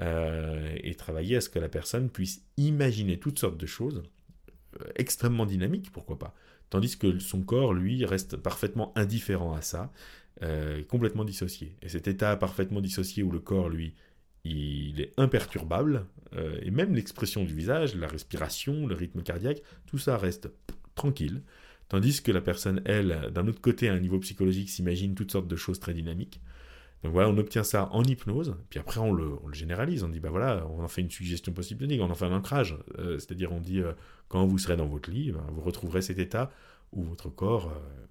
euh, 0.00 0.74
et 0.82 0.94
travailler 0.94 1.36
à 1.36 1.40
ce 1.42 1.50
que 1.50 1.58
la 1.58 1.68
personne 1.68 2.08
puisse 2.08 2.42
imaginer 2.56 3.18
toutes 3.18 3.38
sortes 3.38 3.58
de 3.58 3.66
choses, 3.66 4.02
extrêmement 4.96 5.46
dynamique, 5.46 5.90
pourquoi 5.92 6.18
pas. 6.18 6.34
Tandis 6.70 6.96
que 6.96 7.18
son 7.18 7.42
corps, 7.42 7.74
lui, 7.74 8.04
reste 8.06 8.36
parfaitement 8.36 8.92
indifférent 8.96 9.52
à 9.52 9.60
ça, 9.60 9.92
euh, 10.42 10.82
complètement 10.84 11.24
dissocié. 11.24 11.76
Et 11.82 11.90
cet 11.90 12.08
état 12.08 12.34
parfaitement 12.36 12.80
dissocié 12.80 13.22
où 13.22 13.30
le 13.30 13.40
corps, 13.40 13.68
lui, 13.68 13.94
il 14.44 15.00
est 15.00 15.12
imperturbable, 15.18 16.06
euh, 16.34 16.58
et 16.62 16.70
même 16.70 16.94
l'expression 16.94 17.44
du 17.44 17.54
visage, 17.54 17.94
la 17.94 18.08
respiration, 18.08 18.86
le 18.86 18.94
rythme 18.94 19.22
cardiaque, 19.22 19.62
tout 19.86 19.98
ça 19.98 20.16
reste 20.16 20.50
tranquille. 20.94 21.42
Tandis 21.88 22.22
que 22.22 22.32
la 22.32 22.40
personne, 22.40 22.80
elle, 22.86 23.30
d'un 23.34 23.46
autre 23.48 23.60
côté, 23.60 23.90
à 23.90 23.92
un 23.92 24.00
niveau 24.00 24.18
psychologique, 24.20 24.70
s'imagine 24.70 25.14
toutes 25.14 25.32
sortes 25.32 25.48
de 25.48 25.56
choses 25.56 25.78
très 25.78 25.92
dynamiques. 25.92 26.40
Donc 27.02 27.12
voilà, 27.12 27.28
on 27.28 27.36
obtient 27.36 27.64
ça 27.64 27.88
en 27.90 28.04
hypnose, 28.04 28.56
puis 28.70 28.78
après 28.78 29.00
on 29.00 29.12
le, 29.12 29.32
généralise, 29.52 30.04
on 30.04 30.08
dit 30.08 30.20
bah 30.20 30.30
voilà, 30.30 30.64
on 30.68 30.84
en 30.84 30.88
fait 30.88 31.00
une 31.00 31.10
suggestion 31.10 31.52
possible 31.52 31.86
on 32.00 32.10
en 32.10 32.14
fait 32.14 32.26
un 32.26 32.32
ancrage, 32.32 32.76
euh, 32.98 33.18
c'est-à-dire 33.18 33.52
on 33.52 33.60
dit 33.60 33.80
euh, 33.80 33.92
quand 34.28 34.46
vous 34.46 34.58
serez 34.58 34.76
dans 34.76 34.86
votre 34.86 35.10
lit, 35.10 35.32
ben, 35.32 35.44
vous 35.50 35.62
retrouverez 35.62 36.00
cet 36.00 36.20
état 36.20 36.52
où 36.92 37.02
votre 37.02 37.28
corps, 37.28 37.66
euh, 37.66 38.06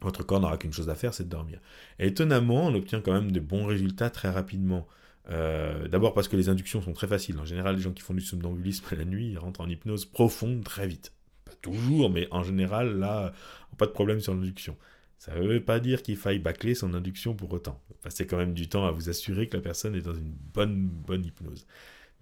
votre 0.00 0.24
corps 0.24 0.40
n'aura 0.40 0.56
qu'une 0.56 0.72
chose 0.72 0.88
à 0.88 0.94
faire, 0.94 1.12
c'est 1.12 1.24
de 1.24 1.28
dormir. 1.28 1.60
Et 1.98 2.06
étonnamment, 2.06 2.68
on 2.68 2.74
obtient 2.74 3.02
quand 3.02 3.12
même 3.12 3.32
de 3.32 3.40
bons 3.40 3.66
résultats 3.66 4.08
très 4.10 4.30
rapidement. 4.30 4.86
D'abord 5.28 6.12
parce 6.12 6.26
que 6.26 6.36
les 6.36 6.48
inductions 6.48 6.82
sont 6.82 6.92
très 6.92 7.06
faciles. 7.06 7.38
En 7.38 7.44
général, 7.44 7.76
les 7.76 7.82
gens 7.82 7.92
qui 7.92 8.02
font 8.02 8.14
du 8.14 8.20
somnambulisme 8.20 8.84
la 8.96 9.04
nuit, 9.04 9.28
ils 9.28 9.38
rentrent 9.38 9.60
en 9.60 9.68
hypnose 9.68 10.04
profonde 10.04 10.64
très 10.64 10.88
vite. 10.88 11.12
Pas 11.44 11.52
toujours, 11.62 12.10
mais 12.10 12.26
en 12.32 12.42
général, 12.42 12.98
là, 12.98 13.32
pas 13.78 13.86
de 13.86 13.92
problème 13.92 14.18
sur 14.18 14.34
l'induction. 14.34 14.76
Ça 15.20 15.34
ne 15.34 15.46
veut 15.46 15.62
pas 15.62 15.80
dire 15.80 16.02
qu'il 16.02 16.16
faille 16.16 16.38
bâcler 16.38 16.74
son 16.74 16.94
induction 16.94 17.34
pour 17.34 17.52
autant. 17.52 17.78
Passez 18.00 18.26
quand 18.26 18.38
même 18.38 18.54
du 18.54 18.70
temps 18.70 18.86
à 18.86 18.90
vous 18.90 19.10
assurer 19.10 19.48
que 19.48 19.56
la 19.58 19.62
personne 19.62 19.94
est 19.94 20.00
dans 20.00 20.14
une 20.14 20.32
bonne, 20.54 20.88
bonne 20.88 21.26
hypnose. 21.26 21.66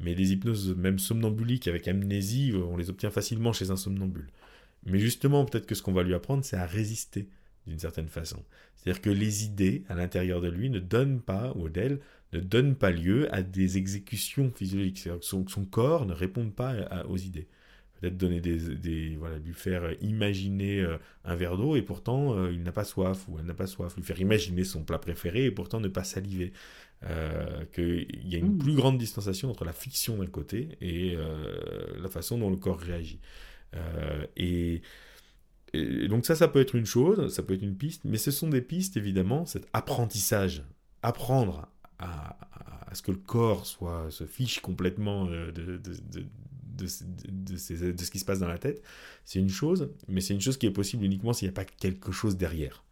Mais 0.01 0.17
les 0.17 0.33
hypnoses, 0.33 0.75
même 0.75 0.99
somnambuliques 0.99 1.69
avec 1.69 1.87
amnésie, 1.87 2.53
on 2.57 2.77
les 2.77 2.91
obtient 2.91 3.13
facilement 3.13 3.53
chez 3.53 3.71
un 3.71 3.77
somnambule. 3.77 4.27
Mais 4.85 4.99
justement, 4.99 5.45
peut-être 5.45 5.67
que 5.67 5.77
ce 5.77 5.83
qu'on 5.83 5.93
va 5.93 6.03
lui 6.03 6.13
apprendre, 6.13 6.45
c'est 6.45 6.57
à 6.57 6.67
résister 6.67 7.29
d'une 7.69 7.79
certaine 7.79 8.09
façon. 8.09 8.43
C'est-à-dire 8.75 9.01
que 9.01 9.11
les 9.11 9.45
idées 9.45 9.85
à 9.89 9.95
l'intérieur 9.95 10.41
de 10.41 10.49
lui 10.49 10.69
ne 10.69 10.81
donnent 10.81 11.21
pas, 11.21 11.53
ou 11.55 11.69
d'elle, 11.69 12.01
ne 12.33 12.41
donnent 12.41 12.75
pas 12.75 12.91
lieu 12.91 13.33
à 13.33 13.43
des 13.43 13.77
exécutions 13.77 14.51
physiologiques. 14.51 14.99
C'est-à-dire 14.99 15.21
que 15.21 15.51
son, 15.53 15.65
corps 15.65 16.05
ne 16.05 16.15
répond 16.15 16.51
pas 16.51 16.75
aux 17.09 17.17
idées 17.17 17.47
peut-être 18.01 18.17
donner 18.17 18.41
des, 18.41 19.17
voilà, 19.17 19.39
lui 19.39 19.53
faire 19.53 19.91
imaginer 20.01 20.81
euh, 20.81 20.99
un 21.25 21.35
verre 21.35 21.57
d'eau 21.57 21.77
et 21.77 21.83
pourtant 21.83 22.35
euh, 22.35 22.53
il 22.53 22.63
n'a 22.63 22.73
pas 22.73 22.85
soif 22.85 23.27
ou 23.29 23.39
elle 23.39 23.47
n'a 23.47 23.55
pas 23.55 23.67
soif, 23.67 23.97
lui 23.97 24.03
faire 24.03 24.21
imaginer 24.21 24.65
son 24.65 24.85
plat 24.85 24.99
préféré 24.99 25.47
et 25.47 25.51
pourtant 25.51 25.81
ne 25.81 25.89
pas 25.89 26.05
saliver. 26.05 26.53
Euh, 27.05 27.65
qu'il 27.73 28.29
y 28.29 28.35
a 28.35 28.39
une 28.39 28.55
mmh. 28.55 28.59
plus 28.59 28.75
grande 28.75 28.99
distanciation 28.99 29.51
entre 29.51 29.65
la 29.65 29.73
fiction 29.73 30.17
d'un 30.19 30.27
côté 30.27 30.77
et 30.81 31.17
la 32.01 32.09
façon 32.09 32.39
dont 32.39 32.51
le 32.51 32.57
corps 32.57 32.81
réagit. 32.81 33.21
Et, 34.37 34.83
donc 36.09 36.27
ça, 36.27 36.35
ça 36.35 36.49
peut 36.49 36.61
être 36.61 36.75
une 36.75 36.87
chose, 36.87 37.33
ça 37.33 37.45
peut 37.45 37.55
être 37.55 37.63
une 37.63 37.77
piste, 37.77 38.03
mais 38.05 38.17
ce 38.17 38.33
sont 38.33 38.49
des 38.49 38.63
pistes 38.63 38.97
évidemment, 38.97 39.47
cet 39.47 39.69
apprentissage, 39.73 40.65
apprendre 41.03 41.69
à, 42.01 42.37
à, 42.91 42.95
ce 42.97 43.03
que 43.03 43.13
le 43.13 43.19
corps 43.19 43.65
soit 43.67 44.11
se 44.11 44.25
fiche 44.25 44.59
complètement 44.59 45.27
de, 45.27 45.53
de, 45.53 45.77
de, 45.77 46.25
ce 46.87 48.11
qui 48.11 48.19
se 48.19 48.25
passe 48.25 48.39
dans 48.39 48.49
la 48.49 48.59
tête, 48.59 48.83
c'est 49.25 49.39
une 49.39 49.51
chose, 49.51 49.91
mais 50.09 50.21
c'est 50.21 50.35
une 50.35 50.41
chose 50.41 50.57
qui 50.57 50.67
est 50.67 50.71
possible 50.71 51.05
uniquement 51.05 51.33
s'il 51.33 51.49
n'y 51.49 51.53
a 51.53 51.55
pas 51.55 51.65
quelque 51.65 52.13
chose 52.13 52.37
derrière. 52.37 52.85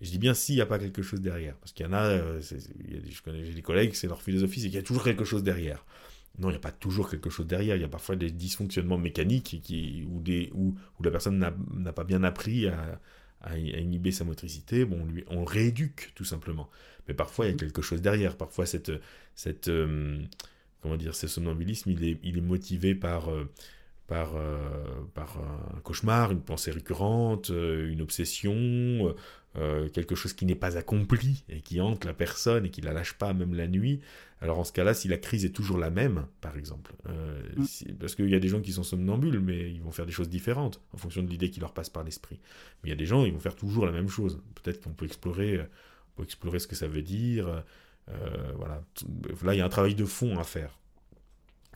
je 0.00 0.10
dis 0.10 0.18
bien 0.18 0.34
s'il 0.34 0.54
n'y 0.54 0.60
a 0.60 0.66
pas 0.66 0.78
quelque 0.78 1.02
chose 1.02 1.20
derrière, 1.20 1.56
parce 1.56 1.72
qu'il 1.72 1.86
y 1.86 1.88
en 1.88 1.92
a, 1.92 2.04
euh, 2.04 2.40
je 2.40 3.22
connais 3.22 3.42
des 3.50 3.62
collègues, 3.62 3.94
c'est 3.94 4.08
leur 4.08 4.22
philosophie, 4.22 4.60
c'est 4.60 4.68
qu'il 4.68 4.76
y 4.76 4.80
a 4.80 4.82
toujours 4.82 5.04
quelque 5.04 5.24
chose 5.24 5.42
derrière. 5.42 5.84
Non, 6.38 6.48
il 6.48 6.52
n'y 6.52 6.58
a 6.58 6.60
pas 6.60 6.72
toujours 6.72 7.08
quelque 7.08 7.30
chose 7.30 7.46
derrière. 7.46 7.76
Il 7.76 7.80
y 7.80 7.84
a 7.84 7.88
parfois 7.88 8.14
des 8.14 8.30
dysfonctionnements 8.30 8.98
mécaniques 8.98 9.58
qui, 9.62 10.06
où, 10.06 10.20
des, 10.20 10.50
où, 10.54 10.74
où 10.98 11.02
la 11.02 11.10
personne 11.10 11.38
n'a 11.38 11.92
pas 11.94 12.04
bien 12.04 12.24
appris 12.24 12.68
à, 12.68 13.00
à, 13.40 13.56
inhiber 13.58 14.12
sa 14.12 14.24
motricité. 14.24 14.84
Bon, 14.84 15.00
on, 15.02 15.06
lui, 15.06 15.24
on 15.28 15.44
rééduque 15.44 16.12
tout 16.14 16.24
simplement. 16.24 16.68
Mais 17.08 17.14
parfois, 17.14 17.46
il 17.46 17.48
y 17.48 17.52
a 17.52 17.54
mmh. 17.54 17.58
quelque 17.58 17.82
chose 17.82 18.02
derrière. 18.02 18.36
Parfois, 18.36 18.66
cette, 18.66 18.92
cette, 19.34 19.68
euh, 19.68 20.22
comment 20.80 20.96
dire, 20.96 21.14
ce 21.14 21.26
somnambulisme, 21.26 21.90
il 21.90 22.04
est, 22.04 22.18
il 22.22 22.38
est 22.38 22.42
motivé 22.42 22.94
par, 22.94 23.28
euh, 23.30 23.44
par, 24.06 24.34
par 25.14 25.38
un 25.38 25.80
cauchemar, 25.80 26.32
une 26.32 26.40
pensée 26.40 26.70
récurrente, 26.70 27.48
une 27.50 28.00
obsession, 28.00 29.14
quelque 29.92 30.14
chose 30.14 30.32
qui 30.32 30.44
n'est 30.44 30.54
pas 30.54 30.76
accompli 30.76 31.44
et 31.48 31.60
qui 31.60 31.80
hante 31.80 32.04
la 32.04 32.12
personne 32.12 32.66
et 32.66 32.70
qui 32.70 32.82
la 32.82 32.92
lâche 32.92 33.14
pas 33.14 33.32
même 33.32 33.54
la 33.54 33.66
nuit. 33.66 34.00
Alors 34.40 34.58
en 34.58 34.64
ce 34.64 34.72
cas-là, 34.72 34.92
si 34.94 35.08
la 35.08 35.16
crise 35.16 35.44
est 35.44 35.50
toujours 35.50 35.78
la 35.78 35.90
même, 35.90 36.26
par 36.40 36.56
exemple, 36.56 36.92
mm. 37.08 37.94
parce 37.98 38.14
qu'il 38.14 38.28
y 38.28 38.34
a 38.34 38.38
des 38.38 38.48
gens 38.48 38.60
qui 38.60 38.72
sont 38.72 38.82
somnambules, 38.82 39.40
mais 39.40 39.72
ils 39.72 39.80
vont 39.80 39.90
faire 39.90 40.06
des 40.06 40.12
choses 40.12 40.28
différentes 40.28 40.80
en 40.92 40.98
fonction 40.98 41.22
de 41.22 41.28
l'idée 41.28 41.50
qui 41.50 41.58
leur 41.58 41.72
passe 41.72 41.88
par 41.88 42.04
l'esprit. 42.04 42.38
Mais 42.82 42.88
il 42.88 42.90
y 42.90 42.92
a 42.92 42.96
des 42.96 43.06
gens, 43.06 43.24
ils 43.24 43.32
vont 43.32 43.40
faire 43.40 43.56
toujours 43.56 43.86
la 43.86 43.92
même 43.92 44.08
chose. 44.08 44.40
Peut-être 44.62 44.82
qu'on 44.82 44.92
peut 44.92 45.06
explorer, 45.06 45.58
on 45.60 46.18
peut 46.18 46.24
explorer 46.24 46.58
ce 46.58 46.66
que 46.66 46.76
ça 46.76 46.86
veut 46.86 47.02
dire. 47.02 47.64
Voilà. 48.56 48.82
Là, 49.42 49.54
il 49.54 49.58
y 49.58 49.60
a 49.60 49.64
un 49.64 49.70
travail 49.70 49.94
de 49.94 50.04
fond 50.04 50.38
à 50.38 50.44
faire. 50.44 50.78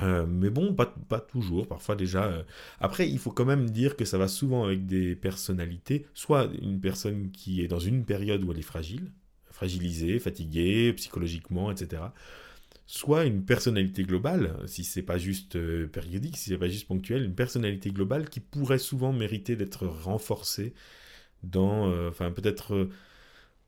Euh, 0.02 0.26
mais 0.26 0.50
bon, 0.50 0.74
pas, 0.74 0.86
pas, 1.08 1.20
toujours, 1.20 1.66
parfois 1.66 1.96
déjà. 1.96 2.24
Euh. 2.24 2.42
Après, 2.80 3.08
il 3.08 3.18
faut 3.18 3.30
quand 3.30 3.44
même 3.44 3.70
dire 3.70 3.96
que 3.96 4.04
ça 4.04 4.18
va 4.18 4.28
souvent 4.28 4.64
avec 4.64 4.86
des 4.86 5.14
personnalités, 5.16 6.06
soit 6.14 6.48
une 6.60 6.80
personne 6.80 7.30
qui 7.30 7.62
est 7.62 7.68
dans 7.68 7.78
une 7.78 8.04
période 8.04 8.42
où 8.44 8.52
elle 8.52 8.58
est 8.58 8.62
fragile, 8.62 9.10
fragilisée, 9.50 10.18
fatiguée, 10.18 10.92
psychologiquement, 10.94 11.70
etc. 11.70 12.02
Soit 12.86 13.24
une 13.26 13.44
personnalité 13.44 14.02
globale, 14.02 14.56
si 14.66 14.84
c'est 14.84 15.02
pas 15.02 15.18
juste 15.18 15.56
euh, 15.56 15.86
périodique, 15.86 16.36
si 16.36 16.50
c'est 16.50 16.58
pas 16.58 16.68
juste 16.68 16.88
ponctuel, 16.88 17.24
une 17.24 17.34
personnalité 17.34 17.90
globale 17.90 18.28
qui 18.28 18.40
pourrait 18.40 18.78
souvent 18.78 19.12
mériter 19.12 19.56
d'être 19.56 19.86
renforcée 19.86 20.74
dans, 21.42 21.88
enfin 22.08 22.30
peut-être 22.32 22.88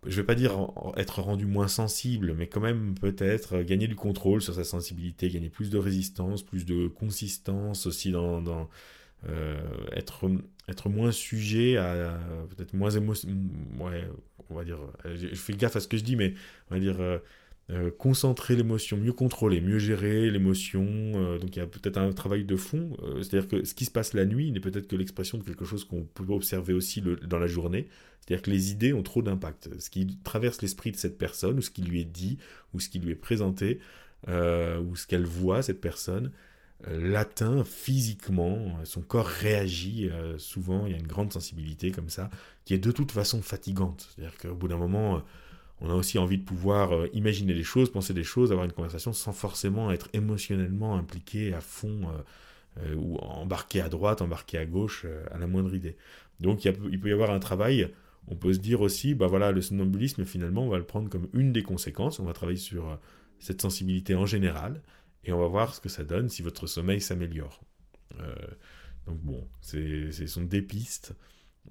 je 0.07 0.17
vais 0.17 0.27
pas 0.27 0.35
dire 0.35 0.53
être 0.97 1.21
rendu 1.21 1.47
moins 1.47 1.69
sensible, 1.69 2.35
mais 2.35 2.49
quand 2.49 2.61
même 2.61 2.95
peut-être 2.95 3.63
gagner 3.63 3.87
du 3.87 3.95
contrôle 3.95 4.43
sur 4.43 4.55
sa 4.55 4.65
sensibilité, 4.65 5.29
gagner 5.29 5.49
plus 5.49 5.71
de 5.71 5.79
résistance, 5.79 6.43
plus 6.43 6.65
de 6.65 6.89
consistance 6.89 7.87
aussi 7.87 8.11
dans, 8.11 8.69
euh, 9.29 9.61
être, 9.93 10.29
être 10.69 10.89
moins 10.89 11.13
sujet 11.13 11.77
à, 11.77 12.19
peut-être 12.51 12.75
moins 12.75 12.91
émotion, 12.91 13.29
ouais, 13.79 14.09
on 14.51 14.55
va 14.55 14.65
dire, 14.65 14.79
je, 15.05 15.29
fais 15.35 15.53
gaffe 15.53 15.77
à 15.77 15.81
ce 15.81 15.87
que 15.87 15.97
je 15.97 16.05
dis, 16.05 16.17
mais 16.17 16.35
on 16.71 16.75
va 16.75 16.81
dire 16.81 17.01
euh, 17.01 17.19
euh, 17.73 17.91
concentrer 17.91 18.55
l'émotion, 18.55 18.99
mieux 18.99 19.15
contrôler, 19.15 19.63
mieux 19.63 19.79
gérer 19.79 20.31
l'émotion. 20.31 20.85
Euh, 20.85 21.39
donc 21.39 21.57
il 21.57 21.59
y 21.59 21.63
a 21.63 21.67
peut-être 21.67 21.97
un 21.97 22.13
travail 22.13 22.45
de 22.45 22.57
fond. 22.57 22.97
Euh, 23.03 23.23
c'est-à-dire 23.23 23.49
que 23.49 23.65
ce 23.65 23.73
qui 23.73 23.87
se 23.87 23.91
passe 23.91 24.13
la 24.13 24.27
nuit 24.27 24.53
n'est 24.53 24.61
peut-être 24.61 24.89
que 24.89 24.97
l'expression 24.97 25.39
de 25.39 25.43
quelque 25.43 25.65
chose 25.65 25.85
qu'on 25.85 26.03
peut 26.03 26.25
observer 26.29 26.75
aussi 26.75 27.03
dans 27.23 27.39
la 27.39 27.47
journée. 27.47 27.89
C'est-à-dire 28.21 28.43
que 28.43 28.51
les 28.51 28.73
idées 28.73 28.93
ont 28.93 29.03
trop 29.03 29.23
d'impact. 29.23 29.71
Ce 29.79 29.89
qui 29.89 30.19
traverse 30.23 30.61
l'esprit 30.61 30.93
de 30.93 30.97
cette 30.97 31.17
personne, 31.17 31.59
ou 31.59 31.63
ce 31.63 31.71
qui 31.71 31.83
lui 31.83 32.01
est 32.03 32.05
dit, 32.05 32.37
ou 32.75 32.81
ce 32.81 32.91
qui 32.91 32.99
lui 32.99 33.13
est 33.13 33.17
présenté, 33.17 33.81
ou 34.29 34.95
ce 34.95 35.07
qu'elle 35.09 35.25
voit, 35.25 35.63
cette 35.63 35.81
personne, 35.81 36.31
l'atteint 36.87 37.65
physiquement. 37.65 38.79
Son 38.85 39.01
corps 39.01 39.27
réagit. 39.27 40.09
souvent, 40.39 40.87
il 40.87 40.93
y 40.93 40.95
a 40.95 40.99
une 40.99 41.07
grande 41.09 41.33
sensibilité 41.33 41.91
comme 41.91 42.11
ça, 42.11 42.31
qui 42.65 42.75
est 42.75 42.79
de 42.79 42.93
toute 42.93 43.11
façon 43.11 43.43
fatigante. 43.43 44.09
C'est-à-dire 44.15 44.39
qu'au 44.39 44.55
bout 44.55 44.69
d'un 44.69 44.77
moment 44.77 45.25
on 45.83 45.91
a 45.91 45.95
aussi 45.95 46.19
envie 46.19 46.39
de 46.39 46.45
pouvoir 46.45 46.93
euh, 46.93 47.09
imaginer 47.13 47.55
des 47.55 47.65
choses, 47.65 47.91
penser 47.91 48.15
des 48.15 48.23
choses, 48.23 48.53
avoir 48.53 48.65
une 48.65 48.73
conversation 48.73 49.13
sans 49.13 49.33
forcément 49.33 49.91
être 49.91 50.09
émotionnellement 50.13 50.97
impliqué 50.97 51.53
à 51.53 51.61
fond 51.61 52.03
euh, 52.05 52.85
euh, 52.85 52.95
ou 52.95 53.17
embarqué 53.17 53.81
à 53.81 53.89
droite, 53.89 54.23
embarqué 54.23 54.59
à 54.59 54.65
gauche 54.65 55.05
à 55.33 55.39
la 55.39 55.49
moindre 55.49 55.75
idée. 55.75 55.97
Donc 56.39 56.65
il, 56.65 57.01
peut 57.01 57.09
y 57.09 57.13
avoir 57.13 57.31
un 57.31 57.41
travail. 57.41 57.91
On 58.29 58.37
peut 58.37 58.53
se 58.53 58.61
dire 58.61 58.81
aussi, 58.81 59.15
bah 59.15 59.27
voilà, 59.27 59.51
le 59.51 59.61
somnambulisme 59.61 60.25
finalement, 60.25 60.65
on 60.65 60.69
va 60.69 60.79
le 60.79 60.85
prendre 60.85 61.09
comme 61.09 61.29
une 61.33 61.53
des 61.53 61.65
conséquences. 61.65 62.21
On 62.21 62.25
va 62.25 62.33
travailler 62.33 62.59
sur 62.59 62.99
cette 63.41 63.61
sensibilité 63.61 64.15
en 64.15 64.25
général 64.25 64.81
et 65.25 65.33
on 65.33 65.41
va 65.41 65.49
voir 65.49 65.75
ce 65.75 65.81
que 65.81 65.89
ça 65.89 66.05
donne 66.05 66.29
si 66.29 66.43
votre 66.43 66.69
sommeil 66.69 67.01
s'améliore. 67.01 67.61
donc 69.07 69.19
bon, 69.19 69.49
ce 69.61 70.27
sont 70.27 70.43
des 70.43 70.63
pistes. 70.63 71.15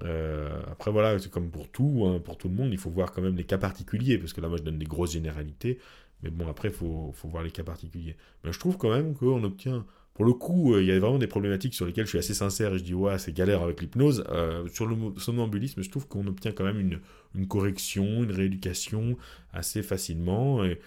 Euh, 0.03 0.61
après, 0.71 0.91
voilà, 0.91 1.19
c'est 1.19 1.31
comme 1.31 1.51
pour 1.51 1.69
tout, 1.69 2.05
hein, 2.07 2.19
pour 2.19 2.37
tout 2.37 2.47
le 2.49 2.55
monde, 2.55 2.69
il 2.71 2.77
faut 2.77 2.89
voir 2.89 3.11
quand 3.11 3.21
même 3.21 3.35
les 3.35 3.43
cas 3.43 3.57
particuliers, 3.57 4.17
parce 4.17 4.33
que 4.33 4.41
là, 4.41 4.47
moi, 4.47 4.57
je 4.57 4.63
donne 4.63 4.79
des 4.79 4.85
grosses 4.85 5.13
généralités, 5.13 5.79
mais 6.23 6.29
bon, 6.29 6.47
après, 6.47 6.69
il 6.69 6.73
faut, 6.73 7.11
faut, 7.13 7.27
voir 7.27 7.43
les 7.43 7.51
cas 7.51 7.63
particuliers. 7.63 8.15
Mais 8.43 8.51
je 8.53 8.59
trouve 8.59 8.77
quand 8.77 8.91
même 8.91 9.13
qu'on 9.15 9.43
obtient, 9.43 9.85
pour 10.13 10.25
le 10.25 10.33
coup, 10.33 10.73
euh, 10.73 10.81
il 10.81 10.87
y 10.87 10.91
a 10.91 10.99
vraiment 10.99 11.17
des 11.17 11.27
problématiques 11.27 11.73
sur 11.73 11.85
lesquelles 11.85 12.05
je 12.05 12.11
suis 12.11 12.19
assez 12.19 12.33
sincère 12.33 12.73
et 12.73 12.77
je 12.77 12.83
dis, 12.83 12.93
ouais, 12.93 13.17
c'est 13.19 13.33
galère 13.33 13.61
avec 13.63 13.81
l'hypnose. 13.81 14.23
Euh, 14.29 14.67
sur 14.69 14.85
le 14.85 14.95
somnambulisme, 15.17 15.81
je 15.81 15.89
trouve 15.89 16.07
qu'on 16.07 16.25
obtient 16.27 16.51
quand 16.51 16.63
même 16.63 16.79
une, 16.79 16.99
une, 17.35 17.47
correction, 17.47 18.23
une 18.23 18.31
rééducation 18.31 19.17
assez 19.53 19.83
facilement, 19.83 20.63
et, 20.63 20.79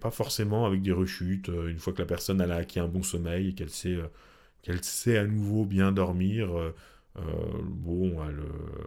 pas 0.00 0.10
forcément 0.12 0.64
avec 0.64 0.82
des 0.82 0.92
rechutes, 0.92 1.48
une 1.48 1.78
fois 1.78 1.92
que 1.92 1.98
la 1.98 2.06
personne 2.06 2.40
a 2.40 2.54
acquis 2.54 2.78
un 2.78 2.86
bon 2.86 3.02
sommeil 3.02 3.48
et 3.48 3.52
qu'elle 3.52 3.70
sait, 3.70 3.98
qu'elle 4.62 4.82
sait 4.84 5.18
à 5.18 5.26
nouveau 5.26 5.64
bien 5.64 5.90
dormir 5.90 6.50
euh, 7.18 7.22
bon, 7.62 8.16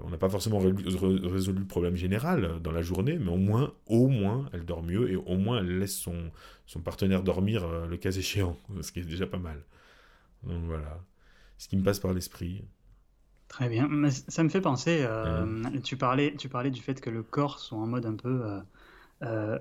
on 0.04 0.10
n'a 0.10 0.18
pas 0.18 0.30
forcément 0.30 0.58
résolu 0.60 1.60
le 1.60 1.68
problème 1.68 1.96
général 1.96 2.60
dans 2.62 2.72
la 2.72 2.82
journée, 2.82 3.20
mais 3.20 3.30
au 3.30 3.38
moins, 3.38 3.74
au 3.86 4.08
moins, 4.08 4.50
elle 4.52 4.66
dort 4.66 4.82
mieux 4.82 5.12
et 5.12 5.16
au 5.16 5.38
moins 5.38 5.60
elle 5.60 5.78
laisse 5.78 5.96
son, 5.96 6.32
son 6.66 6.82
partenaire 6.82 7.24
dormir 7.24 7.64
euh, 7.64 7.88
le 7.88 7.98
cas 7.98 8.12
échéant, 8.12 8.58
ce 8.82 8.92
qui 8.92 9.00
est 9.00 9.06
déjà 9.06 9.28
pas 9.28 9.38
mal. 9.38 9.64
Donc 10.44 10.64
voilà, 10.66 11.00
ce 11.58 11.68
qui 11.68 11.78
me 11.78 11.84
passe 11.84 12.00
par 12.00 12.14
l'esprit. 12.14 12.64
Très 13.48 13.70
bien, 13.70 13.88
ça 14.10 14.44
me 14.44 14.50
fait 14.50 14.62
penser, 14.62 15.00
euh, 15.02 15.64
hein 15.64 15.80
tu, 15.84 15.96
parlais, 15.98 16.36
tu 16.36 16.50
parlais 16.50 16.72
du 16.72 16.82
fait 16.82 17.00
que 17.00 17.12
le 17.12 17.22
corps 17.22 17.60
soit 17.60 17.78
en 17.78 17.86
mode 17.86 18.08
un 18.08 18.16
peu 18.16 18.42
euh, 18.44 18.60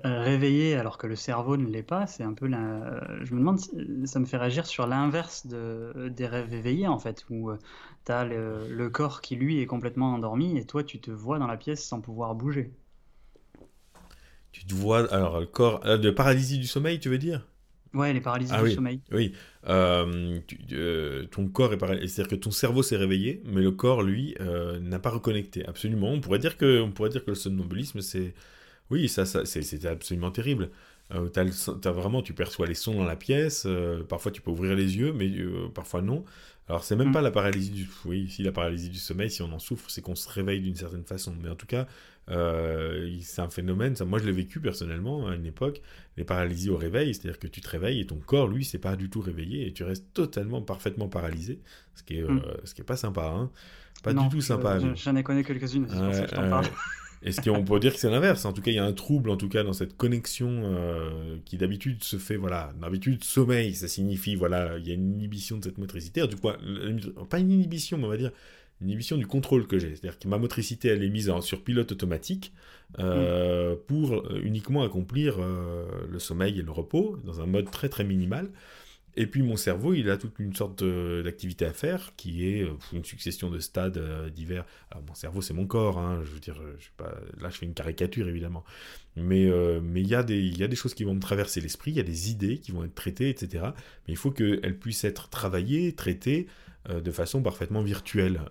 réveillé 0.03 0.75
alors 0.75 0.97
que 0.97 1.07
le 1.07 1.15
cerveau 1.15 1.57
ne 1.57 1.67
l'est 1.67 1.83
pas, 1.83 2.07
c'est 2.07 2.23
un 2.23 2.33
peu 2.33 2.47
la... 2.47 3.01
Je 3.23 3.33
me 3.33 3.39
demande, 3.39 3.59
ça 4.05 4.19
me 4.19 4.25
fait 4.25 4.37
réagir 4.37 4.65
sur 4.65 4.87
l'inverse 4.87 5.47
de, 5.47 6.09
des 6.09 6.27
rêves 6.27 6.53
éveillés 6.53 6.87
en 6.87 6.99
fait, 6.99 7.25
où 7.29 7.49
euh, 7.49 7.57
tu 8.05 8.11
as 8.11 8.25
le, 8.25 8.89
corps 8.89 9.21
qui 9.21 9.35
lui 9.35 9.61
est 9.61 9.65
complètement 9.65 10.13
endormi 10.13 10.57
et 10.57 10.65
toi 10.65 10.83
tu 10.83 10.99
te 10.99 11.11
vois 11.11 11.39
dans 11.39 11.47
la 11.47 11.57
pièce 11.57 11.83
sans 11.83 12.01
pouvoir 12.01 12.35
bouger. 12.35 12.71
Tu 14.51 14.65
te 14.65 14.73
vois, 14.73 15.11
alors 15.13 15.39
le 15.39 15.45
corps, 15.45 15.85
euh, 15.85 15.97
de 15.97 16.11
paralysie 16.11 16.59
du 16.59 16.67
sommeil 16.67 16.99
tu 16.99 17.09
veux 17.09 17.17
dire? 17.17 17.47
Ouais, 17.93 18.11
les 18.11 18.21
paralysies 18.21 18.51
ah 18.53 18.61
du 18.61 18.71
sommeil. 18.71 19.01
Oui, 19.11 19.33
ton 19.63 21.47
corps 21.47 21.71
est 21.71 21.77
paralysé, 21.77 22.07
c'est-à-dire 22.07 22.37
que 22.37 22.43
ton 22.43 22.51
cerveau 22.51 22.83
s'est 22.83 22.97
réveillé, 22.97 23.41
mais 23.45 23.61
le 23.61 23.71
corps, 23.71 24.03
lui, 24.03 24.35
n'a 24.81 24.99
pas 24.99 25.11
reconnecté. 25.11 25.65
Absolument. 25.65 26.09
On 26.09 26.19
pourrait 26.19 26.39
dire 26.39 26.57
que, 26.57 26.81
on 26.81 26.91
pourrait 26.91 27.07
dire 27.07 27.23
que 27.23 27.31
le 27.31 27.35
somnambulisme, 27.35 28.01
c'est 28.01 28.33
oui, 28.89 29.09
ça, 29.09 29.25
ça 29.25 29.45
c'est 29.45 29.85
absolument 29.85 30.31
terrible. 30.31 30.69
Euh, 31.13 31.29
as 31.35 31.91
vraiment, 31.91 32.21
tu 32.21 32.33
perçois 32.33 32.65
les 32.65 32.73
sons 32.73 32.95
dans 32.95 33.05
la 33.05 33.15
pièce. 33.15 33.63
Euh, 33.65 34.03
parfois, 34.03 34.31
tu 34.31 34.41
peux 34.41 34.51
ouvrir 34.51 34.75
les 34.75 34.97
yeux, 34.97 35.13
mais 35.13 35.29
euh, 35.29 35.69
parfois 35.73 36.01
non. 36.01 36.25
Alors, 36.67 36.83
c'est 36.83 36.95
même 36.95 37.09
mm. 37.09 37.13
pas 37.13 37.21
la 37.21 37.31
paralysie 37.31 37.69
du. 37.69 37.87
Oui, 38.05 38.27
si 38.29 38.41
la 38.41 38.51
paralysie 38.51 38.89
du 38.89 38.97
sommeil, 38.97 39.29
si 39.29 39.43
on 39.43 39.51
en 39.53 39.59
souffre, 39.59 39.89
c'est 39.89 40.01
qu'on 40.01 40.15
se 40.15 40.27
réveille 40.27 40.61
d'une 40.61 40.75
certaine 40.75 41.03
façon. 41.03 41.35
Mais 41.43 41.49
en 41.49 41.55
tout 41.55 41.67
cas, 41.67 41.85
c'est 42.27 43.41
un 43.41 43.49
phénomène. 43.49 43.95
Ça, 43.95 44.05
moi, 44.05 44.17
je 44.17 44.25
l'ai 44.25 44.31
vécu 44.31 44.59
personnellement 44.59 45.27
à 45.27 45.35
une 45.35 45.45
époque. 45.45 45.81
Les 46.17 46.23
paralysies 46.23 46.71
au 46.71 46.77
réveil, 46.77 47.13
c'est-à-dire 47.13 47.37
que 47.37 47.47
tu 47.47 47.61
te 47.61 47.69
réveilles 47.69 47.99
et 47.99 48.07
ton 48.07 48.15
corps, 48.15 48.47
lui, 48.47 48.65
c'est 48.65 48.79
pas 48.79 48.95
du 48.95 49.11
tout 49.11 49.21
réveillé 49.21 49.67
et 49.67 49.73
tu 49.73 49.83
restes 49.83 50.11
totalement, 50.13 50.61
parfaitement 50.63 51.07
paralysé. 51.07 51.59
Ce 51.93 52.01
qui 52.01 52.17
est, 52.17 52.23
mm. 52.23 52.41
ce 52.63 52.73
qui 52.73 52.81
est 52.81 52.85
pas 52.85 52.97
sympa. 52.97 53.27
Hein. 53.27 53.51
Pas 54.01 54.13
du 54.13 54.27
tout 54.29 54.41
sympa. 54.41 54.79
J'en 54.95 55.15
ai 55.15 55.21
connu 55.21 55.43
quelques-unes. 55.43 55.85
C'est 55.87 55.95
pour 55.95 56.13
ça 56.13 56.21
que 56.21 56.29
je 56.29 56.35
t'en 56.35 56.49
parle. 56.49 56.65
Est-ce 57.25 57.41
qu'on 57.41 57.63
peut 57.63 57.79
dire 57.79 57.93
que 57.93 57.99
c'est 57.99 58.09
l'inverse? 58.09 58.45
En 58.45 58.53
tout 58.53 58.61
cas, 58.61 58.69
il 58.69 58.75
y 58.75 58.79
a 58.79 58.85
un 58.85 58.93
trouble, 58.93 59.31
en 59.31 59.37
tout 59.37 59.49
cas, 59.49 59.63
dans 59.63 59.73
cette 59.73 59.97
connexion 59.97 60.61
euh, 60.63 61.37
qui 61.43 61.57
d'habitude 61.57 62.03
se 62.03 62.17
fait, 62.17 62.35
voilà, 62.35 62.71
d'habitude, 62.79 63.23
sommeil, 63.23 63.73
ça 63.73 63.87
signifie, 63.87 64.35
voilà, 64.35 64.77
il 64.77 64.87
y 64.87 64.91
a 64.91 64.93
une 64.93 65.13
inhibition 65.13 65.57
de 65.57 65.63
cette 65.63 65.79
motricité. 65.79 66.25
Du 66.27 66.35
coup, 66.35 66.49
pas 67.29 67.39
une 67.39 67.51
inhibition, 67.51 67.97
mais 67.97 68.05
on 68.05 68.09
va 68.09 68.17
dire 68.17 68.31
une 68.79 68.89
inhibition 68.89 69.17
du 69.17 69.25
contrôle 69.25 69.65
que 69.65 69.79
j'ai. 69.79 69.95
C'est-à-dire 69.95 70.19
que 70.19 70.27
ma 70.27 70.37
motricité, 70.37 70.89
elle 70.89 71.03
est 71.03 71.09
mise 71.09 71.33
sur 71.41 71.63
pilote 71.63 71.91
automatique 71.91 72.53
euh, 72.99 73.73
mm. 73.73 73.77
pour 73.87 74.13
euh, 74.13 74.41
uniquement 74.43 74.83
accomplir 74.83 75.37
le 75.39 76.19
sommeil 76.19 76.59
et 76.59 76.61
le 76.61 76.71
repos 76.71 77.17
dans 77.25 77.41
un 77.41 77.47
mode 77.47 77.71
très 77.71 77.89
très 77.89 78.03
minimal. 78.03 78.49
Et 79.17 79.27
puis 79.27 79.41
mon 79.43 79.55
cerveau, 79.55 79.93
il 79.93 80.09
a 80.09 80.17
toute 80.17 80.39
une 80.39 80.53
sorte 80.53 80.83
d'activité 80.83 81.65
à 81.65 81.73
faire 81.73 82.13
qui 82.17 82.47
est 82.47 82.63
euh, 82.63 82.73
une 82.91 83.05
succession 83.05 83.49
de 83.49 83.59
stades 83.59 83.97
euh, 83.97 84.29
divers. 84.29 84.65
Alors 84.91 85.03
mon 85.07 85.15
cerveau, 85.15 85.41
c'est 85.41 85.53
mon 85.53 85.65
corps, 85.65 85.97
hein, 85.97 86.21
je 86.25 86.31
veux 86.31 86.39
dire, 86.39 86.61
je 86.77 86.83
sais 86.83 86.91
pas, 86.97 87.15
là 87.39 87.49
je 87.49 87.57
fais 87.57 87.65
une 87.65 87.73
caricature 87.73 88.27
évidemment. 88.27 88.63
Mais 89.15 89.47
euh, 89.47 89.79
il 89.95 90.07
y 90.07 90.15
a 90.15 90.23
des 90.23 90.75
choses 90.75 90.93
qui 90.93 91.05
vont 91.05 91.13
me 91.13 91.21
traverser 91.21 91.61
l'esprit, 91.61 91.91
il 91.91 91.97
y 91.97 92.01
a 92.01 92.03
des 92.03 92.29
idées 92.29 92.57
qui 92.57 92.71
vont 92.71 92.83
être 92.83 92.95
traitées, 92.95 93.29
etc. 93.29 93.63
Mais 94.07 94.13
il 94.13 94.17
faut 94.17 94.31
qu'elles 94.31 94.77
puissent 94.77 95.05
être 95.05 95.29
travaillées, 95.29 95.93
traitées 95.93 96.47
de 96.89 97.11
façon 97.11 97.41
parfaitement 97.41 97.81
virtuelle. 97.81 98.41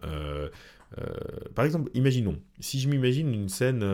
par 1.55 1.64
exemple, 1.66 1.90
imaginons, 1.94 2.40
si 2.59 2.81
je 2.81 2.88
m'imagine 2.88 3.33
une 3.33 3.48
scène 3.48 3.85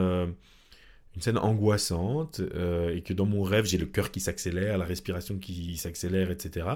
une 1.20 1.22
scène 1.22 1.38
angoissante 1.38 2.40
euh, 2.40 2.96
et 2.96 3.02
que 3.02 3.12
dans 3.12 3.26
mon 3.26 3.42
rêve 3.42 3.66
j'ai 3.66 3.76
le 3.76 3.84
cœur 3.84 4.10
qui 4.10 4.20
s'accélère, 4.20 4.78
la 4.78 4.86
respiration 4.86 5.38
qui 5.38 5.76
s'accélère, 5.76 6.30
etc. 6.30 6.66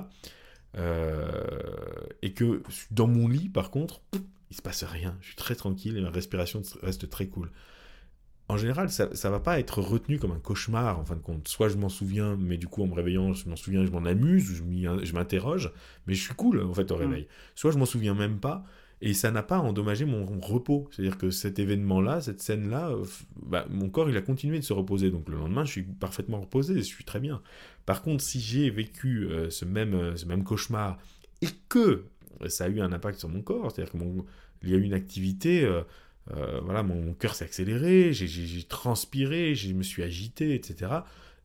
Euh, 0.76 1.30
et 2.20 2.34
que 2.34 2.62
dans 2.90 3.06
mon 3.06 3.26
lit, 3.26 3.48
par 3.48 3.70
contre, 3.70 4.02
il 4.50 4.56
se 4.56 4.60
passe 4.60 4.84
rien. 4.84 5.16
Je 5.22 5.28
suis 5.28 5.36
très 5.36 5.54
tranquille 5.54 5.96
et 5.96 6.02
ma 6.02 6.10
respiration 6.10 6.60
reste 6.82 7.08
très 7.08 7.26
cool. 7.26 7.50
en 8.50 8.58
général, 8.58 8.90
ça, 8.90 9.06
ne 9.06 9.28
va 9.30 9.40
pas 9.40 9.58
être 9.58 9.80
retenu 9.80 10.18
comme 10.18 10.32
un 10.32 10.40
cauchemar, 10.40 10.98
en 10.98 11.06
fin 11.06 11.16
de 11.16 11.22
compte. 11.22 11.48
Soit 11.48 11.70
je 11.70 11.78
m'en 11.78 11.88
souviens, 11.88 12.36
mais 12.38 12.58
du 12.58 12.68
coup, 12.68 12.82
en 12.82 12.86
me 12.86 12.94
réveillant, 12.94 13.32
je 13.32 13.48
m'en 13.48 13.56
souviens, 13.56 13.86
je 13.86 13.90
m'en 13.90 14.04
amuse, 14.04 14.62
je 15.02 15.12
m'interroge, 15.14 15.72
mais 16.06 16.12
je 16.12 16.20
suis 16.20 16.34
cool, 16.34 16.60
en 16.60 16.74
fait, 16.74 16.90
au 16.92 16.96
mm. 16.96 17.00
réveil. 17.00 17.28
Soit 17.54 17.70
je 17.70 17.78
m'en 17.78 17.86
souviens 17.86 18.14
même 18.14 18.40
pas, 18.40 18.66
et 19.04 19.12
ça 19.12 19.30
n'a 19.30 19.42
pas 19.42 19.58
endommagé 19.58 20.06
mon 20.06 20.24
repos. 20.40 20.88
C'est-à-dire 20.90 21.18
que 21.18 21.28
cet 21.28 21.58
événement-là, 21.58 22.22
cette 22.22 22.40
scène-là, 22.40 22.90
bah, 23.36 23.66
mon 23.68 23.90
corps, 23.90 24.08
il 24.08 24.16
a 24.16 24.22
continué 24.22 24.58
de 24.58 24.64
se 24.64 24.72
reposer. 24.72 25.10
Donc 25.10 25.28
le 25.28 25.36
lendemain, 25.36 25.66
je 25.66 25.72
suis 25.72 25.82
parfaitement 25.82 26.40
reposé, 26.40 26.76
je 26.76 26.80
suis 26.80 27.04
très 27.04 27.20
bien. 27.20 27.42
Par 27.84 28.00
contre, 28.00 28.24
si 28.24 28.40
j'ai 28.40 28.70
vécu 28.70 29.26
euh, 29.26 29.50
ce, 29.50 29.66
même, 29.66 29.92
euh, 29.92 30.16
ce 30.16 30.24
même 30.24 30.42
cauchemar, 30.42 30.96
et 31.42 31.48
que 31.68 32.06
ça 32.48 32.64
a 32.64 32.68
eu 32.68 32.80
un 32.80 32.92
impact 32.92 33.18
sur 33.18 33.28
mon 33.28 33.42
corps, 33.42 33.70
c'est-à-dire 33.70 33.92
qu'il 33.92 34.70
y 34.70 34.74
a 34.74 34.78
eu 34.78 34.82
une 34.82 34.94
activité... 34.94 35.64
Euh, 36.34 36.58
voilà, 36.62 36.82
mon, 36.82 37.12
cœur 37.12 37.34
s'est 37.34 37.44
accéléré, 37.44 38.14
j'ai 38.14 38.62
transpiré, 38.62 39.54
je 39.54 39.74
me 39.74 39.82
suis 39.82 40.02
agité, 40.02 40.54
etc. 40.54 40.90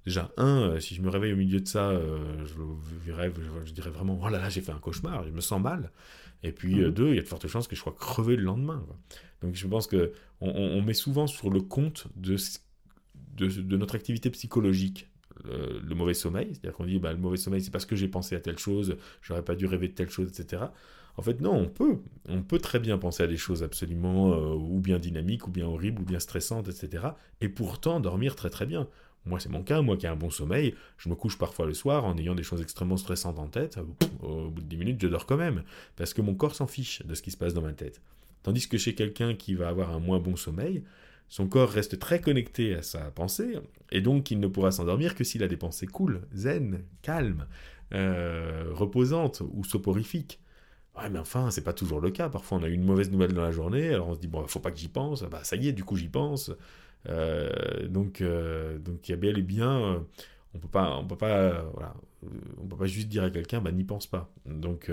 Déjà, 0.05 0.31
un, 0.37 0.79
si 0.79 0.95
je 0.95 1.01
me 1.01 1.09
réveille 1.09 1.33
au 1.33 1.35
milieu 1.35 1.59
de 1.59 1.67
ça, 1.67 1.89
euh, 1.89 2.45
je, 2.45 2.53
je, 3.65 3.73
dirais 3.73 3.89
vraiment, 3.89 4.19
oh 4.23 4.29
là 4.29 4.39
là, 4.39 4.49
j'ai 4.49 4.61
fait 4.61 4.71
un 4.71 4.79
cauchemar, 4.79 5.23
je 5.25 5.31
me 5.31 5.41
sens 5.41 5.61
mal. 5.61 5.91
Et 6.43 6.51
puis, 6.51 6.75
mhm. 6.75 6.91
deux, 6.91 7.09
il 7.09 7.15
y 7.15 7.19
a 7.19 7.21
de 7.21 7.27
fortes 7.27 7.47
chances 7.47 7.67
que 7.67 7.75
je 7.75 7.81
sois 7.81 7.95
crevé 7.97 8.35
le 8.35 8.43
lendemain. 8.43 8.85
Donc, 9.41 9.55
je 9.55 9.67
pense 9.67 9.87
que 9.87 10.13
on, 10.41 10.81
met 10.81 10.93
souvent 10.93 11.27
sur 11.27 11.49
le 11.49 11.59
compte 11.59 12.07
de, 12.15 12.37
de, 13.37 13.77
notre 13.77 13.95
activité 13.95 14.29
psychologique 14.29 15.09
le, 15.43 15.95
mauvais 15.95 16.13
sommeil. 16.13 16.49
C'est-à-dire 16.51 16.73
qu'on 16.73 16.85
dit, 16.85 16.99
bah, 16.99 17.11
le 17.11 17.17
mauvais 17.17 17.37
sommeil, 17.37 17.61
c'est 17.61 17.71
parce 17.71 17.85
que 17.85 17.95
j'ai 17.95 18.07
pensé 18.07 18.35
à 18.35 18.39
telle 18.39 18.57
chose, 18.57 18.97
j'aurais 19.21 19.43
pas 19.43 19.55
dû 19.55 19.65
rêver 19.65 19.87
de 19.87 19.93
telle 19.93 20.09
chose, 20.09 20.29
etc. 20.29 20.63
En 21.17 21.21
fait, 21.21 21.41
non, 21.41 21.53
on 21.53 21.67
peut. 21.67 21.97
On 22.29 22.41
peut 22.41 22.59
très 22.59 22.79
bien 22.79 22.97
penser 22.97 23.23
à 23.23 23.27
des 23.27 23.37
choses 23.37 23.61
absolument 23.61 24.33
euh, 24.33 24.53
ou 24.55 24.79
bien 24.79 24.99
dynamiques, 24.99 25.47
ou 25.47 25.51
bien 25.51 25.65
horribles, 25.65 26.01
ou 26.01 26.05
bien 26.05 26.19
stressantes, 26.19 26.69
etc. 26.69 27.07
Et 27.41 27.49
pourtant 27.49 27.99
dormir 27.99 28.35
très 28.35 28.49
très 28.49 28.65
bien. 28.65 28.87
Moi, 29.25 29.39
c'est 29.39 29.49
mon 29.49 29.63
cas, 29.63 29.81
moi 29.81 29.97
qui 29.97 30.05
ai 30.05 30.09
un 30.09 30.15
bon 30.15 30.29
sommeil, 30.29 30.73
je 30.97 31.09
me 31.09 31.15
couche 31.15 31.37
parfois 31.37 31.65
le 31.65 31.73
soir 31.73 32.05
en 32.05 32.17
ayant 32.17 32.35
des 32.35 32.43
choses 32.43 32.61
extrêmement 32.61 32.97
stressantes 32.97 33.37
en 33.39 33.47
tête. 33.47 33.79
Au 34.21 34.49
bout 34.49 34.61
de 34.61 34.67
10 34.67 34.77
minutes, 34.77 35.01
je 35.01 35.07
dors 35.07 35.25
quand 35.25 35.37
même, 35.37 35.63
parce 35.95 36.13
que 36.13 36.21
mon 36.21 36.33
corps 36.35 36.55
s'en 36.55 36.67
fiche 36.67 37.05
de 37.05 37.13
ce 37.15 37.21
qui 37.21 37.31
se 37.31 37.37
passe 37.37 37.53
dans 37.53 37.61
ma 37.61 37.73
tête. 37.73 38.01
Tandis 38.43 38.67
que 38.67 38.77
chez 38.77 38.95
quelqu'un 38.95 39.35
qui 39.35 39.53
va 39.53 39.67
avoir 39.67 39.91
un 39.91 39.99
moins 39.99 40.19
bon 40.19 40.35
sommeil, 40.35 40.83
son 41.27 41.47
corps 41.47 41.69
reste 41.69 41.99
très 41.99 42.21
connecté 42.21 42.73
à 42.73 42.81
sa 42.81 43.11
pensée, 43.11 43.59
et 43.91 44.01
donc 44.01 44.31
il 44.31 44.39
ne 44.39 44.47
pourra 44.47 44.71
s'endormir 44.71 45.13
que 45.13 45.23
s'il 45.23 45.43
a 45.43 45.47
des 45.47 45.57
pensées 45.57 45.85
cool, 45.85 46.21
zen, 46.33 46.83
calmes, 47.01 47.45
euh, 47.93 48.69
reposantes 48.71 49.43
ou 49.53 49.63
soporifiques. 49.63 50.39
Ouais, 50.97 51.09
mais 51.09 51.19
enfin, 51.19 51.51
c'est 51.51 51.63
pas 51.63 51.73
toujours 51.73 52.01
le 52.01 52.11
cas. 52.11 52.29
Parfois, 52.29 52.57
on 52.57 52.63
a 52.63 52.67
une 52.67 52.83
mauvaise 52.83 53.11
nouvelle 53.11 53.33
dans 53.33 53.43
la 53.43 53.51
journée, 53.51 53.89
alors 53.89 54.09
on 54.09 54.15
se 54.15 54.19
dit, 54.19 54.27
bon, 54.27 54.45
faut 54.47 54.59
pas 54.59 54.71
que 54.71 54.77
j'y 54.77 54.87
pense. 54.87 55.23
Bah, 55.23 55.41
ça 55.43 55.55
y 55.55 55.67
est, 55.67 55.73
du 55.73 55.83
coup, 55.83 55.95
j'y 55.95 56.09
pense. 56.09 56.51
Euh, 57.07 57.87
donc, 57.87 58.21
euh, 58.21 58.77
donc, 58.79 59.07
il 59.07 59.11
y 59.11 59.13
a 59.13 59.17
bien 59.17 59.35
et 59.35 59.41
bien. 59.41 59.81
Euh, 59.81 59.99
on 60.53 60.59
peut 60.59 60.67
pas, 60.67 60.97
on 60.97 61.05
peut 61.05 61.17
pas, 61.17 61.63
voilà, 61.73 61.93
on 62.61 62.65
peut 62.65 62.77
pas 62.77 62.87
juste 62.87 63.07
dire 63.07 63.23
à 63.23 63.29
quelqu'un, 63.29 63.61
bah, 63.61 63.71
n'y 63.71 63.83
pense 63.83 64.07
pas. 64.07 64.33
Donc, 64.45 64.91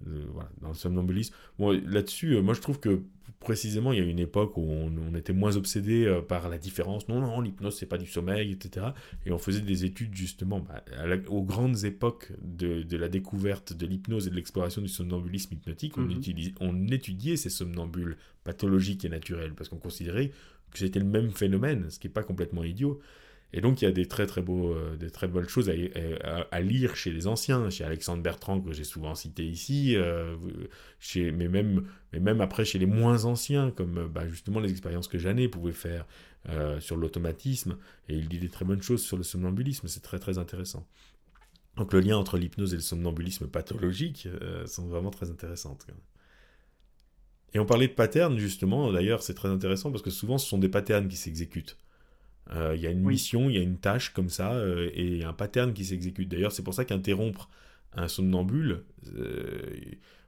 voilà, 0.00 0.48
dans 0.60 0.68
le 0.68 0.74
somnambulisme. 0.74 1.34
Bon, 1.58 1.70
là-dessus, 1.70 2.40
moi, 2.40 2.54
je 2.54 2.60
trouve 2.60 2.78
que 2.78 3.00
précisément, 3.40 3.92
il 3.92 3.98
y 3.98 4.02
a 4.02 4.04
une 4.04 4.20
époque 4.20 4.56
où 4.56 4.62
on, 4.62 5.14
était 5.16 5.32
moins 5.32 5.56
obsédé 5.56 6.20
par 6.28 6.48
la 6.48 6.58
différence. 6.58 7.08
Non, 7.08 7.20
non, 7.20 7.40
l'hypnose, 7.40 7.76
c'est 7.76 7.86
pas 7.86 7.98
du 7.98 8.06
sommeil, 8.06 8.52
etc. 8.52 8.86
Et 9.24 9.32
on 9.32 9.38
faisait 9.38 9.60
des 9.60 9.84
études, 9.84 10.14
justement, 10.14 10.60
bah, 10.60 10.84
aux 11.28 11.42
grandes 11.42 11.84
époques 11.84 12.32
de, 12.40 12.96
la 12.96 13.08
découverte 13.08 13.72
de 13.72 13.86
l'hypnose 13.86 14.28
et 14.28 14.30
de 14.30 14.36
l'exploration 14.36 14.82
du 14.82 14.88
somnambulisme 14.88 15.54
hypnotique. 15.54 15.98
On, 15.98 16.02
mhm. 16.02 16.20
on 16.60 16.86
étudiait 16.88 17.36
ces 17.36 17.50
somnambules 17.50 18.16
pathologiques 18.44 19.04
et 19.04 19.08
naturels 19.08 19.54
parce 19.54 19.68
qu'on 19.68 19.78
considérait 19.78 20.30
c'était 20.78 20.98
le 20.98 21.06
même 21.06 21.30
phénomène, 21.30 21.90
ce 21.90 21.98
qui 21.98 22.06
n'est 22.06 22.12
pas 22.12 22.22
complètement 22.22 22.64
idiot. 22.64 23.00
Et 23.52 23.60
donc 23.60 23.80
il 23.80 23.84
y 23.84 23.88
a 23.88 23.92
des 23.92 24.06
très 24.06 24.26
très 24.26 24.42
beaux, 24.42 24.72
euh, 24.72 24.96
des 24.96 25.10
très 25.10 25.28
bonnes 25.28 25.48
choses 25.48 25.70
à, 25.70 26.60
lire 26.60 26.96
chez 26.96 27.10
les 27.10 27.26
anciens, 27.26 27.70
chez 27.70 27.84
Alexandre 27.84 28.22
Bertrand 28.22 28.60
que 28.60 28.72
j'ai 28.72 28.84
souvent 28.84 29.14
cité 29.14 29.46
ici, 29.46 29.96
euh, 29.96 30.36
chez, 30.98 31.30
mais, 31.30 31.48
même, 31.48 31.86
mais 32.12 32.20
même 32.20 32.40
après 32.40 32.64
chez 32.64 32.78
les 32.78 32.86
moins 32.86 33.24
anciens, 33.24 33.70
comme 33.70 34.08
bah, 34.12 34.28
justement 34.28 34.60
les 34.60 34.70
expériences 34.70 35.08
que 35.08 35.18
Jeannet 35.18 35.48
pouvait 35.48 35.72
faire 35.72 36.06
euh, 36.48 36.80
sur 36.80 36.96
l'automatisme, 36.96 37.78
et 38.08 38.16
il 38.16 38.28
dit 38.28 38.38
des 38.38 38.48
très 38.48 38.64
bonnes 38.64 38.82
choses 38.82 39.02
sur 39.02 39.16
le 39.16 39.22
somnambulisme, 39.22 39.86
c'est 39.88 40.02
très 40.02 40.18
très 40.18 40.38
intéressant. 40.38 40.86
Donc 41.76 41.92
le 41.92 42.00
lien 42.00 42.16
entre 42.16 42.38
l'hypnose 42.38 42.72
et 42.72 42.76
le 42.76 42.82
somnambulisme 42.82 43.46
pathologique 43.46 44.28
sont 44.64 44.86
vraiment 44.88 45.10
très 45.10 45.30
intéressantes. 45.30 45.86
Et 47.54 47.58
on 47.58 47.66
parlait 47.66 47.88
de 47.88 47.92
patterns 47.92 48.38
justement, 48.38 48.92
d'ailleurs 48.92 49.22
c'est 49.22 49.34
très 49.34 49.48
intéressant 49.48 49.90
parce 49.90 50.02
que 50.02 50.10
souvent 50.10 50.38
ce 50.38 50.46
sont 50.46 50.58
des 50.58 50.68
patterns 50.68 51.08
qui 51.08 51.16
s'exécutent. 51.16 51.76
Euh, 52.54 52.74
il 52.76 52.82
y 52.82 52.86
a 52.86 52.90
une 52.90 53.00
mission, 53.00 53.50
il 53.50 53.56
y 53.56 53.58
a 53.58 53.62
une 53.62 53.78
tâche 53.78 54.10
comme 54.10 54.28
ça, 54.28 54.52
euh, 54.52 54.90
et 54.94 55.24
un 55.24 55.32
pattern 55.32 55.72
qui 55.72 55.84
s'exécute. 55.84 56.28
D'ailleurs, 56.28 56.52
c'est 56.52 56.62
pour 56.62 56.74
ça 56.74 56.84
qu'interrompre 56.84 57.48
un 57.94 58.08
somnambule, 58.08 58.84
euh, 59.16 59.72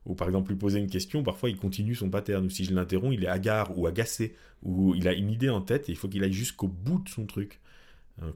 ou 0.05 0.15
par 0.15 0.27
exemple 0.29 0.51
lui 0.51 0.59
poser 0.59 0.79
une 0.79 0.89
question, 0.89 1.23
parfois 1.23 1.51
il 1.51 1.57
continue 1.57 1.95
son 1.95 2.11
pattern, 2.11 2.45
ou 2.47 2.51
si 2.51 2.65
je 2.65 2.75
l'interromps, 2.75 3.15
il 3.15 3.25
est 3.25 3.29
hagard 3.29 3.79
ou 3.79 3.87
agacé, 3.87 4.35
ou 4.63 4.95
il 4.95 5.07
a 5.07 5.13
une 5.13 5.31
idée 5.31 5.51
en 5.51 5.61
tête, 5.61 5.89
et 5.89 5.93
il 5.93 5.97
faut 5.97 6.09
qu'il 6.09 6.25
aille 6.25 6.33
jusqu'au 6.33 6.67
bout 6.67 7.01
de 7.01 7.09
son 7.09 7.27
truc. 7.27 7.61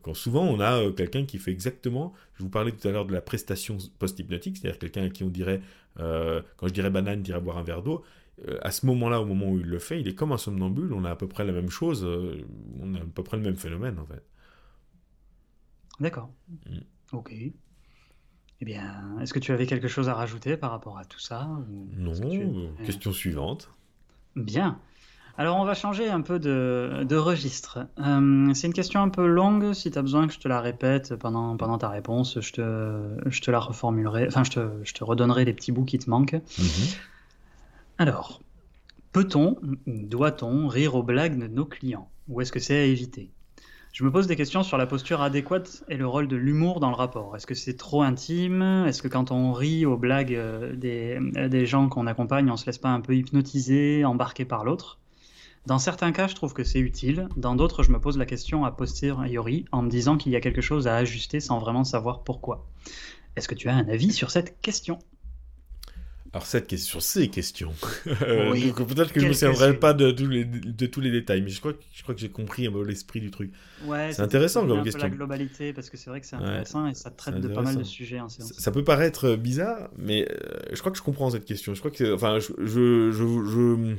Quand 0.03 0.15
souvent 0.15 0.45
on 0.45 0.61
a 0.61 0.93
quelqu'un 0.93 1.25
qui 1.25 1.39
fait 1.39 1.51
exactement, 1.51 2.13
je 2.35 2.45
vous 2.45 2.49
parlais 2.49 2.71
tout 2.71 2.87
à 2.87 2.93
l'heure 2.93 3.05
de 3.05 3.13
la 3.13 3.21
prestation 3.21 3.79
post-hypnotique, 3.99 4.57
c'est-à-dire 4.57 4.79
quelqu'un 4.79 5.07
à 5.07 5.09
qui 5.09 5.25
on 5.25 5.29
dirait, 5.29 5.61
quand 5.97 6.69
je 6.69 6.73
dirais 6.73 6.91
banane, 6.91 7.21
dirait 7.21 7.41
boire 7.41 7.59
un 7.59 7.65
verre 7.65 7.83
d'eau, 7.83 8.05
euh, 8.05 8.22
à 8.63 8.71
ce 8.71 8.87
moment-là, 8.87 9.21
au 9.21 9.25
moment 9.25 9.51
où 9.51 9.59
il 9.59 9.67
le 9.67 9.79
fait, 9.79 10.01
il 10.01 10.09
est 10.09 10.15
comme 10.15 10.33
un 10.33 10.39
somnambule, 10.39 10.93
on 10.93 11.05
a 11.05 11.11
à 11.11 11.17
peu 11.17 11.29
près 11.29 11.45
la 11.45 11.53
même 11.53 11.71
chose, 11.71 12.05
euh, 12.05 12.45
on 12.81 12.95
a 12.95 12.99
à 12.99 13.05
peu 13.05 13.23
près 13.23 13.37
le 13.37 13.43
même 13.43 13.57
phénomène 13.57 13.99
en 13.99 14.07
fait. 14.07 14.23
D'accord. 16.01 16.31
Mm. 16.69 16.79
Ok. 17.13 17.33
Eh 17.35 18.65
bien, 18.65 19.19
est-ce 19.21 19.35
que 19.35 19.39
tu 19.39 19.53
avais 19.53 19.67
quelque 19.67 19.89
chose 19.89 20.09
à 20.09 20.15
rajouter 20.15 20.57
par 20.57 20.71
rapport 20.71 20.99
à 20.99 21.05
tout 21.05 21.19
ça 21.19 21.49
Non, 21.97 22.13
euh, 22.23 22.85
question 22.85 23.13
suivante. 23.13 23.71
Bien. 24.37 24.79
Alors 25.39 25.59
on 25.59 25.65
va 25.65 25.75
changer 25.75 26.09
un 26.09 26.21
peu 26.21 26.39
de, 26.39 27.17
registre. 27.17 27.87
c'est 27.97 28.67
une 28.67 28.73
question 28.75 29.01
un 29.01 29.09
peu 29.09 29.27
longue, 29.27 29.73
si 29.73 29.91
tu 29.91 29.99
as 29.99 30.03
besoin 30.03 30.27
que 30.27 30.35
je 30.35 30.39
te 30.39 30.47
la 30.47 30.61
répète 30.61 31.17
pendant, 31.17 31.57
pendant 31.57 31.79
ta 31.79 31.89
réponse, 31.89 32.39
je 32.41 32.53
te, 32.53 33.31
je 33.31 33.41
te 33.41 33.51
la 33.51 33.59
reformulerai, 33.59 34.27
enfin 34.29 34.45
je 34.45 34.51
te, 34.51 34.69
je 34.85 34.93
te 34.93 35.03
redonnerai 35.03 35.47
les 35.47 35.55
petits 35.55 35.73
bouts 35.73 35.87
qui 35.87 35.99
te 35.99 36.11
manquent. 36.11 36.35
Mhm. 36.35 36.89
Alors, 38.03 38.43
peut-on 39.13 39.59
doit-on 39.87 40.67
rire 40.67 40.97
aux 40.97 41.05
blagues 41.05 41.39
de 41.39 41.47
nos 41.47 41.65
clients? 41.65 42.11
Ou 42.27 42.41
est-ce 42.41 42.51
que 42.51 42.59
c'est 42.59 42.75
à 42.75 42.83
éviter? 42.83 43.31
Je 43.93 44.03
me 44.03 44.11
pose 44.11 44.27
des 44.27 44.35
questions 44.35 44.65
sur 44.65 44.77
la 44.77 44.89
posture 44.89 45.23
adéquate 45.23 45.85
et 45.89 45.97
le 45.97 46.09
rôle 46.09 46.27
de 46.27 46.35
l'humour 46.35 46.81
dans 46.81 46.89
le 46.89 46.97
rapport. 46.97 47.37
Est-ce 47.37 47.47
que 47.47 47.55
c'est 47.55 47.77
trop 47.77 48.03
intime? 48.03 48.87
Est-ce 48.89 49.03
que 49.03 49.07
quand 49.07 49.31
on 49.31 49.53
rit 49.53 49.87
aux 49.87 49.97
blagues 49.97 50.35
euh, 50.35 50.75
euh, 50.85 51.49
des, 51.49 51.65
gens 51.65 51.89
qu'on 51.89 52.09
accompagne, 52.09 52.51
on 52.51 52.57
se 52.57 52.67
laisse 52.67 52.79
pas 52.79 52.89
un 52.89 53.01
peu 53.01 53.15
hypnotiser, 53.15 54.05
embarquer 54.05 54.45
par 54.45 54.65
l'autre? 54.65 54.99
Dans 55.67 55.79
certains 55.79 56.11
cas, 56.11 56.27
je 56.27 56.35
trouve 56.35 56.55
que 56.55 56.65
c'est 56.65 56.81
utile. 56.81 57.29
Dans 57.37 57.55
d'autres, 57.55 57.85
je 57.85 57.93
me 57.93 58.01
pose 58.01 58.19
la 58.19 58.27
question 58.27 58.65
a 58.65 58.73
posteriori 58.73 59.65
en 59.71 59.83
me 59.83 59.89
disant 59.89 60.17
qu'il 60.17 60.33
y 60.33 60.37
a 60.37 60.41
quelque 60.41 60.61
chose 60.61 60.89
à 60.89 60.97
ajuster 60.97 61.39
sans 61.39 61.61
vraiment 61.61 61.85
savoir 61.85 62.25
pourquoi. 62.25 62.67
Est-ce 63.37 63.47
que 63.47 63.55
tu 63.55 63.69
as 63.69 63.77
un 63.77 63.87
avis 63.89 64.11
sur 64.11 64.33
cette 64.33 64.61
question? 64.61 64.99
Alors 66.33 66.47
cette 66.47 66.67
question, 66.67 67.01
ces 67.01 67.29
questions. 67.29 67.75
Euh, 68.23 68.53
peut-être 68.73 69.13
que 69.13 69.21
je 69.21 69.25
ne 69.25 69.31
me 69.31 69.35
souviendrai 69.35 69.79
pas 69.79 69.93
de 69.93 70.11
tous, 70.11 70.27
les, 70.27 70.45
de 70.45 70.87
tous 70.87 71.01
les 71.01 71.11
détails, 71.11 71.43
mais 71.43 71.51
je 71.51 71.61
crois, 71.61 71.73
je 71.93 72.03
crois 72.03 72.15
que 72.15 72.21
j'ai 72.21 72.29
compris 72.29 72.67
un 72.67 72.73
peu 72.73 72.85
l'esprit 72.85 73.21
du 73.21 73.31
truc. 73.31 73.53
Ouais, 73.85 74.13
c'est 74.13 74.23
intéressant 74.23 74.67
comme 74.67 74.83
question. 74.83 75.03
la 75.03 75.11
globalité, 75.11 75.73
parce 75.73 75.91
que 75.91 75.97
c'est 75.97 76.11
vrai 76.11 76.21
que 76.21 76.27
c'est 76.27 76.37
intéressant 76.37 76.87
et 76.87 76.95
ça 76.95 77.11
traite 77.11 77.41
de 77.41 77.49
pas 77.49 77.63
mal 77.63 77.77
de 77.77 77.83
sujets. 77.83 78.19
Ça, 78.29 78.71
peut 78.71 78.85
paraître 78.85 79.35
bizarre, 79.35 79.91
mais 79.97 80.29
euh, 80.31 80.59
je 80.73 80.79
crois 80.81 80.93
que 80.93 80.99
je 80.99 81.03
comprends 81.03 81.31
cette 81.31 81.45
question. 81.45 81.75
Je 81.75 81.81
crois 81.81 81.91
que, 81.91 82.15
enfin, 82.15 82.39
je, 82.39 82.53
je, 82.65 83.11
je, 83.11 83.97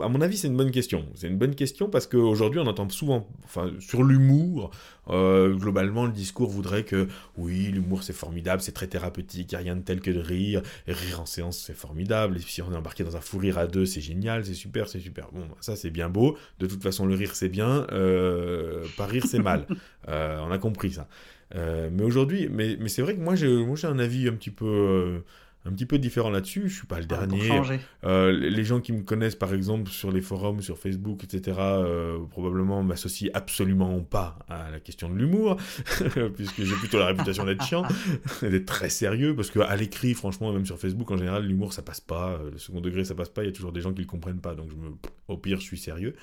à 0.00 0.08
mon 0.08 0.20
avis, 0.20 0.36
c'est 0.36 0.48
une 0.48 0.56
bonne 0.56 0.70
question. 0.70 1.04
C'est 1.14 1.28
une 1.28 1.38
bonne 1.38 1.54
question 1.54 1.88
parce 1.88 2.06
qu'aujourd'hui, 2.06 2.60
on 2.60 2.66
entend 2.66 2.88
souvent, 2.88 3.28
enfin, 3.44 3.70
sur 3.80 4.02
l'humour, 4.02 4.70
euh, 5.10 5.54
globalement, 5.54 6.06
le 6.06 6.12
discours 6.12 6.50
voudrait 6.50 6.84
que 6.84 7.08
oui, 7.36 7.66
l'humour 7.66 8.02
c'est 8.02 8.12
formidable, 8.12 8.62
c'est 8.62 8.72
très 8.72 8.86
thérapeutique, 8.86 9.52
il 9.52 9.54
n'y 9.54 9.60
a 9.60 9.64
rien 9.64 9.76
de 9.76 9.82
tel 9.82 10.00
que 10.00 10.10
de 10.10 10.20
rire, 10.20 10.62
et 10.86 10.92
rire 10.92 11.20
en 11.20 11.26
séance 11.26 11.58
c'est 11.58 11.76
formidable, 11.76 12.36
et 12.36 12.40
si 12.40 12.62
on 12.62 12.72
est 12.72 12.76
embarqué 12.76 13.04
dans 13.04 13.16
un 13.16 13.20
fou 13.20 13.38
rire 13.38 13.58
à 13.58 13.66
deux, 13.66 13.86
c'est 13.86 14.00
génial, 14.00 14.44
c'est 14.44 14.54
super, 14.54 14.88
c'est 14.88 15.00
super. 15.00 15.28
Bon, 15.32 15.46
ça 15.60 15.76
c'est 15.76 15.90
bien 15.90 16.08
beau, 16.08 16.36
de 16.58 16.66
toute 16.66 16.82
façon, 16.82 17.06
le 17.06 17.14
rire 17.14 17.34
c'est 17.34 17.48
bien, 17.48 17.86
euh, 17.92 18.84
pas 18.96 19.06
rire 19.06 19.24
c'est 19.26 19.42
mal. 19.42 19.66
Euh, 20.08 20.38
on 20.40 20.50
a 20.50 20.56
compris 20.56 20.92
ça. 20.92 21.06
mais 21.54 22.02
aujourd'hui, 22.02 22.48
mais, 22.50 22.78
mais 22.80 22.88
c'est 22.88 23.02
vrai 23.02 23.14
que 23.14 23.20
moi 23.20 23.34
j'ai 23.34 23.86
un 23.86 23.98
avis 23.98 24.26
un 24.26 24.32
petit 24.32 24.50
peu 24.50 25.22
un 25.68 25.72
petit 25.72 25.86
peu 25.86 25.98
différent 25.98 26.30
là-dessus. 26.30 26.68
Je 26.68 26.74
suis 26.74 26.86
pas 26.86 26.98
le 26.98 27.06
ah, 27.10 27.26
dernier. 27.26 27.78
Euh, 28.04 28.32
les 28.32 28.64
gens 28.64 28.80
qui 28.80 28.92
me 28.92 29.02
connaissent, 29.02 29.36
par 29.36 29.54
exemple, 29.54 29.90
sur 29.90 30.10
les 30.10 30.20
forums, 30.20 30.60
sur 30.60 30.78
Facebook, 30.78 31.24
etc., 31.24 31.56
euh, 31.60 32.18
probablement 32.30 32.82
m'associent 32.82 33.30
absolument 33.34 34.00
pas 34.00 34.38
à 34.48 34.70
la 34.70 34.80
question 34.80 35.08
de 35.08 35.16
l'humour, 35.16 35.56
puisque 36.36 36.62
j'ai 36.62 36.74
plutôt 36.76 36.98
la 36.98 37.06
réputation 37.06 37.44
d'être 37.44 37.64
chiant, 37.64 37.84
d'être 38.42 38.66
très 38.66 38.88
sérieux, 38.88 39.34
parce 39.36 39.50
qu'à 39.50 39.76
l'écrit, 39.76 40.14
franchement, 40.14 40.52
même 40.52 40.66
sur 40.66 40.78
Facebook, 40.78 41.10
en 41.10 41.16
général, 41.16 41.44
l'humour, 41.44 41.72
ça 41.72 41.82
passe 41.82 42.00
pas. 42.00 42.38
Le 42.50 42.58
second 42.58 42.80
degré, 42.80 43.04
ça 43.04 43.14
passe 43.14 43.28
pas. 43.28 43.42
Il 43.42 43.46
y 43.46 43.50
a 43.50 43.52
toujours 43.52 43.72
des 43.72 43.80
gens 43.80 43.92
qui 43.92 44.00
le 44.02 44.06
comprennent 44.06 44.40
pas. 44.40 44.54
Donc, 44.54 44.70
je 44.70 44.76
me... 44.76 44.90
au 45.28 45.36
pire, 45.36 45.58
je 45.60 45.64
suis 45.64 45.78
sérieux. 45.78 46.14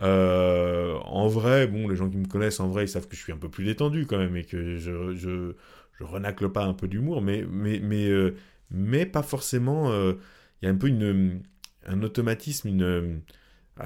Euh, 0.00 0.94
en 1.04 1.28
vrai, 1.28 1.66
bon, 1.66 1.88
les 1.88 1.96
gens 1.96 2.08
qui 2.08 2.16
me 2.16 2.26
connaissent, 2.26 2.60
en 2.60 2.68
vrai, 2.68 2.84
ils 2.84 2.88
savent 2.88 3.06
que 3.08 3.16
je 3.16 3.20
suis 3.20 3.32
un 3.32 3.36
peu 3.36 3.48
plus 3.48 3.64
détendu 3.64 4.06
quand 4.06 4.18
même 4.18 4.36
et 4.36 4.44
que 4.44 4.78
je, 4.78 5.14
je, 5.14 5.54
je 5.92 6.04
renacle 6.04 6.48
pas 6.50 6.64
un 6.64 6.74
peu 6.74 6.88
d'humour, 6.88 7.20
mais, 7.20 7.44
mais, 7.48 7.80
mais, 7.80 8.08
euh, 8.08 8.34
mais 8.72 9.06
pas 9.06 9.22
forcément. 9.22 9.90
Euh, 9.92 10.14
il 10.60 10.66
y 10.66 10.68
a 10.68 10.72
un 10.72 10.76
peu 10.76 10.88
une, 10.88 11.42
un 11.86 12.02
automatisme, 12.02 12.68
une. 12.68 13.22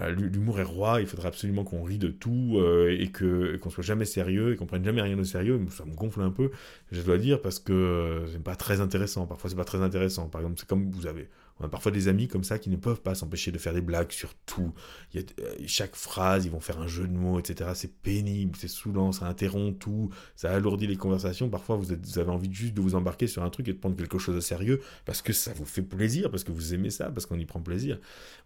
L'humour 0.09 0.59
est 0.61 0.65
roi, 0.65 1.01
il 1.01 1.07
faudrait 1.07 1.29
absolument 1.29 1.65
qu'on 1.65 1.83
rit 1.85 1.97
de 1.99 2.09
tout 2.09 2.61
et 2.89 3.09
que 3.13 3.57
qu'on 3.59 3.71
soit 3.71 3.85
jamais 3.85 4.05
sérieux 4.05 4.53
et 4.53 4.57
qu'on 4.57 4.67
prenne 4.67 4.85
jamais 4.85 5.01
rien 5.01 5.19
au 5.19 5.25
sérieux. 5.25 5.65
Ça 5.71 5.85
me 5.85 5.95
gonfle 5.95 6.23
un 6.23 6.31
peu, 6.31 6.51
je 6.91 7.01
dois 7.03 7.19
dire, 7.19 7.41
parce 7.41 7.61
que 7.61 8.25
c'est 8.31 8.43
pas 8.43 8.57
très 8.57 8.81
intéressant. 8.81 9.27
Parfois, 9.27 9.49
c'est 9.49 9.57
pas 9.57 9.65
très 9.65 9.83
intéressant. 9.83 10.29
Par 10.29 10.41
exemple, 10.41 10.59
c'est 10.59 10.69
comme 10.69 10.91
vous 10.91 11.07
avez, 11.07 11.29
on 11.59 11.65
a 11.65 11.69
parfois 11.69 11.91
des 11.91 12.09
amis 12.09 12.29
comme 12.29 12.45
ça 12.45 12.59
qui 12.59 12.69
ne 12.69 12.77
peuvent 12.77 13.01
pas 13.01 13.15
s'empêcher 13.15 13.51
de 13.51 13.59
faire 13.59 13.73
des 13.73 13.81
blagues 13.81 14.13
sur 14.13 14.35
tout. 14.47 14.75
Euh, 15.15 15.23
chaque 15.67 15.97
phrase, 15.97 16.45
ils 16.45 16.51
vont 16.51 16.61
faire 16.61 16.79
un 16.81 16.87
jeu 16.87 17.07
de 17.07 17.17
mots, 17.17 17.39
etc. 17.39 17.71
C'est 17.75 17.95
pénible, 18.03 18.57
c'est 18.59 18.69
saoulant, 18.69 19.13
ça 19.13 19.27
interrompt 19.27 19.79
tout, 19.79 20.11
ça 20.35 20.53
alourdit 20.53 20.87
les 20.87 20.97
conversations. 20.97 21.49
Parfois, 21.49 21.77
vous, 21.77 21.93
avez 21.93 22.31
envie 22.31 22.53
juste 22.53 22.75
de 22.75 22.81
vous 22.81 22.95
embarquer 22.95 23.27
sur 23.27 23.43
un 23.43 23.51
truc 23.51 23.69
et 23.69 23.73
de 23.73 23.79
prendre 23.79 23.97
quelque 23.97 24.19
chose 24.19 24.35
de 24.35 24.41
sérieux 24.41 24.81
parce 25.07 25.23
que 25.23 25.33
ça 25.33 25.53
vous 25.55 25.65
fait 25.65 25.83
plaisir, 25.83 26.31
parce 26.31 26.45
que 26.45 26.53
vous 26.53 26.75
aimez 26.75 26.91
ça, 26.91 27.11
parce 27.11 27.25
qu'on 27.25 27.39
y 27.39 27.47
prend 27.47 27.61
plaisir. 27.61 27.99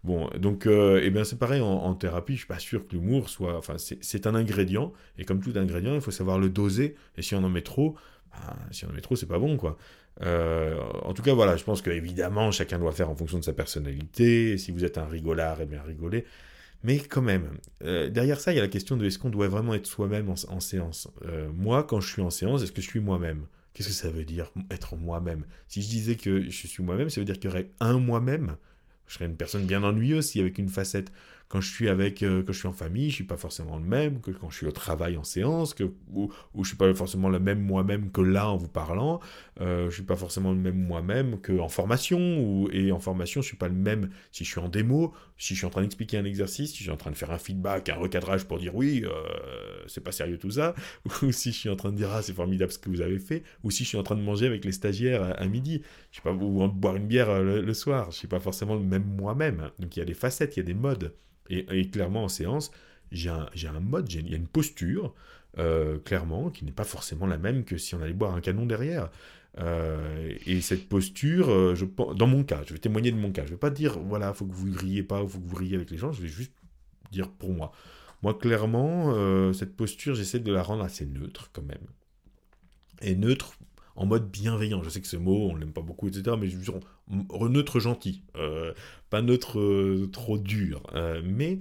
Bon, 0.03 0.29
donc, 0.39 0.65
euh, 0.65 1.01
eh 1.03 1.09
bien, 1.09 1.25
c'est 1.25 1.37
pareil 1.37 1.61
en, 1.61 1.93
thérapie. 1.95 2.33
Je 2.33 2.39
suis 2.39 2.47
pas 2.47 2.59
sûr 2.59 2.87
que 2.87 2.95
l'humour 2.95 3.29
soit. 3.29 3.57
Enfin, 3.57 3.75
c'est 3.77 4.27
un 4.27 4.35
ingrédient 4.35 4.93
et 5.17 5.25
comme 5.25 5.41
tout 5.41 5.51
ingrédient, 5.55 5.95
il 5.95 6.01
faut 6.01 6.11
savoir 6.11 6.39
le 6.39 6.49
doser. 6.49 6.95
Et 7.17 7.21
si 7.21 7.35
on 7.35 7.43
en 7.43 7.49
met 7.49 7.61
trop, 7.61 7.95
ben, 8.31 8.55
si 8.71 8.85
on 8.85 8.89
en 8.89 8.93
met 8.93 9.01
trop, 9.01 9.15
c'est 9.15 9.27
pas 9.27 9.39
bon, 9.39 9.57
quoi. 9.57 9.77
Euh, 10.21 10.77
en 11.03 11.13
tout 11.13 11.21
cas, 11.21 11.33
voilà, 11.33 11.55
je 11.55 11.63
pense 11.63 11.81
qu'évidemment, 11.81 12.51
chacun 12.51 12.79
doit 12.79 12.91
faire 12.91 13.09
en 13.09 13.15
fonction 13.15 13.39
de 13.39 13.43
sa 13.43 13.53
personnalité. 13.53 14.57
Si 14.57 14.71
vous 14.71 14.83
êtes 14.85 14.97
un 14.97 15.05
rigolard, 15.05 15.59
eh 15.61 15.65
bien 15.65 15.81
rigoler. 15.81 16.25
Mais 16.83 16.97
quand 16.99 17.21
même, 17.21 17.57
euh, 17.83 18.09
derrière 18.09 18.39
ça, 18.39 18.51
il 18.51 18.55
y 18.55 18.59
a 18.59 18.63
la 18.63 18.67
question 18.67 18.97
de 18.97 19.05
est-ce 19.05 19.19
qu'on 19.19 19.29
doit 19.29 19.47
vraiment 19.47 19.73
être 19.73 19.85
soi-même 19.85 20.29
en, 20.29 20.59
séance? 20.59 21.07
Euh, 21.25 21.49
Moi, 21.53 21.83
quand 21.83 22.01
je 22.01 22.11
suis 22.11 22.21
en 22.21 22.31
séance, 22.31 22.63
est-ce 22.63 22.71
que 22.71 22.81
je 22.81 22.87
suis 22.87 22.99
moi-même? 22.99 23.45
Qu'est-ce 23.73 23.89
que 23.89 23.93
ça 23.93 24.09
veut 24.09 24.25
dire 24.25 24.51
être 24.71 24.95
moi-même? 24.95 25.45
Si 25.67 25.81
je 25.81 25.89
disais 25.89 26.15
que 26.15 26.41
je 26.41 26.67
suis 26.67 26.83
moi-même, 26.83 27.09
ça 27.09 27.21
veut 27.21 27.25
dire 27.25 27.35
qu'il 27.35 27.49
y 27.49 27.53
aurait 27.53 27.69
un 27.79 27.99
moi-même? 27.99 28.57
Je 29.07 29.13
serais 29.13 29.25
une 29.25 29.37
personne 29.37 29.65
bien 29.65 29.83
ennuyeuse 29.83 30.25
si 30.25 30.39
avec 30.39 30.57
une 30.57 30.69
facette 30.69 31.11
quand 31.51 31.59
je 31.59 31.69
suis 31.69 31.89
avec, 31.89 32.23
euh, 32.23 32.43
je 32.47 32.53
suis 32.53 32.67
en 32.69 32.71
famille, 32.71 33.09
je 33.09 33.15
suis 33.15 33.23
pas 33.25 33.35
forcément 33.35 33.77
le 33.77 33.83
même 33.83 34.21
que 34.21 34.31
quand 34.31 34.49
je 34.49 34.55
suis 34.55 34.67
au 34.67 34.71
travail 34.71 35.17
en 35.17 35.25
séance, 35.25 35.73
que, 35.73 35.83
ou, 36.13 36.31
ou 36.53 36.63
je 36.63 36.69
suis 36.69 36.77
pas 36.77 36.93
forcément 36.93 37.27
le 37.27 37.39
même 37.41 37.59
moi-même 37.59 38.09
que 38.09 38.21
là 38.21 38.49
en 38.49 38.55
vous 38.55 38.69
parlant, 38.69 39.19
euh, 39.59 39.89
je 39.89 39.95
suis 39.95 40.03
pas 40.03 40.15
forcément 40.15 40.51
le 40.51 40.57
même 40.57 40.81
moi-même 40.81 41.41
qu'en 41.41 41.67
formation, 41.67 42.19
ou, 42.39 42.69
et 42.71 42.93
en 42.93 43.01
formation 43.01 43.41
je 43.41 43.47
suis 43.47 43.57
pas 43.57 43.67
le 43.67 43.73
même 43.73 44.11
si 44.31 44.45
je 44.45 44.49
suis 44.49 44.61
en 44.61 44.69
démo, 44.69 45.13
si 45.37 45.53
je 45.53 45.59
suis 45.59 45.67
en 45.67 45.69
train 45.69 45.81
d'expliquer 45.81 46.17
un 46.17 46.23
exercice, 46.23 46.71
si 46.71 46.77
je 46.77 46.83
suis 46.83 46.91
en 46.91 46.95
train 46.95 47.11
de 47.11 47.17
faire 47.17 47.31
un 47.31 47.37
feedback, 47.37 47.89
un 47.89 47.95
recadrage 47.95 48.45
pour 48.45 48.57
dire 48.57 48.73
oui, 48.73 49.03
euh, 49.03 49.09
c'est 49.87 50.03
pas 50.05 50.13
sérieux 50.13 50.37
tout 50.37 50.51
ça, 50.51 50.73
ou 51.21 51.33
si 51.33 51.51
je 51.51 51.57
suis 51.57 51.69
en 51.69 51.75
train 51.75 51.91
de 51.91 51.97
dire 51.97 52.11
ah 52.13 52.21
c'est 52.21 52.33
formidable 52.33 52.71
ce 52.71 52.79
que 52.79 52.89
vous 52.89 53.01
avez 53.01 53.19
fait, 53.19 53.43
ou 53.65 53.71
si 53.71 53.83
je 53.83 53.89
suis 53.89 53.97
en 53.97 54.03
train 54.03 54.15
de 54.15 54.21
manger 54.21 54.45
avec 54.45 54.63
les 54.63 54.71
stagiaires 54.71 55.37
à, 55.37 55.45
midi, 55.47 55.81
je 56.11 56.17
sais 56.17 56.21
pas, 56.23 56.31
ou 56.31 56.65
boire 56.69 56.95
une 56.95 57.07
bière 57.07 57.43
le, 57.43 57.59
le 57.61 57.73
soir, 57.73 58.09
je 58.11 58.19
suis 58.19 58.29
pas 58.29 58.39
forcément 58.39 58.75
le 58.75 58.83
même 58.83 59.03
moi-même, 59.03 59.69
donc 59.79 59.97
il 59.97 59.99
y 59.99 60.01
a 60.01 60.05
des 60.05 60.13
facettes, 60.13 60.55
il 60.55 60.61
y 60.61 60.63
a 60.63 60.65
des 60.65 60.73
modes. 60.73 61.13
Et, 61.51 61.89
clairement, 61.89 62.23
en 62.23 62.29
séance, 62.29 62.71
j'ai 63.11 63.29
un, 63.29 63.49
un, 63.75 63.79
mode, 63.79 64.11
il 64.11 64.29
y 64.29 64.33
a 64.33 64.37
une 64.37 64.47
posture, 64.47 65.13
euh, 65.57 65.99
clairement, 65.99 66.49
qui 66.49 66.63
n'est 66.63 66.71
pas 66.71 66.85
forcément 66.85 67.27
la 67.27 67.37
même 67.37 67.65
que 67.65 67.77
si 67.77 67.93
on 67.93 68.01
allait 68.01 68.13
boire 68.13 68.33
un 68.33 68.41
canon 68.41 68.65
derrière. 68.65 69.09
Euh, 69.59 70.33
et 70.45 70.61
cette 70.61 70.87
posture, 70.87 71.49
euh, 71.49 71.75
dans 72.15 72.27
mon 72.27 72.43
cas, 72.43 72.61
je 72.65 72.73
vais 72.73 72.79
témoigner 72.79 73.11
de 73.11 73.17
mon 73.17 73.31
cas. 73.31 73.41
Je 73.41 73.47
ne 73.47 73.55
vais 73.55 73.59
pas 73.59 73.69
dire, 73.69 73.99
voilà, 73.99 74.29
il 74.29 74.35
faut 74.35 74.45
que 74.45 74.53
vous 74.53 74.69
ne 74.69 74.77
riez 74.77 75.03
pas, 75.03 75.19
faut 75.27 75.39
que 75.39 75.47
vous 75.47 75.57
riez 75.57 75.75
avec 75.75 75.91
les 75.91 75.97
gens. 75.97 76.13
Je 76.13 76.21
vais 76.21 76.29
juste 76.29 76.53
dire 77.11 77.29
pour 77.29 77.51
moi. 77.51 77.73
Moi, 78.23 78.33
clairement, 78.33 79.13
cette 79.51 79.75
posture, 79.75 80.15
j'essaie 80.15 80.39
de 80.39 80.53
la 80.53 80.61
rendre 80.61 80.83
assez 80.83 81.05
neutre 81.05 81.49
quand 81.51 81.63
même. 81.63 81.85
Et 83.01 83.15
neutre 83.15 83.57
en 83.95 84.05
mode 84.05 84.29
bienveillant. 84.29 84.83
Je 84.83 84.89
sais 84.89 85.01
que 85.01 85.07
ce 85.07 85.17
mot, 85.17 85.49
on 85.49 85.55
l'aime 85.55 85.73
pas 85.73 85.81
beaucoup, 85.81 86.07
etc. 86.07 86.35
Mais 86.39 86.47
je 86.47 86.57
neutre 87.49 87.79
gentil, 87.79 88.23
euh, 88.35 88.73
pas 89.09 89.21
neutre 89.21 89.59
euh, 89.59 90.09
trop 90.11 90.37
dur, 90.37 90.83
euh, 90.95 91.21
mais 91.23 91.59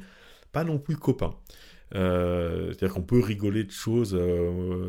pas 0.52 0.64
non 0.64 0.78
plus 0.78 0.96
copain. 0.96 1.34
C'est-à-dire 1.92 2.94
qu'on 2.94 3.02
peut 3.02 3.18
rigoler 3.18 3.64
de 3.64 3.72
choses, 3.72 4.16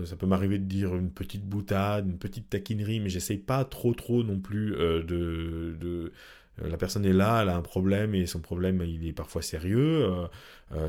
ça 0.05 0.15
peut 0.15 0.27
m'arriver 0.27 0.59
de 0.59 0.65
dire 0.65 0.95
une 0.95 1.09
petite 1.09 1.43
boutade, 1.43 2.07
une 2.07 2.19
petite 2.19 2.47
taquinerie, 2.51 2.99
mais 2.99 3.09
j'essaye 3.09 3.39
pas 3.39 3.65
trop 3.65 3.95
trop 3.95 4.21
non 4.21 4.39
plus 4.39 4.69
de, 4.75 5.75
de 5.81 6.11
la 6.63 6.77
personne 6.77 7.03
est 7.05 7.13
là, 7.13 7.41
elle 7.41 7.49
a 7.49 7.55
un 7.55 7.63
problème 7.63 8.13
et 8.13 8.27
son 8.27 8.39
problème 8.39 8.83
il 8.85 9.07
est 9.07 9.13
parfois 9.13 9.41
sérieux. 9.41 10.11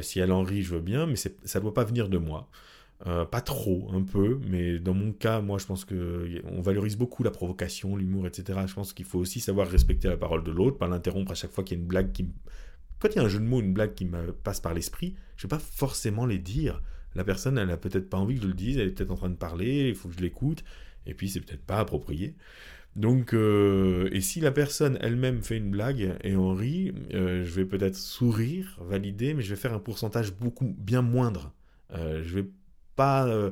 si 0.02 0.20
elle 0.20 0.32
en 0.32 0.42
rit, 0.42 0.60
je 0.60 0.74
veux 0.74 0.82
bien, 0.82 1.06
mais 1.06 1.16
ça 1.16 1.30
ne 1.30 1.60
doit 1.60 1.72
pas 1.72 1.84
venir 1.84 2.10
de 2.10 2.18
moi. 2.18 2.50
Euh, 3.08 3.24
pas 3.24 3.40
trop, 3.40 3.90
un 3.92 4.02
peu, 4.02 4.38
mais 4.48 4.78
dans 4.78 4.94
mon 4.94 5.12
cas, 5.12 5.40
moi, 5.40 5.58
je 5.58 5.66
pense 5.66 5.84
que 5.84 6.40
on 6.44 6.60
valorise 6.60 6.96
beaucoup 6.96 7.24
la 7.24 7.32
provocation, 7.32 7.96
l'humour, 7.96 8.28
etc. 8.28 8.60
Je 8.66 8.74
pense 8.74 8.92
qu'il 8.92 9.04
faut 9.04 9.18
aussi 9.18 9.40
savoir 9.40 9.68
respecter 9.68 10.06
la 10.08 10.16
parole 10.16 10.44
de 10.44 10.52
l'autre, 10.52 10.78
pas 10.78 10.86
l'interrompre 10.86 11.32
à 11.32 11.34
chaque 11.34 11.50
fois 11.50 11.64
qu'il 11.64 11.78
y 11.78 11.80
a 11.80 11.82
une 11.82 11.88
blague 11.88 12.12
qui... 12.12 12.28
Quand 13.00 13.08
il 13.08 13.16
y 13.16 13.18
a 13.18 13.24
un 13.24 13.28
jeu 13.28 13.40
de 13.40 13.44
mots, 13.44 13.60
une 13.60 13.74
blague 13.74 13.94
qui 13.94 14.04
me 14.04 14.32
passe 14.32 14.60
par 14.60 14.72
l'esprit, 14.72 15.16
je 15.36 15.46
ne 15.46 15.50
vais 15.50 15.56
pas 15.56 15.62
forcément 15.62 16.26
les 16.26 16.38
dire. 16.38 16.80
La 17.16 17.24
personne, 17.24 17.58
elle 17.58 17.70
a 17.70 17.76
peut-être 17.76 18.08
pas 18.08 18.18
envie 18.18 18.36
que 18.36 18.42
je 18.42 18.46
le 18.46 18.54
dise, 18.54 18.78
elle 18.78 18.86
est 18.86 18.92
peut-être 18.92 19.10
en 19.10 19.16
train 19.16 19.30
de 19.30 19.34
parler, 19.34 19.88
il 19.88 19.96
faut 19.96 20.08
que 20.08 20.14
je 20.14 20.20
l'écoute, 20.20 20.62
et 21.04 21.14
puis 21.14 21.28
c'est 21.28 21.40
peut-être 21.40 21.66
pas 21.66 21.80
approprié. 21.80 22.36
Donc, 22.94 23.34
euh, 23.34 24.08
et 24.12 24.20
si 24.20 24.38
la 24.38 24.52
personne 24.52 24.96
elle-même 25.00 25.42
fait 25.42 25.56
une 25.56 25.72
blague 25.72 26.16
et 26.22 26.36
on 26.36 26.54
rit, 26.54 26.92
euh, 27.14 27.42
je 27.44 27.50
vais 27.50 27.64
peut-être 27.64 27.96
sourire, 27.96 28.78
valider, 28.80 29.34
mais 29.34 29.42
je 29.42 29.50
vais 29.50 29.60
faire 29.60 29.72
un 29.72 29.80
pourcentage 29.80 30.32
beaucoup 30.34 30.72
bien 30.78 31.02
moindre. 31.02 31.52
je 31.92 32.38
vais 32.38 32.46
pas, 32.96 33.26
euh, 33.26 33.50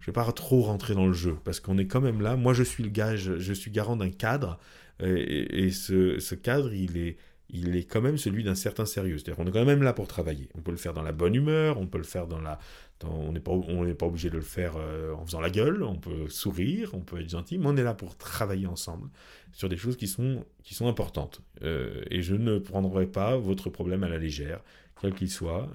je 0.00 0.06
vais 0.06 0.12
pas 0.12 0.30
trop 0.32 0.62
rentrer 0.62 0.94
dans 0.94 1.06
le 1.06 1.12
jeu 1.12 1.36
parce 1.44 1.60
qu'on 1.60 1.78
est 1.78 1.86
quand 1.86 2.00
même 2.00 2.20
là. 2.20 2.36
Moi, 2.36 2.54
je 2.54 2.62
suis 2.62 2.82
le 2.82 2.90
gage, 2.90 3.36
je 3.38 3.52
suis 3.52 3.70
garant 3.70 3.96
d'un 3.96 4.10
cadre 4.10 4.58
et, 5.02 5.70
ce, 5.70 6.34
cadre, 6.34 6.74
il 6.74 6.98
est, 6.98 7.16
il 7.52 7.76
est 7.76 7.84
quand 7.84 8.00
même 8.00 8.18
celui 8.18 8.44
d'un 8.44 8.54
certain 8.54 8.84
sérieux. 8.84 9.18
C'est-à-dire 9.18 9.36
qu'on 9.36 9.46
est 9.46 9.52
quand 9.52 9.64
même 9.64 9.82
là 9.82 9.92
pour 9.92 10.06
travailler. 10.06 10.48
On 10.54 10.60
peut 10.60 10.70
le 10.70 10.76
faire 10.76 10.92
dans 10.92 11.02
la 11.02 11.12
bonne 11.12 11.34
humeur, 11.34 11.78
on 11.78 11.86
peut 11.86 11.98
le 11.98 12.04
faire 12.04 12.26
dans 12.26 12.40
la... 12.40 12.58
on 13.04 13.32
n'est 13.32 13.40
pas, 13.40 13.52
pas 13.98 14.06
obligé 14.06 14.30
de 14.30 14.36
le 14.36 14.42
faire 14.42 14.74
euh, 14.76 15.14
en 15.14 15.24
faisant 15.24 15.40
la 15.40 15.50
gueule, 15.50 15.82
on 15.82 15.96
peut 15.96 16.28
sourire, 16.28 16.90
on 16.94 17.00
peut 17.00 17.20
être 17.20 17.30
gentil, 17.30 17.58
mais 17.58 17.66
on 17.66 17.76
est 17.76 17.82
là 17.82 17.94
pour 17.94 18.16
travailler 18.16 18.66
ensemble 18.66 19.08
sur 19.52 19.68
des 19.68 19.76
choses 19.76 19.96
qui 19.96 20.06
sont, 20.06 20.44
qui 20.62 20.74
sont 20.74 20.88
importantes. 20.88 21.42
Euh, 21.62 22.02
et 22.10 22.22
je 22.22 22.34
ne 22.34 22.58
prendrai 22.58 23.06
pas 23.06 23.36
votre 23.36 23.70
problème 23.70 24.04
à 24.04 24.08
la 24.08 24.18
légère, 24.18 24.60
quel 25.00 25.14
qu'il 25.14 25.30
soit 25.30 25.68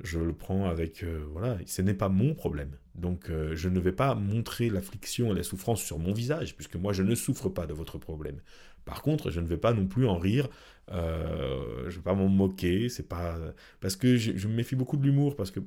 je 0.00 0.18
le 0.18 0.32
prends 0.32 0.66
avec 0.66 1.02
euh, 1.02 1.24
voilà, 1.32 1.58
ce 1.66 1.82
n'est 1.82 1.94
pas 1.94 2.08
mon 2.08 2.34
problème. 2.34 2.76
Donc 2.94 3.30
euh, 3.30 3.54
je 3.54 3.68
ne 3.68 3.80
vais 3.80 3.92
pas 3.92 4.14
montrer 4.14 4.70
l'affliction 4.70 5.32
et 5.32 5.34
la 5.34 5.42
souffrance 5.42 5.82
sur 5.82 5.98
mon 5.98 6.12
visage, 6.12 6.54
puisque 6.54 6.76
moi 6.76 6.92
je 6.92 7.02
ne 7.02 7.14
souffre 7.14 7.48
pas 7.48 7.66
de 7.66 7.72
votre 7.72 7.98
problème. 7.98 8.40
Par 8.84 9.02
contre, 9.02 9.30
je 9.30 9.40
ne 9.40 9.46
vais 9.46 9.58
pas 9.58 9.72
non 9.72 9.86
plus 9.86 10.06
en 10.06 10.16
rire, 10.16 10.48
euh, 10.92 11.82
je 11.82 11.86
ne 11.86 11.90
vais 11.90 12.02
pas 12.02 12.14
m'en 12.14 12.28
moquer, 12.28 12.88
c'est 12.88 13.08
pas 13.08 13.38
parce 13.80 13.96
que 13.96 14.16
je, 14.16 14.48
me 14.48 14.54
méfie 14.54 14.76
beaucoup 14.76 14.96
de 14.96 15.02
l'humour, 15.02 15.36
parce 15.36 15.50
que 15.50 15.60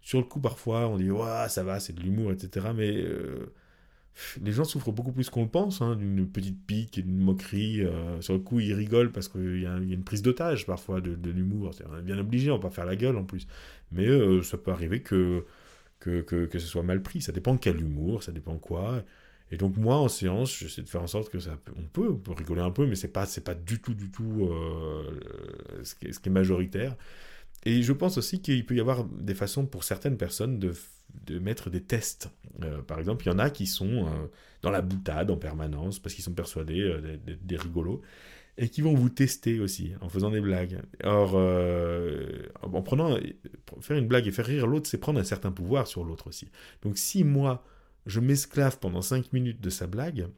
sur 0.00 0.18
le 0.18 0.24
coup 0.24 0.40
parfois 0.40 0.88
on 0.88 0.96
dit 0.96 1.10
ouais 1.10 1.48
ça 1.48 1.64
va, 1.64 1.80
c'est 1.80 1.94
de 1.94 2.00
l'humour, 2.00 2.32
etc. 2.32 2.68
Mais 2.74 3.04
les 4.42 4.52
gens 4.52 4.64
souffrent 4.64 4.92
beaucoup 4.92 5.12
plus 5.12 5.30
qu'on 5.30 5.42
le 5.42 5.48
pense, 5.48 5.82
hein, 5.82 5.96
d'une 5.96 6.26
petite 6.26 6.64
pique 6.66 6.98
et 6.98 7.02
d'une 7.02 7.18
moquerie. 7.18 7.82
Euh, 7.82 8.20
sur 8.20 8.34
le 8.34 8.40
coup, 8.40 8.60
ils 8.60 8.74
rigolent 8.74 9.12
parce 9.12 9.28
qu'il 9.28 9.60
y, 9.60 9.66
a 9.66 9.76
une 9.76 10.04
prise 10.04 10.22
d'otage 10.22 10.66
parfois 10.66 11.00
de, 11.00 11.30
l'humour. 11.30 11.72
On 11.90 11.98
est 11.98 12.02
bien 12.02 12.18
obligé, 12.18 12.50
on 12.50 12.56
va 12.56 12.62
pas 12.62 12.70
faire 12.70 12.86
la 12.86 12.96
gueule 12.96 13.16
en 13.16 13.24
plus. 13.24 13.46
Mais 13.92 14.06
euh, 14.06 14.42
ça 14.42 14.58
peut 14.58 14.70
arriver 14.70 15.00
que 15.00 15.44
que, 16.00 16.20
que, 16.20 16.44
que, 16.44 16.58
ce 16.58 16.66
soit 16.66 16.82
mal 16.82 17.02
pris. 17.02 17.22
Ça 17.22 17.32
dépend 17.32 17.56
quel 17.56 17.80
humour, 17.80 18.22
ça 18.22 18.32
dépend 18.32 18.58
quoi. 18.58 19.02
Et 19.50 19.56
donc 19.56 19.76
moi, 19.76 19.96
en 19.96 20.08
séance, 20.08 20.58
j'essaie 20.58 20.82
de 20.82 20.88
faire 20.88 21.02
en 21.02 21.06
sorte 21.06 21.30
que 21.30 21.38
ça, 21.38 21.58
on 21.76 21.82
peut, 21.82 22.08
on 22.10 22.16
peut 22.16 22.32
rigoler 22.32 22.60
un 22.60 22.70
peu, 22.70 22.86
mais 22.86 22.96
c'est 22.96 23.12
pas, 23.12 23.26
pas 23.44 23.54
du 23.54 23.80
tout, 23.80 23.94
du 23.94 24.10
tout 24.10 24.48
euh, 24.50 25.82
ce 25.82 25.94
qui 25.94 26.06
est 26.06 26.28
majoritaire. 26.28 26.96
Et 27.64 27.82
je 27.82 27.92
pense 27.92 28.18
aussi 28.18 28.42
qu'il 28.42 28.64
peut 28.66 28.74
y 28.74 28.80
avoir 28.80 29.04
des 29.04 29.34
façons 29.34 29.66
pour 29.66 29.84
certaines 29.84 30.16
personnes 30.16 30.58
de 30.58 30.72
de 31.26 31.38
mettre 31.38 31.70
des 31.70 31.82
tests. 31.82 32.30
Euh, 32.62 32.82
par 32.82 32.98
exemple, 32.98 33.24
il 33.26 33.30
y 33.30 33.32
en 33.32 33.38
a 33.38 33.50
qui 33.50 33.66
sont 33.66 34.06
euh, 34.06 34.26
dans 34.62 34.70
la 34.70 34.82
boutade 34.82 35.30
en 35.30 35.36
permanence 35.36 35.98
parce 35.98 36.14
qu'ils 36.14 36.24
sont 36.24 36.34
persuadés 36.34 36.80
euh, 36.80 37.18
des, 37.26 37.56
rigolos 37.56 38.02
et 38.56 38.68
qui 38.68 38.82
vont 38.82 38.94
vous 38.94 39.08
tester 39.08 39.58
aussi 39.60 39.92
en 40.00 40.08
faisant 40.08 40.30
des 40.30 40.40
blagues. 40.40 40.80
Or, 41.02 41.34
en 42.62 42.82
prenant 42.82 43.18
faire 43.80 43.96
une 43.96 44.06
blague 44.06 44.28
et 44.28 44.30
faire 44.30 44.46
rire 44.46 44.66
l'autre, 44.66 44.88
c'est 44.88 44.98
prendre 44.98 45.18
un 45.18 45.24
certain 45.24 45.50
pouvoir 45.50 45.88
sur 45.88 46.04
l'autre 46.04 46.28
aussi. 46.28 46.48
Donc, 46.82 46.96
si 46.96 47.24
moi 47.24 47.64
je 48.06 48.20
m'esclave 48.20 48.78
pendant 48.78 49.02
5 49.02 49.32
minutes 49.32 49.60
de 49.60 49.70
sa 49.70 49.86
blague, 49.86 50.28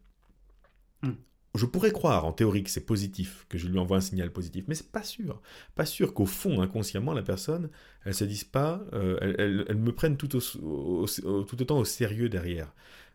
hmm. 1.02 1.12
Je 1.56 1.66
pourrais 1.66 1.90
croire 1.90 2.24
en 2.24 2.32
théorie 2.32 2.64
que 2.64 2.70
c'est 2.70 2.84
positif, 2.84 3.46
que 3.48 3.58
je 3.58 3.68
lui 3.68 3.78
envoie 3.78 3.98
un 3.98 4.00
signal 4.00 4.30
positif, 4.30 4.64
mais 4.68 4.74
c'est 4.74 4.90
pas 4.90 5.02
sûr. 5.02 5.40
Pas 5.74 5.86
sûr 5.86 6.14
qu'au 6.14 6.26
fond, 6.26 6.60
inconsciemment, 6.60 7.12
la 7.12 7.22
personne, 7.22 7.70
elle 8.04 8.14
se 8.14 8.24
dise 8.24 8.44
pas, 8.44 8.82
euh, 8.92 9.64
elle, 9.68 9.76
me 9.76 9.92
prenne 9.92 10.16
tout, 10.16 10.28
autant 10.36 11.78
au 11.78 11.84
sérieux 11.84 12.28
derrière. 12.28 12.72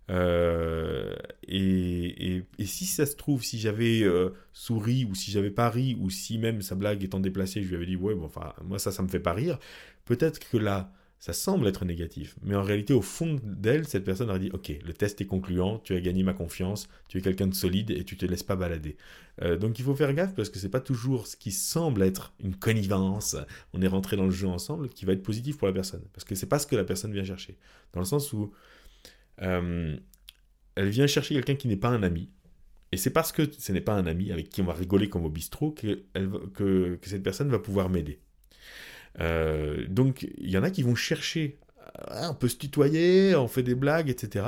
Euh, 0.09 1.13
et, 1.47 2.43
si 2.65 2.85
ça 2.85 3.05
se 3.05 3.15
trouve, 3.15 3.43
si 3.43 3.59
j'avais 3.59 4.01
euh, 4.01 4.29
souri 4.53 5.05
ou 5.05 5.15
si 5.15 5.31
j'avais 5.31 5.51
pas 5.51 5.69
ri 5.69 5.97
ou 5.99 6.09
si 6.09 6.37
même 6.37 6.61
sa 6.61 6.75
blague 6.75 7.03
étant 7.03 7.19
déplacée, 7.19 7.61
je 7.63 7.69
lui 7.69 7.75
avais 7.75 7.85
dit 7.85 7.95
ouais, 7.95 8.15
bon, 8.15 8.25
enfin 8.25 8.53
moi 8.63 8.79
ça, 8.79 8.91
ça 8.91 9.03
me 9.03 9.07
fait 9.07 9.19
pas 9.19 9.33
rire. 9.33 9.59
Peut-être 10.05 10.39
que 10.39 10.57
là, 10.57 10.91
ça 11.21 11.33
semble 11.33 11.67
être 11.67 11.85
négatif, 11.85 12.35
mais 12.41 12.55
en 12.55 12.63
réalité, 12.63 12.95
au 12.95 13.03
fond 13.03 13.39
d'elle, 13.43 13.87
cette 13.87 14.03
personne 14.03 14.31
aurait 14.31 14.39
dit 14.39 14.49
Ok, 14.53 14.73
le 14.83 14.91
test 14.91 15.21
est 15.21 15.27
concluant, 15.27 15.77
tu 15.77 15.93
as 15.93 16.01
gagné 16.01 16.23
ma 16.23 16.33
confiance, 16.33 16.89
tu 17.07 17.19
es 17.19 17.21
quelqu'un 17.21 17.45
de 17.45 17.53
solide 17.53 17.91
et 17.91 18.03
tu 18.03 18.17
te 18.17 18.25
laisses 18.25 18.41
pas 18.41 18.55
balader. 18.55 18.97
Euh, 19.43 19.55
donc 19.55 19.77
il 19.77 19.85
faut 19.85 19.93
faire 19.93 20.15
gaffe 20.15 20.33
parce 20.33 20.49
que 20.49 20.57
c'est 20.57 20.67
pas 20.67 20.79
toujours 20.79 21.27
ce 21.27 21.35
qui 21.35 21.51
semble 21.51 22.01
être 22.01 22.33
une 22.43 22.55
connivence, 22.55 23.35
on 23.73 23.83
est 23.83 23.87
rentré 23.87 24.17
dans 24.17 24.25
le 24.25 24.31
jeu 24.31 24.47
ensemble, 24.47 24.89
qui 24.89 25.05
va 25.05 25.13
être 25.13 25.21
positif 25.21 25.59
pour 25.59 25.67
la 25.67 25.73
personne. 25.73 26.01
Parce 26.11 26.25
que 26.25 26.33
c'est 26.33 26.47
pas 26.47 26.57
ce 26.57 26.65
que 26.65 26.75
la 26.75 26.85
personne 26.85 27.13
vient 27.13 27.23
chercher. 27.23 27.55
Dans 27.93 27.99
le 27.99 28.07
sens 28.07 28.33
où 28.33 28.51
euh, 29.43 29.95
elle 30.73 30.89
vient 30.89 31.05
chercher 31.05 31.35
quelqu'un 31.35 31.55
qui 31.55 31.67
n'est 31.67 31.77
pas 31.77 31.89
un 31.89 32.01
ami. 32.01 32.31
Et 32.91 32.97
c'est 32.97 33.11
parce 33.11 33.31
que 33.31 33.43
ce 33.59 33.71
n'est 33.71 33.79
pas 33.79 33.93
un 33.93 34.07
ami 34.07 34.31
avec 34.31 34.49
qui 34.49 34.63
on 34.63 34.65
va 34.65 34.73
rigoler 34.73 35.07
comme 35.07 35.25
au 35.25 35.29
bistrot 35.29 35.69
que, 35.69 36.03
que 36.55 36.97
cette 37.03 37.21
personne 37.21 37.49
va 37.49 37.59
pouvoir 37.59 37.89
m'aider. 37.89 38.19
Euh, 39.19 39.85
donc 39.87 40.27
il 40.37 40.49
y 40.49 40.57
en 40.57 40.63
a 40.63 40.71
qui 40.71 40.83
vont 40.83 40.95
chercher, 40.95 41.57
euh, 42.11 42.29
on 42.29 42.35
peut 42.35 42.47
se 42.47 42.57
tutoyer, 42.57 43.35
on 43.35 43.47
fait 43.47 43.63
des 43.63 43.75
blagues, 43.75 44.09
etc. 44.09 44.45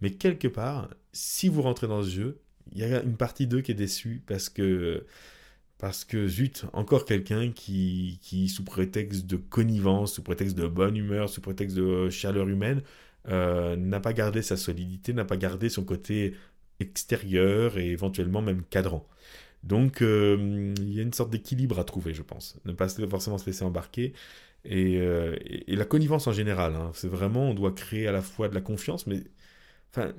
Mais 0.00 0.10
quelque 0.10 0.48
part, 0.48 0.90
si 1.12 1.48
vous 1.48 1.62
rentrez 1.62 1.86
dans 1.88 2.02
ce 2.02 2.10
jeu, 2.10 2.40
il 2.72 2.78
y 2.78 2.84
a 2.84 3.02
une 3.02 3.16
partie 3.16 3.46
d'eux 3.46 3.60
qui 3.60 3.72
est 3.72 3.74
déçue 3.74 4.22
parce 4.26 4.48
que 4.48 5.04
parce 5.78 6.04
que 6.04 6.26
zut, 6.26 6.64
encore 6.72 7.04
quelqu'un 7.04 7.52
qui, 7.52 8.18
qui, 8.22 8.48
sous 8.48 8.64
prétexte 8.64 9.26
de 9.26 9.36
connivence, 9.36 10.14
sous 10.14 10.22
prétexte 10.22 10.56
de 10.56 10.66
bonne 10.66 10.96
humeur, 10.96 11.28
sous 11.28 11.42
prétexte 11.42 11.76
de 11.76 12.08
chaleur 12.08 12.48
humaine, 12.48 12.82
euh, 13.28 13.76
n'a 13.76 14.00
pas 14.00 14.12
gardé 14.12 14.40
sa 14.42 14.56
solidité, 14.56 15.12
n'a 15.12 15.24
pas 15.24 15.36
gardé 15.36 15.68
son 15.68 15.84
côté 15.84 16.34
extérieur 16.80 17.78
et 17.78 17.90
éventuellement 17.90 18.42
même 18.42 18.62
cadrant. 18.70 19.06
Donc, 19.66 20.00
euh, 20.00 20.72
il 20.78 20.92
y 20.94 21.00
a 21.00 21.02
une 21.02 21.12
sorte 21.12 21.30
d'équilibre 21.30 21.78
à 21.80 21.84
trouver, 21.84 22.14
je 22.14 22.22
pense. 22.22 22.58
Ne 22.64 22.72
pas 22.72 22.88
forcément 22.88 23.36
se 23.36 23.46
laisser 23.46 23.64
embarquer. 23.64 24.12
Et, 24.64 24.98
euh, 24.98 25.36
la 25.68 25.84
connivence 25.84 26.26
en 26.28 26.32
général, 26.32 26.74
hein. 26.74 26.90
c'est 26.94 27.08
vraiment, 27.08 27.50
on 27.50 27.54
doit 27.54 27.72
créer 27.72 28.06
à 28.06 28.12
la 28.12 28.22
fois 28.22 28.48
de 28.48 28.54
la 28.54 28.60
confiance, 28.60 29.06
mais 29.06 29.24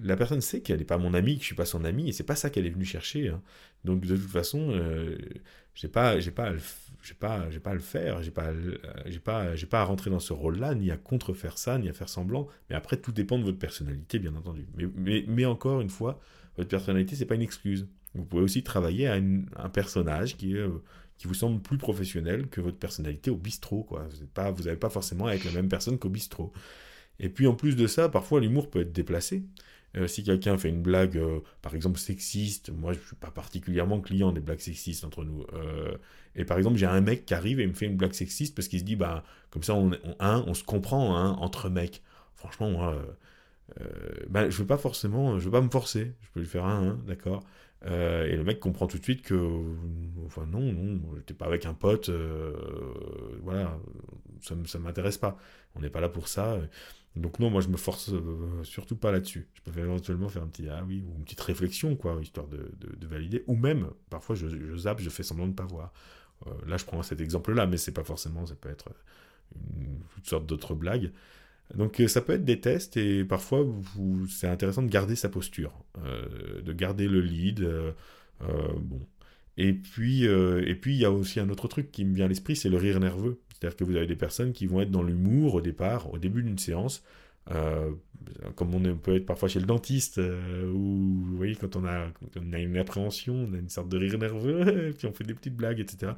la 0.01 0.17
personne 0.17 0.41
sait 0.41 0.61
qu'elle 0.61 0.79
n'est 0.79 0.85
pas 0.85 0.97
mon 0.97 1.13
amie, 1.13 1.35
que 1.35 1.41
je 1.41 1.47
suis 1.47 1.55
pas 1.55 1.65
son 1.65 1.85
ami, 1.85 2.09
et 2.09 2.11
c'est 2.11 2.23
pas 2.23 2.35
ça 2.35 2.49
qu'elle 2.49 2.65
est 2.65 2.71
venue 2.71 2.85
chercher. 2.85 3.29
Hein. 3.29 3.41
Donc, 3.85 4.01
de 4.05 4.17
toute 4.17 4.29
façon, 4.29 4.71
euh, 4.71 5.17
j'ai 5.75 5.87
pas, 5.87 6.15
pas, 6.35 6.51
pas, 7.19 7.47
pas 7.63 7.69
à 7.69 7.73
le 7.73 7.79
faire, 7.79 8.21
j'ai 8.23 8.31
pas, 8.31 8.51
j'ai 9.05 9.19
pas, 9.19 9.53
pas 9.69 9.81
à 9.81 9.83
rentrer 9.83 10.09
dans 10.09 10.19
ce 10.19 10.33
rôle-là, 10.33 10.75
ni 10.75 10.91
à 10.91 10.97
contrefaire 10.97 11.57
ça, 11.57 11.77
ni 11.77 11.89
à 11.89 11.93
faire 11.93 12.09
semblant. 12.09 12.47
Mais 12.69 12.75
après, 12.75 12.97
tout 12.97 13.11
dépend 13.11 13.37
de 13.39 13.43
votre 13.43 13.59
personnalité, 13.59 14.19
bien 14.19 14.35
entendu. 14.35 14.65
Mais, 14.75 14.85
mais, 14.95 15.25
mais 15.27 15.45
encore 15.45 15.79
une 15.81 15.89
fois, 15.89 16.19
votre 16.57 16.69
personnalité, 16.69 17.15
c'est 17.15 17.25
pas 17.25 17.35
une 17.35 17.41
excuse. 17.41 17.87
Vous 18.17 18.25
pouvez 18.25 18.43
aussi 18.43 18.63
travailler 18.63 19.07
à 19.07 19.15
un 19.15 19.69
personnage 19.69 20.37
qui, 20.37 20.55
euh, 20.57 20.69
qui 21.17 21.27
vous 21.27 21.33
semble 21.33 21.61
plus 21.61 21.77
professionnel 21.77 22.47
que 22.47 22.61
votre 22.61 22.77
personnalité 22.77 23.29
au 23.31 23.37
bistrot. 23.37 23.83
Quoi. 23.83 24.07
Vous 24.09 24.17
n'avez 24.63 24.77
pas, 24.77 24.87
pas 24.87 24.89
forcément 24.89 25.27
avec 25.27 25.43
la 25.45 25.51
même 25.51 25.69
personne 25.69 25.97
qu'au 25.97 26.09
bistrot. 26.09 26.51
Et 27.19 27.29
puis 27.29 27.47
en 27.47 27.55
plus 27.55 27.75
de 27.75 27.87
ça, 27.87 28.09
parfois 28.09 28.39
l'humour 28.41 28.69
peut 28.69 28.81
être 28.81 28.91
déplacé. 28.91 29.43
Euh, 29.95 30.07
si 30.07 30.23
quelqu'un 30.23 30.57
fait 30.57 30.69
une 30.69 30.81
blague, 30.81 31.17
euh, 31.17 31.39
par 31.61 31.73
exemple 31.73 31.99
sexiste, 31.99 32.71
moi 32.71 32.93
je 32.93 32.99
ne 32.99 33.03
suis 33.03 33.15
pas 33.15 33.31
particulièrement 33.31 34.01
client 34.01 34.31
des 34.31 34.41
blagues 34.41 34.59
sexistes 34.59 35.03
entre 35.05 35.23
nous. 35.23 35.45
et 36.35 36.45
par 36.45 36.57
exemple, 36.57 36.77
j'ai 36.77 36.85
un 36.85 37.01
mec 37.01 37.25
qui 37.25 37.33
arrive 37.33 37.59
et 37.59 37.67
me 37.67 37.73
fait 37.73 37.85
une 37.87 37.97
blague 37.97 38.13
sexiste 38.13 38.55
parce 38.55 38.67
qu'il 38.67 38.79
se 38.79 38.83
dit, 38.83 38.95
bah, 38.95 39.23
comme 39.49 39.63
ça, 39.63 39.73
on, 39.75 39.91
on, 40.03 40.15
on 40.19 40.53
se 40.53 40.63
comprend 40.63 41.17
hein, 41.17 41.31
entre 41.39 41.69
mecs. 41.69 42.03
Franchement, 42.35 42.69
moi, 42.69 43.01
bah, 44.29 44.49
je 44.49 44.55
ne 44.55 44.61
veux 44.61 44.67
pas 44.67 44.77
forcément, 44.77 45.39
je 45.39 45.45
veux 45.45 45.51
pas 45.51 45.61
me 45.61 45.69
forcer. 45.69 46.13
Je 46.21 46.27
peux 46.33 46.39
lui 46.41 46.47
faire 46.47 46.65
un, 46.65 46.89
hein, 46.89 46.99
d'accord. 47.07 47.43
Euh, 47.85 48.25
et 48.25 48.35
le 48.35 48.43
mec 48.43 48.59
comprend 48.59 48.87
tout 48.87 48.97
de 48.97 49.03
suite 49.03 49.21
que, 49.21 49.35
enfin 50.25 50.45
non, 50.45 50.61
non, 50.73 50.99
j'étais 51.17 51.33
pas 51.33 51.45
avec 51.45 51.65
un 51.65 51.73
pote, 51.73 52.09
euh, 52.09 52.53
voilà, 53.43 53.79
ça, 54.41 54.55
ça 54.65 54.79
m'intéresse 54.79 55.17
pas. 55.17 55.37
On 55.75 55.81
n'est 55.81 55.89
pas 55.89 56.01
là 56.01 56.09
pour 56.09 56.27
ça. 56.27 56.59
Donc 57.15 57.39
non, 57.39 57.49
moi 57.49 57.61
je 57.61 57.67
me 57.67 57.77
force 57.77 58.11
euh, 58.13 58.63
surtout 58.63 58.95
pas 58.95 59.11
là-dessus. 59.11 59.47
Je 59.53 59.61
peux 59.61 59.79
éventuellement 59.79 60.29
faire 60.29 60.43
un 60.43 60.47
petit 60.47 60.67
ah 60.69 60.83
oui 60.87 61.03
ou 61.07 61.15
une 61.17 61.23
petite 61.23 61.41
réflexion 61.41 61.95
quoi, 61.95 62.17
histoire 62.21 62.47
de, 62.47 62.71
de, 62.79 63.07
valider. 63.07 63.43
Ou 63.47 63.55
même 63.55 63.89
parfois 64.09 64.35
je, 64.35 64.47
je, 64.47 64.77
zappe, 64.77 64.99
je 64.99 65.09
fais 65.09 65.23
semblant 65.23 65.47
de 65.47 65.53
pas 65.53 65.65
voir. 65.65 65.93
là 66.65 66.77
je 66.77 66.85
prends 66.85 67.01
cet 67.03 67.21
exemple-là, 67.21 67.67
mais 67.67 67.77
c'est 67.77 67.91
pas 67.91 68.03
forcément, 68.03 68.45
ça 68.45 68.55
peut 68.55 68.69
être 68.69 68.89
toutes 70.15 70.27
sortes 70.27 70.45
d'autres 70.45 70.75
blagues. 70.75 71.11
Donc 71.75 71.99
euh, 71.99 72.07
ça 72.07 72.21
peut 72.21 72.33
être 72.33 72.45
des 72.45 72.59
tests 72.59 72.97
et 72.97 73.25
parfois 73.25 73.65
c'est 74.29 74.47
intéressant 74.47 74.83
de 74.83 74.89
garder 74.89 75.15
sa 75.15 75.29
posture, 75.29 75.73
euh, 76.05 76.61
de 76.61 76.73
garder 76.73 77.07
le 77.07 77.21
lead. 77.21 77.61
Euh, 77.61 77.91
bon. 78.79 79.01
Et 79.57 79.73
puis 79.73 80.23
il 80.23 80.95
y 80.95 81.05
a 81.05 81.11
aussi 81.11 81.39
un 81.39 81.49
autre 81.49 81.67
truc 81.67 81.91
qui 81.91 82.05
me 82.05 82.15
vient 82.15 82.25
à 82.25 82.27
l'esprit, 82.27 82.55
c'est 82.55 82.69
le 82.69 82.77
rire 82.77 82.99
nerveux. 82.99 83.39
C'est-à-dire 83.53 83.75
que 83.75 83.83
vous 83.83 83.95
avez 83.95 84.05
des 84.05 84.15
personnes 84.15 84.53
qui 84.53 84.67
vont 84.67 84.81
être 84.81 84.91
dans 84.91 85.01
l'humour 85.01 85.55
au 85.55 85.61
départ, 85.61 86.13
au 86.13 86.19
début 86.19 86.43
d'une 86.43 86.59
séance, 86.59 87.03
comme 88.55 88.75
on 88.75 88.97
peut 88.97 89.15
être 89.15 89.25
parfois 89.25 89.49
chez 89.49 89.59
le 89.59 89.65
dentiste, 89.65 90.19
où 90.19 91.23
vous 91.23 91.35
voyez 91.37 91.55
quand 91.55 91.75
on 91.75 91.85
a 91.85 92.11
une 92.35 92.77
appréhension, 92.77 93.33
on 93.49 93.53
a 93.55 93.57
une 93.57 93.69
sorte 93.69 93.89
de 93.89 93.97
rire 93.97 94.19
nerveux, 94.19 94.93
puis 94.97 95.07
on 95.07 95.11
fait 95.11 95.23
des 95.23 95.33
petites 95.33 95.55
blagues, 95.55 95.79
etc. 95.79 96.11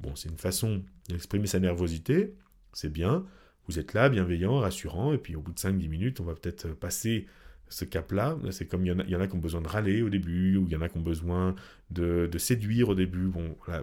Bon, 0.00 0.14
c'est 0.14 0.28
une 0.28 0.36
façon 0.36 0.82
d'exprimer 1.08 1.46
sa 1.46 1.60
nervosité, 1.60 2.34
c'est 2.74 2.92
bien. 2.92 3.24
Vous 3.68 3.78
êtes 3.78 3.94
là, 3.94 4.08
bienveillant, 4.08 4.58
rassurant, 4.58 5.12
et 5.12 5.18
puis 5.18 5.36
au 5.36 5.40
bout 5.40 5.52
de 5.52 5.58
5-10 5.58 5.88
minutes, 5.88 6.20
on 6.20 6.24
va 6.24 6.34
peut-être 6.34 6.68
passer 6.68 7.26
ce 7.68 7.84
cap-là. 7.84 8.36
C'est 8.50 8.66
comme 8.66 8.84
il 8.86 8.88
y, 9.08 9.16
en 9.16 9.20
a, 9.20 9.26
qui 9.26 9.34
ont 9.34 9.40
besoin 9.40 9.60
de 9.60 9.68
râler 9.68 10.02
au 10.02 10.08
début, 10.08 10.56
ou 10.56 10.66
il 10.66 10.72
y 10.72 10.76
en 10.76 10.82
a 10.82 10.88
qui 10.88 10.98
ont 10.98 11.02
besoin 11.02 11.54
de, 11.90 12.30
séduire 12.38 12.88
au 12.88 12.94
début. 12.94 13.30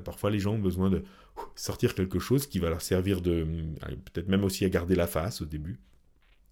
Parfois 0.03 0.31
les 0.31 0.39
gens 0.39 0.53
ont 0.53 0.59
besoin 0.59 0.89
de 0.89 1.03
sortir 1.55 1.95
quelque 1.95 2.19
chose 2.19 2.47
qui 2.47 2.59
va 2.59 2.69
leur 2.69 2.81
servir 2.81 3.21
de. 3.21 3.45
peut-être 4.13 4.27
même 4.27 4.43
aussi 4.43 4.65
à 4.65 4.69
garder 4.69 4.95
la 4.95 5.07
face 5.07 5.41
au 5.41 5.45
début, 5.45 5.79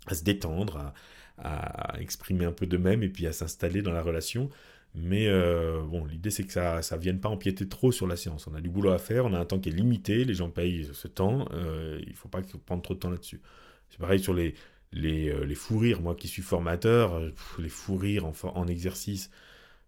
à 0.08 0.16
se 0.16 0.24
détendre, 0.24 0.94
à, 1.38 1.96
exprimer 2.00 2.46
un 2.46 2.52
peu 2.52 2.66
d'eux-mêmes, 2.66 3.04
et 3.04 3.10
puis 3.10 3.28
à 3.28 3.34
s'installer 3.34 3.82
dans 3.82 3.94
la 3.94 4.02
relation. 4.02 4.50
Mais 4.94 5.28
euh, 5.28 5.82
bon, 5.84 6.06
l'idée 6.06 6.32
c'est 6.32 6.44
que 6.44 6.52
ça 6.52 6.82
ne 6.82 6.98
vienne 7.02 7.20
pas 7.20 7.30
empiéter 7.30 7.68
trop 7.68 7.92
sur 7.92 8.08
la 8.08 8.18
séance. 8.18 8.48
On 8.48 8.56
a 8.56 8.62
du 8.62 8.70
boulot 8.70 8.92
à 8.92 8.98
faire, 8.98 9.26
on 9.26 9.34
a 9.34 9.40
un 9.40 9.46
temps 9.46 9.60
qui 9.60 9.70
est 9.70 9.72
limité, 9.72 10.26
les 10.26 10.34
gens 10.34 10.50
payent 10.50 10.90
ce 10.92 11.08
temps, 11.08 11.48
euh, 11.54 12.00
il 12.04 12.12
ne 12.12 12.16
faut 12.16 12.28
pas 12.28 12.42
prendre 12.66 12.82
trop 12.82 12.94
de 12.94 13.00
temps 13.00 13.10
là-dessus. 13.10 13.42
C'est 13.90 14.00
pareil 14.00 14.20
sur 14.20 14.34
les, 14.34 14.54
les, 14.92 15.30
euh, 15.30 15.46
les 15.46 15.56
fous 15.56 15.78
rires, 15.78 16.02
moi 16.02 16.16
qui 16.16 16.28
suis 16.28 16.42
formateur, 16.42 17.22
les 17.60 17.70
fous 17.70 17.96
rires 17.96 18.26
en, 18.26 18.34
en 18.44 18.68
exercice, 18.68 19.30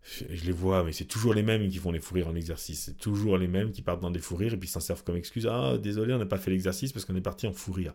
je, 0.04 0.46
les 0.46 0.52
vois, 0.52 0.84
mais 0.84 0.92
c'est 0.94 1.06
toujours 1.06 1.34
les 1.34 1.44
mêmes 1.44 1.70
qui 1.70 1.78
font 1.78 1.92
les 1.92 2.00
fous 2.00 2.16
rires 2.16 2.28
en 2.28 2.36
exercice. 2.36 2.86
C'est 2.86 2.98
toujours 2.98 3.38
les 3.38 3.48
mêmes 3.48 3.72
qui 3.72 3.82
partent 3.82 4.02
dans 4.02 4.12
des 4.12 4.20
fous 4.20 4.36
rires 4.36 4.54
et 4.54 4.58
puis 4.58 4.68
s'en 4.70 4.82
servent 4.82 5.04
comme 5.04 5.16
excuse. 5.16 5.48
Ah, 5.48 5.78
désolé, 5.78 6.14
on 6.14 6.18
n'a 6.18 6.26
pas 6.26 6.38
fait 6.38 6.52
l'exercice 6.52 6.92
parce 6.94 7.06
qu'on 7.06 7.16
est 7.16 7.22
parti 7.22 7.48
en 7.48 7.54
fou 7.54 7.72
rire. 7.72 7.94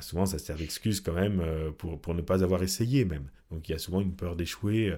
Souvent, 0.00 0.26
ça 0.26 0.38
sert 0.38 0.56
d'excuse 0.56 1.00
quand 1.00 1.12
même 1.12 1.42
pour, 1.78 2.00
pour 2.00 2.14
ne 2.14 2.22
pas 2.22 2.42
avoir 2.42 2.62
essayé 2.64 3.04
même. 3.04 3.28
Donc 3.52 3.68
il 3.68 3.72
y 3.72 3.74
a 3.76 3.78
souvent 3.78 4.00
une 4.00 4.16
peur 4.16 4.34
d'échouer. 4.34 4.96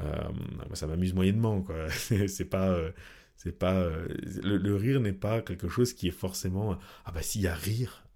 Euh, 0.00 0.28
ça 0.74 0.86
m'amuse 0.86 1.14
moyennement, 1.14 1.62
quoi. 1.62 1.88
c'est 1.90 2.44
pas. 2.44 2.70
Euh, 2.70 2.90
c'est 3.36 3.58
pas 3.58 3.74
euh, 3.74 4.06
le, 4.44 4.76
rire 4.76 5.00
n'est 5.00 5.12
pas 5.12 5.42
quelque 5.42 5.68
chose 5.68 5.94
qui 5.94 6.06
est 6.06 6.12
forcément 6.12 6.78
ah 7.04 7.10
bah 7.10 7.22
s'il 7.22 7.40
y 7.40 7.48
a 7.48 7.54
rire 7.54 8.06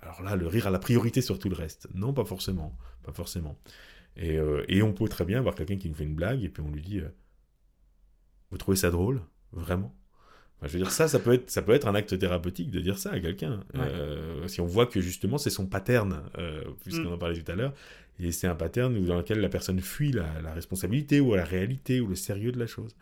alors 0.00 0.22
là 0.22 0.36
le 0.36 0.46
rire 0.46 0.68
a 0.68 0.70
la 0.70 0.78
priorité 0.78 1.20
sur 1.20 1.38
tout 1.38 1.50
le 1.50 1.56
reste 1.56 1.88
non 1.92 2.14
pas 2.14 2.24
forcément 2.24 2.78
pas 3.02 3.12
forcément 3.12 3.58
et, 4.16 4.38
et 4.68 4.82
on 4.82 4.94
peut 4.94 5.06
très 5.08 5.26
bien 5.26 5.38
avoir 5.40 5.54
quelqu'un 5.54 5.76
qui 5.76 5.88
nous 5.90 5.94
fait 5.94 6.04
une 6.04 6.14
blague 6.14 6.42
et 6.44 6.48
puis 6.48 6.62
on 6.62 6.70
lui 6.70 6.80
dit 6.80 7.02
vous 8.50 8.58
trouvez 8.58 8.76
ça 8.76 8.90
drôle? 8.90 9.22
Vraiment? 9.52 9.94
Je 10.62 10.68
veux 10.68 10.78
dire 10.78 10.90
ça 10.90 11.08
ça 11.08 11.18
peut 11.18 11.32
être 11.32 11.50
ça 11.50 11.62
peut 11.62 11.72
être 11.72 11.88
un 11.88 11.94
acte 11.94 12.18
thérapeutique 12.18 12.70
de 12.70 12.80
dire 12.80 12.98
ça 12.98 13.12
à 13.12 13.20
quelqu'un 13.20 13.60
si 14.46 14.60
on 14.60 14.66
voit 14.66 14.86
que 14.86 15.00
justement 15.00 15.38
c'est 15.38 15.50
son 15.50 15.66
pattern 15.66 16.22
puisqu'on 16.82 17.10
mm. 17.10 17.14
en 17.14 17.18
parlait 17.18 17.42
tout 17.42 17.50
à 17.50 17.54
l'heure 17.54 17.72
et 18.22 18.32
c'est 18.32 18.46
un 18.46 18.54
pattern 18.54 19.04
dans 19.04 19.16
lequel 19.16 19.40
la 19.40 19.48
personne 19.48 19.80
fuit 19.80 20.12
la, 20.12 20.52
responsabilité 20.52 21.20
ou 21.20 21.34
la 21.34 21.44
réalité 21.44 22.00
ou 22.00 22.06
le 22.06 22.16
sérieux 22.16 22.52
de 22.52 22.58
la 22.58 22.66
chose. 22.66 22.94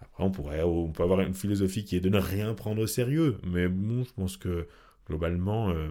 Après, 0.00 0.24
on, 0.24 0.30
pourrait, 0.30 0.62
on 0.62 0.90
peut 0.90 1.02
avoir 1.02 1.20
une 1.20 1.34
philosophie 1.34 1.84
qui 1.84 1.96
est 1.96 2.00
de 2.00 2.08
ne 2.08 2.18
rien 2.18 2.54
prendre 2.54 2.82
au 2.82 2.86
sérieux, 2.86 3.36
mais 3.44 3.68
bon, 3.68 4.02
je 4.04 4.12
pense 4.12 4.36
que 4.36 4.66
globalement, 5.06 5.70
euh, 5.70 5.88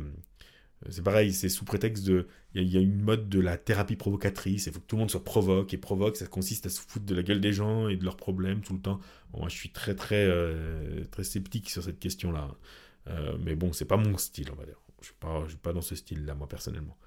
c'est 0.90 1.04
pareil, 1.04 1.34
c'est 1.34 1.50
sous 1.50 1.66
prétexte 1.66 2.06
de. 2.06 2.28
Il 2.56 2.64
y, 2.64 2.78
a 2.78 2.80
une 2.80 3.02
mode 3.02 3.30
de 3.30 3.40
la 3.40 3.58
thérapie 3.58 3.96
provocatrice, 3.96 4.66
il 4.66 4.74
faut 4.74 4.80
que 4.80 4.86
tout 4.86 4.96
le 4.96 5.02
monde 5.02 5.12
se 5.12 5.20
provoque, 5.20 5.72
et 5.74 5.78
provoque, 5.78 6.18
ça 6.18 6.26
consiste 6.26 6.66
à 6.66 6.70
se 6.70 6.82
foutre 6.82 7.06
de 7.06 7.14
la 7.14 7.22
gueule 7.22 7.42
des 7.42 7.54
gens 7.54 7.90
et 7.90 7.96
de 7.96 8.04
leurs 8.04 8.18
problèmes 8.18 8.62
tout 8.62 8.74
le 8.74 8.80
temps. 8.80 9.00
moi, 9.38 9.50
je 9.50 9.56
suis 9.56 9.70
très, 9.70 9.94
très, 9.94 10.26
euh, 10.26 11.04
très 11.12 11.24
sceptique 11.24 11.70
sur 11.70 11.84
cette 11.84 12.00
question-là. 12.00 12.56
Euh, 13.08 13.38
mais 13.44 13.56
bon, 13.56 13.72
c'est 13.72 13.86
pas 13.86 13.98
mon 13.98 14.18
style, 14.18 14.50
on 14.52 14.56
va 14.56 14.66
dire. 14.66 14.82
Je 15.02 15.08
suis 15.08 15.16
pas, 15.20 15.44
je 15.46 15.50
suis 15.50 15.58
pas 15.58 15.74
dans 15.74 15.82
ce 15.82 15.96
style-là, 15.96 16.34
moi, 16.34 16.48
personnellement. 16.48 16.98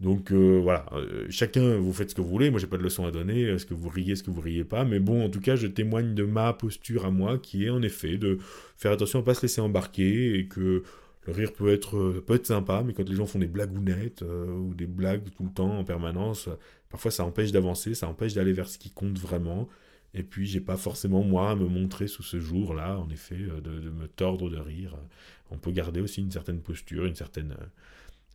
Donc 0.00 0.32
voilà, 0.32 0.86
chacun 1.28 1.76
vous 1.76 1.92
faites 1.92 2.08
ce 2.08 2.14
que 2.14 2.22
vous 2.22 2.30
voulez, 2.30 2.50
moi 2.50 2.58
j'ai 2.58 2.66
pas 2.66 2.78
de 2.78 2.82
leçon 2.82 3.04
à 3.04 3.10
donner, 3.10 3.42
est-ce 3.42 3.66
que 3.66 3.74
vous 3.74 3.90
riez, 3.90 4.14
est-ce 4.14 4.22
que 4.22 4.30
vous 4.30 4.40
riez 4.40 4.64
pas, 4.64 4.86
mais 4.86 4.98
bon 4.98 5.22
en 5.26 5.28
tout 5.28 5.40
cas 5.40 5.56
je 5.56 5.66
témoigne 5.66 6.14
de 6.14 6.24
ma 6.24 6.54
posture 6.54 7.04
à 7.04 7.10
moi 7.10 7.38
qui 7.38 7.66
est 7.66 7.68
en 7.68 7.82
effet 7.82 8.16
de 8.16 8.38
faire 8.78 8.92
attention 8.92 9.18
à 9.18 9.22
pas 9.22 9.34
se 9.34 9.42
laisser 9.42 9.60
embarquer 9.60 10.38
et 10.38 10.46
que 10.46 10.84
le 11.26 11.32
rire 11.32 11.52
peut 11.52 11.72
être, 11.72 12.22
peut 12.26 12.34
être 12.34 12.46
sympa, 12.46 12.82
mais 12.84 12.94
quand 12.94 13.08
les 13.08 13.14
gens 13.14 13.26
font 13.26 13.38
des 13.38 13.46
blagounettes 13.46 14.22
ou 14.22 14.74
des 14.74 14.86
blagues 14.86 15.28
tout 15.36 15.44
le 15.44 15.50
temps 15.52 15.78
en 15.78 15.84
permanence, 15.84 16.48
parfois 16.88 17.10
ça 17.10 17.24
empêche 17.24 17.52
d'avancer, 17.52 17.94
ça 17.94 18.08
empêche 18.08 18.34
d'aller 18.34 18.52
vers 18.52 18.68
ce 18.68 18.78
qui 18.78 18.90
compte 18.90 19.18
vraiment. 19.18 19.68
Et 20.12 20.22
puis, 20.22 20.46
j'ai 20.46 20.60
pas 20.60 20.76
forcément, 20.76 21.22
moi, 21.22 21.50
à 21.50 21.54
me 21.54 21.66
montrer 21.66 22.08
sous 22.08 22.22
ce 22.22 22.40
jour-là, 22.40 22.98
en 22.98 23.08
effet, 23.10 23.38
euh, 23.38 23.60
de, 23.60 23.90
me 23.90 24.08
tordre 24.08 24.50
de 24.50 24.58
rire. 24.58 24.96
On 25.50 25.58
peut 25.58 25.70
garder 25.70 26.00
aussi 26.00 26.20
une 26.20 26.32
certaine 26.32 26.60
posture, 26.60 27.06
une 27.06 27.14
certaine 27.14 27.56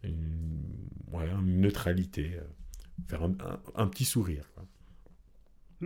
euh, 0.06 1.42
neutralité, 1.44 2.32
euh, 2.36 2.44
faire 3.08 3.24
un, 3.76 3.88
petit 3.88 4.06
sourire. 4.06 4.46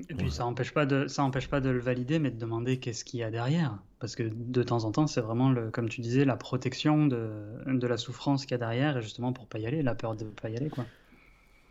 Et 0.10 0.16
puis, 0.16 0.32
ça 0.32 0.44
n'empêche 0.44 0.74
pas, 0.74 0.86
de, 0.86 1.08
ça 1.08 1.24
empêche 1.24 1.48
pas 1.48 1.62
de 1.62 1.70
le 1.70 1.80
valider, 1.80 2.20
mais 2.20 2.32
de 2.32 2.38
demander 2.38 2.78
qu'est-ce 2.80 3.04
qu'il 3.04 3.20
y 3.20 3.24
a 3.24 3.32
derrière. 3.32 3.78
Parce 4.00 4.16
que 4.16 4.24
de 4.24 4.64
temps 4.64 4.84
en 4.86 4.92
temps, 4.92 5.08
c'est 5.08 5.22
vraiment, 5.22 5.52
le, 5.52 5.72
comme 5.72 5.90
tu 5.90 6.02
disais, 6.02 6.26
la 6.26 6.38
protection 6.38 7.08
de, 7.08 7.30
de 7.66 7.88
la 7.88 7.98
souffrance 7.98 8.46
qu'il 8.46 8.52
y 8.52 8.56
a 8.56 8.58
derrière, 8.60 8.98
et 8.98 9.02
justement 9.02 9.34
pour 9.34 9.48
pas 9.48 9.60
y 9.60 9.66
aller, 9.66 9.82
la 9.84 9.96
peur 9.96 10.16
de 10.16 10.26
pas 10.26 10.50
y 10.50 10.56
aller. 10.56 10.70
quoi. 10.70 10.86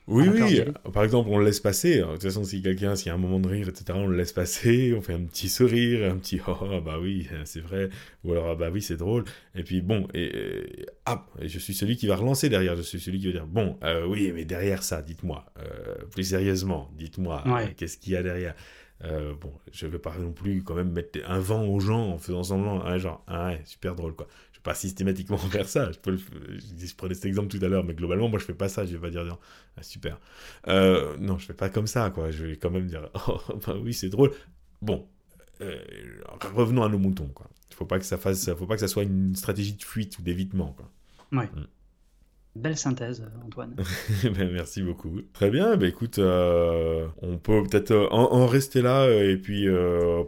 Oui, 0.08 0.26
oui. 0.26 0.62
Par 0.92 1.04
exemple, 1.04 1.28
on 1.30 1.38
le 1.38 1.44
laisse 1.44 1.60
passer. 1.60 1.98
De 1.98 2.04
toute 2.04 2.22
façon, 2.22 2.42
si 2.42 2.62
quelqu'un, 2.62 2.96
s'il 2.96 3.08
y 3.08 3.10
a 3.10 3.14
un 3.14 3.18
moment 3.18 3.38
de 3.38 3.48
rire, 3.48 3.68
etc., 3.68 3.84
on 3.94 4.06
le 4.06 4.16
laisse 4.16 4.32
passer. 4.32 4.94
On 4.98 5.02
fait 5.02 5.12
un 5.12 5.24
petit 5.24 5.48
sourire, 5.48 6.10
un 6.10 6.16
petit 6.16 6.40
oh, 6.46 6.56
oh 6.60 6.80
bah 6.80 6.98
oui, 7.00 7.28
c'est 7.44 7.60
vrai. 7.60 7.90
Ou 8.24 8.32
alors, 8.32 8.48
ah, 8.48 8.54
bah 8.54 8.70
oui, 8.72 8.80
c'est 8.80 8.96
drôle. 8.96 9.24
Et 9.54 9.62
puis, 9.62 9.82
bon, 9.82 10.08
et, 10.14 10.86
ah, 11.04 11.26
et 11.40 11.48
je 11.48 11.58
suis 11.58 11.74
celui 11.74 11.96
qui 11.96 12.06
va 12.06 12.16
relancer 12.16 12.48
derrière. 12.48 12.74
Je 12.74 12.82
suis 12.82 13.00
celui 13.00 13.18
qui 13.18 13.26
va 13.26 13.32
dire, 13.32 13.46
bon, 13.46 13.78
euh, 13.84 14.06
oui, 14.06 14.32
mais 14.34 14.44
derrière 14.44 14.82
ça, 14.82 15.02
dites-moi, 15.02 15.44
euh, 15.58 15.94
plus 16.10 16.24
sérieusement, 16.24 16.90
dites-moi, 16.96 17.44
qu'est-ce 17.76 17.98
qu'il 17.98 18.14
y 18.14 18.16
a 18.16 18.22
derrière? 18.22 18.54
Euh, 19.04 19.34
bon, 19.34 19.52
je 19.72 19.86
vais 19.86 19.98
pas 19.98 20.16
non 20.18 20.32
plus 20.32 20.62
quand 20.62 20.74
même 20.74 20.90
mettre 20.90 21.20
un 21.26 21.38
vent 21.38 21.64
aux 21.64 21.80
gens 21.80 22.10
en 22.10 22.18
faisant 22.18 22.42
semblant, 22.42 22.84
hein, 22.84 22.98
genre, 22.98 23.22
ah 23.26 23.48
ouais, 23.48 23.62
super 23.64 23.94
drôle 23.94 24.14
quoi 24.14 24.26
pas 24.68 24.74
systématiquement 24.74 25.38
faire 25.56 25.68
ça. 25.68 25.90
Je, 25.92 25.98
peux 25.98 26.16
je 26.16 26.94
prenais 26.94 27.14
cet 27.14 27.24
exemple 27.24 27.48
tout 27.48 27.64
à 27.64 27.68
l'heure, 27.68 27.84
mais 27.84 27.94
globalement, 27.94 28.28
moi, 28.28 28.38
je 28.38 28.44
fais 28.44 28.54
pas 28.54 28.68
ça. 28.68 28.84
Je 28.84 28.92
vais 28.92 28.98
pas 28.98 29.10
dire, 29.10 29.38
ah, 29.76 29.82
super. 29.82 30.20
Euh, 30.66 31.16
non, 31.18 31.38
je 31.38 31.46
fais 31.46 31.54
pas 31.54 31.70
comme 31.70 31.86
ça, 31.86 32.10
quoi. 32.10 32.30
Je 32.30 32.44
vais 32.44 32.56
quand 32.56 32.70
même 32.70 32.86
dire, 32.86 33.08
oh, 33.28 33.40
bah 33.66 33.76
oui, 33.80 33.94
c'est 33.94 34.10
drôle. 34.10 34.32
Bon, 34.82 35.08
euh, 35.62 35.80
revenons 36.54 36.82
à 36.82 36.88
nos 36.88 36.98
moutons, 36.98 37.28
quoi. 37.28 37.48
Il 37.70 37.74
faut 37.74 37.86
pas 37.86 37.98
que 37.98 38.04
ça 38.04 38.18
fasse, 38.18 38.52
faut 38.54 38.66
pas 38.66 38.74
que 38.74 38.80
ça 38.80 38.88
soit 38.88 39.04
une 39.04 39.34
stratégie 39.34 39.74
de 39.74 39.82
fuite 39.82 40.18
ou 40.18 40.22
d'évitement, 40.22 40.72
quoi. 40.76 40.90
Ouais. 41.32 41.46
Mm. 41.46 41.66
Belle 42.58 42.76
synthèse, 42.76 43.24
Antoine. 43.46 43.76
Ben, 44.24 44.50
merci 44.52 44.82
beaucoup. 44.82 45.20
Très 45.32 45.50
bien, 45.50 45.76
ben, 45.76 45.88
écoute, 45.88 46.18
euh, 46.18 47.06
on 47.22 47.38
peut 47.38 47.62
peut-être 47.62 47.92
euh, 47.92 48.08
en, 48.10 48.46
rester 48.46 48.82
là 48.82 49.02
euh, 49.02 49.32
et 49.32 49.36
puis 49.36 49.66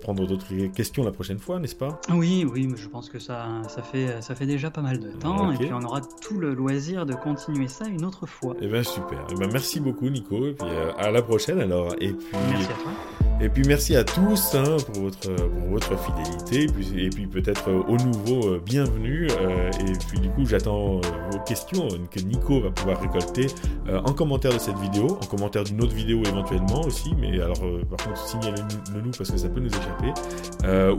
prendre 0.01 0.27
d'autres 0.27 0.47
questions 0.75 1.05
la 1.05 1.13
prochaine 1.13 1.39
fois, 1.39 1.59
n'est-ce 1.59 1.75
pas? 1.75 2.01
Oui, 2.13 2.47
oui, 2.51 2.67
mais 2.69 2.77
je 2.77 2.89
pense 2.89 3.09
que 3.09 3.19
ça, 3.19 3.63
ça, 3.69 3.83
fait, 3.83 4.23
ça 4.23 4.35
fait 4.35 4.47
déjà 4.47 4.71
pas 4.71 4.83
mal 4.83 4.99
de 5.01 5.09
temps 5.09 5.51
et 5.53 5.57
puis 5.57 5.73
on 5.73 5.83
aura 5.83 6.01
tout 6.01 6.39
le 6.39 6.55
loisir 6.55 7.05
de 7.05 7.15
continuer 7.15 7.69
ça 7.69 7.87
une 7.87 8.05
autre 8.05 8.27
fois. 8.27 8.55
Eh 8.61 8.69
bien 8.69 8.83
super. 8.83 9.27
Eh 9.31 9.35
ben, 9.35 9.49
merci 9.53 9.81
beaucoup 9.81 10.09
Nico 10.09 10.47
et 10.47 10.53
puis 10.53 10.69
à 10.99 11.11
la 11.11 11.23
prochaine 11.23 11.61
alors. 11.61 11.95
Et 12.01 12.13
puis... 12.13 12.29
Merci 12.51 12.71
à 12.73 12.83
toi. 12.83 13.20
Et 13.43 13.49
puis 13.49 13.63
merci 13.67 13.97
à 13.97 14.05
tous 14.05 14.55
hein, 14.55 14.77
pour, 14.93 15.05
votre, 15.05 15.35
pour 15.35 15.69
votre 15.71 15.97
fidélité. 15.99 16.65
Et 16.65 16.67
puis, 16.67 17.09
puis 17.09 17.27
peut-être 17.27 17.71
euh, 17.71 17.83
au 17.89 17.97
nouveau, 17.97 18.49
euh, 18.49 18.63
bienvenue. 18.63 19.29
Euh, 19.31 19.71
et 19.81 19.93
puis 20.09 20.21
du 20.21 20.29
coup, 20.29 20.45
j'attends 20.45 21.01
vos 21.31 21.39
questions 21.47 21.89
que 22.11 22.21
Nico 22.21 22.61
va 22.61 22.71
pouvoir 22.71 23.01
récolter 23.01 23.47
en 23.89 24.13
commentaire 24.13 24.53
de 24.53 24.59
cette 24.59 24.79
vidéo, 24.79 25.19
en 25.23 25.27
commentaire 25.27 25.65
d'une 25.65 25.83
autre 25.83 25.95
vidéo 25.95 26.23
éventuellement 26.27 26.83
aussi. 26.83 27.15
Mais 27.19 27.41
alors, 27.41 27.61
par 27.89 28.07
contre, 28.07 28.19
signalez-le 28.19 29.01
nous 29.01 29.11
parce 29.11 29.31
que 29.31 29.39
ça 29.39 29.49
peut 29.49 29.61
nous 29.61 29.71
échapper. 29.71 30.13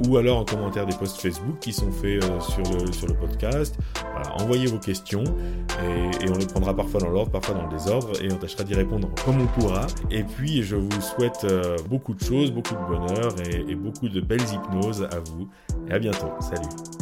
ou 0.08 0.18
alors 0.18 0.40
en 0.40 0.46
commentaire 0.46 0.86
des 0.86 0.96
posts 0.96 1.22
Facebook 1.22 1.60
qui 1.60 1.72
sont 1.72 1.92
faits 1.92 2.24
sur, 2.42 2.64
le, 2.74 2.92
sur 2.92 3.08
le 3.08 3.14
podcast. 3.14 3.78
Voilà, 4.14 4.36
envoyez 4.42 4.66
vos 4.66 4.80
questions 4.80 5.24
et, 5.84 6.26
et 6.26 6.30
on 6.30 6.38
les 6.38 6.48
prendra 6.48 6.76
parfois 6.76 7.00
dans 7.00 7.10
l'ordre, 7.10 7.32
parfois 7.32 7.56
dans 7.56 7.64
le 7.64 7.70
désordre 7.70 8.12
et 8.22 8.32
on 8.32 8.38
tâchera 8.38 8.64
d'y 8.64 8.74
répondre 8.74 9.10
comme 9.26 9.42
on 9.42 9.48
pourra. 9.48 9.88
Et 10.10 10.24
puis, 10.24 10.64
je 10.64 10.76
vous 10.76 11.02
souhaite 11.02 11.46
beaucoup 11.90 12.14
de 12.14 12.24
beaucoup 12.52 12.76
de 12.76 12.88
bonheur 12.88 13.34
et 13.68 13.76
beaucoup 13.76 14.10
de 14.10 14.22
belles 14.22 14.40
hypnoses 14.54 15.08
à 15.12 15.20
vous. 15.20 15.50
Et 15.90 15.94
à 15.94 16.00
bientôt. 16.00 16.32
Salut. 16.40 17.01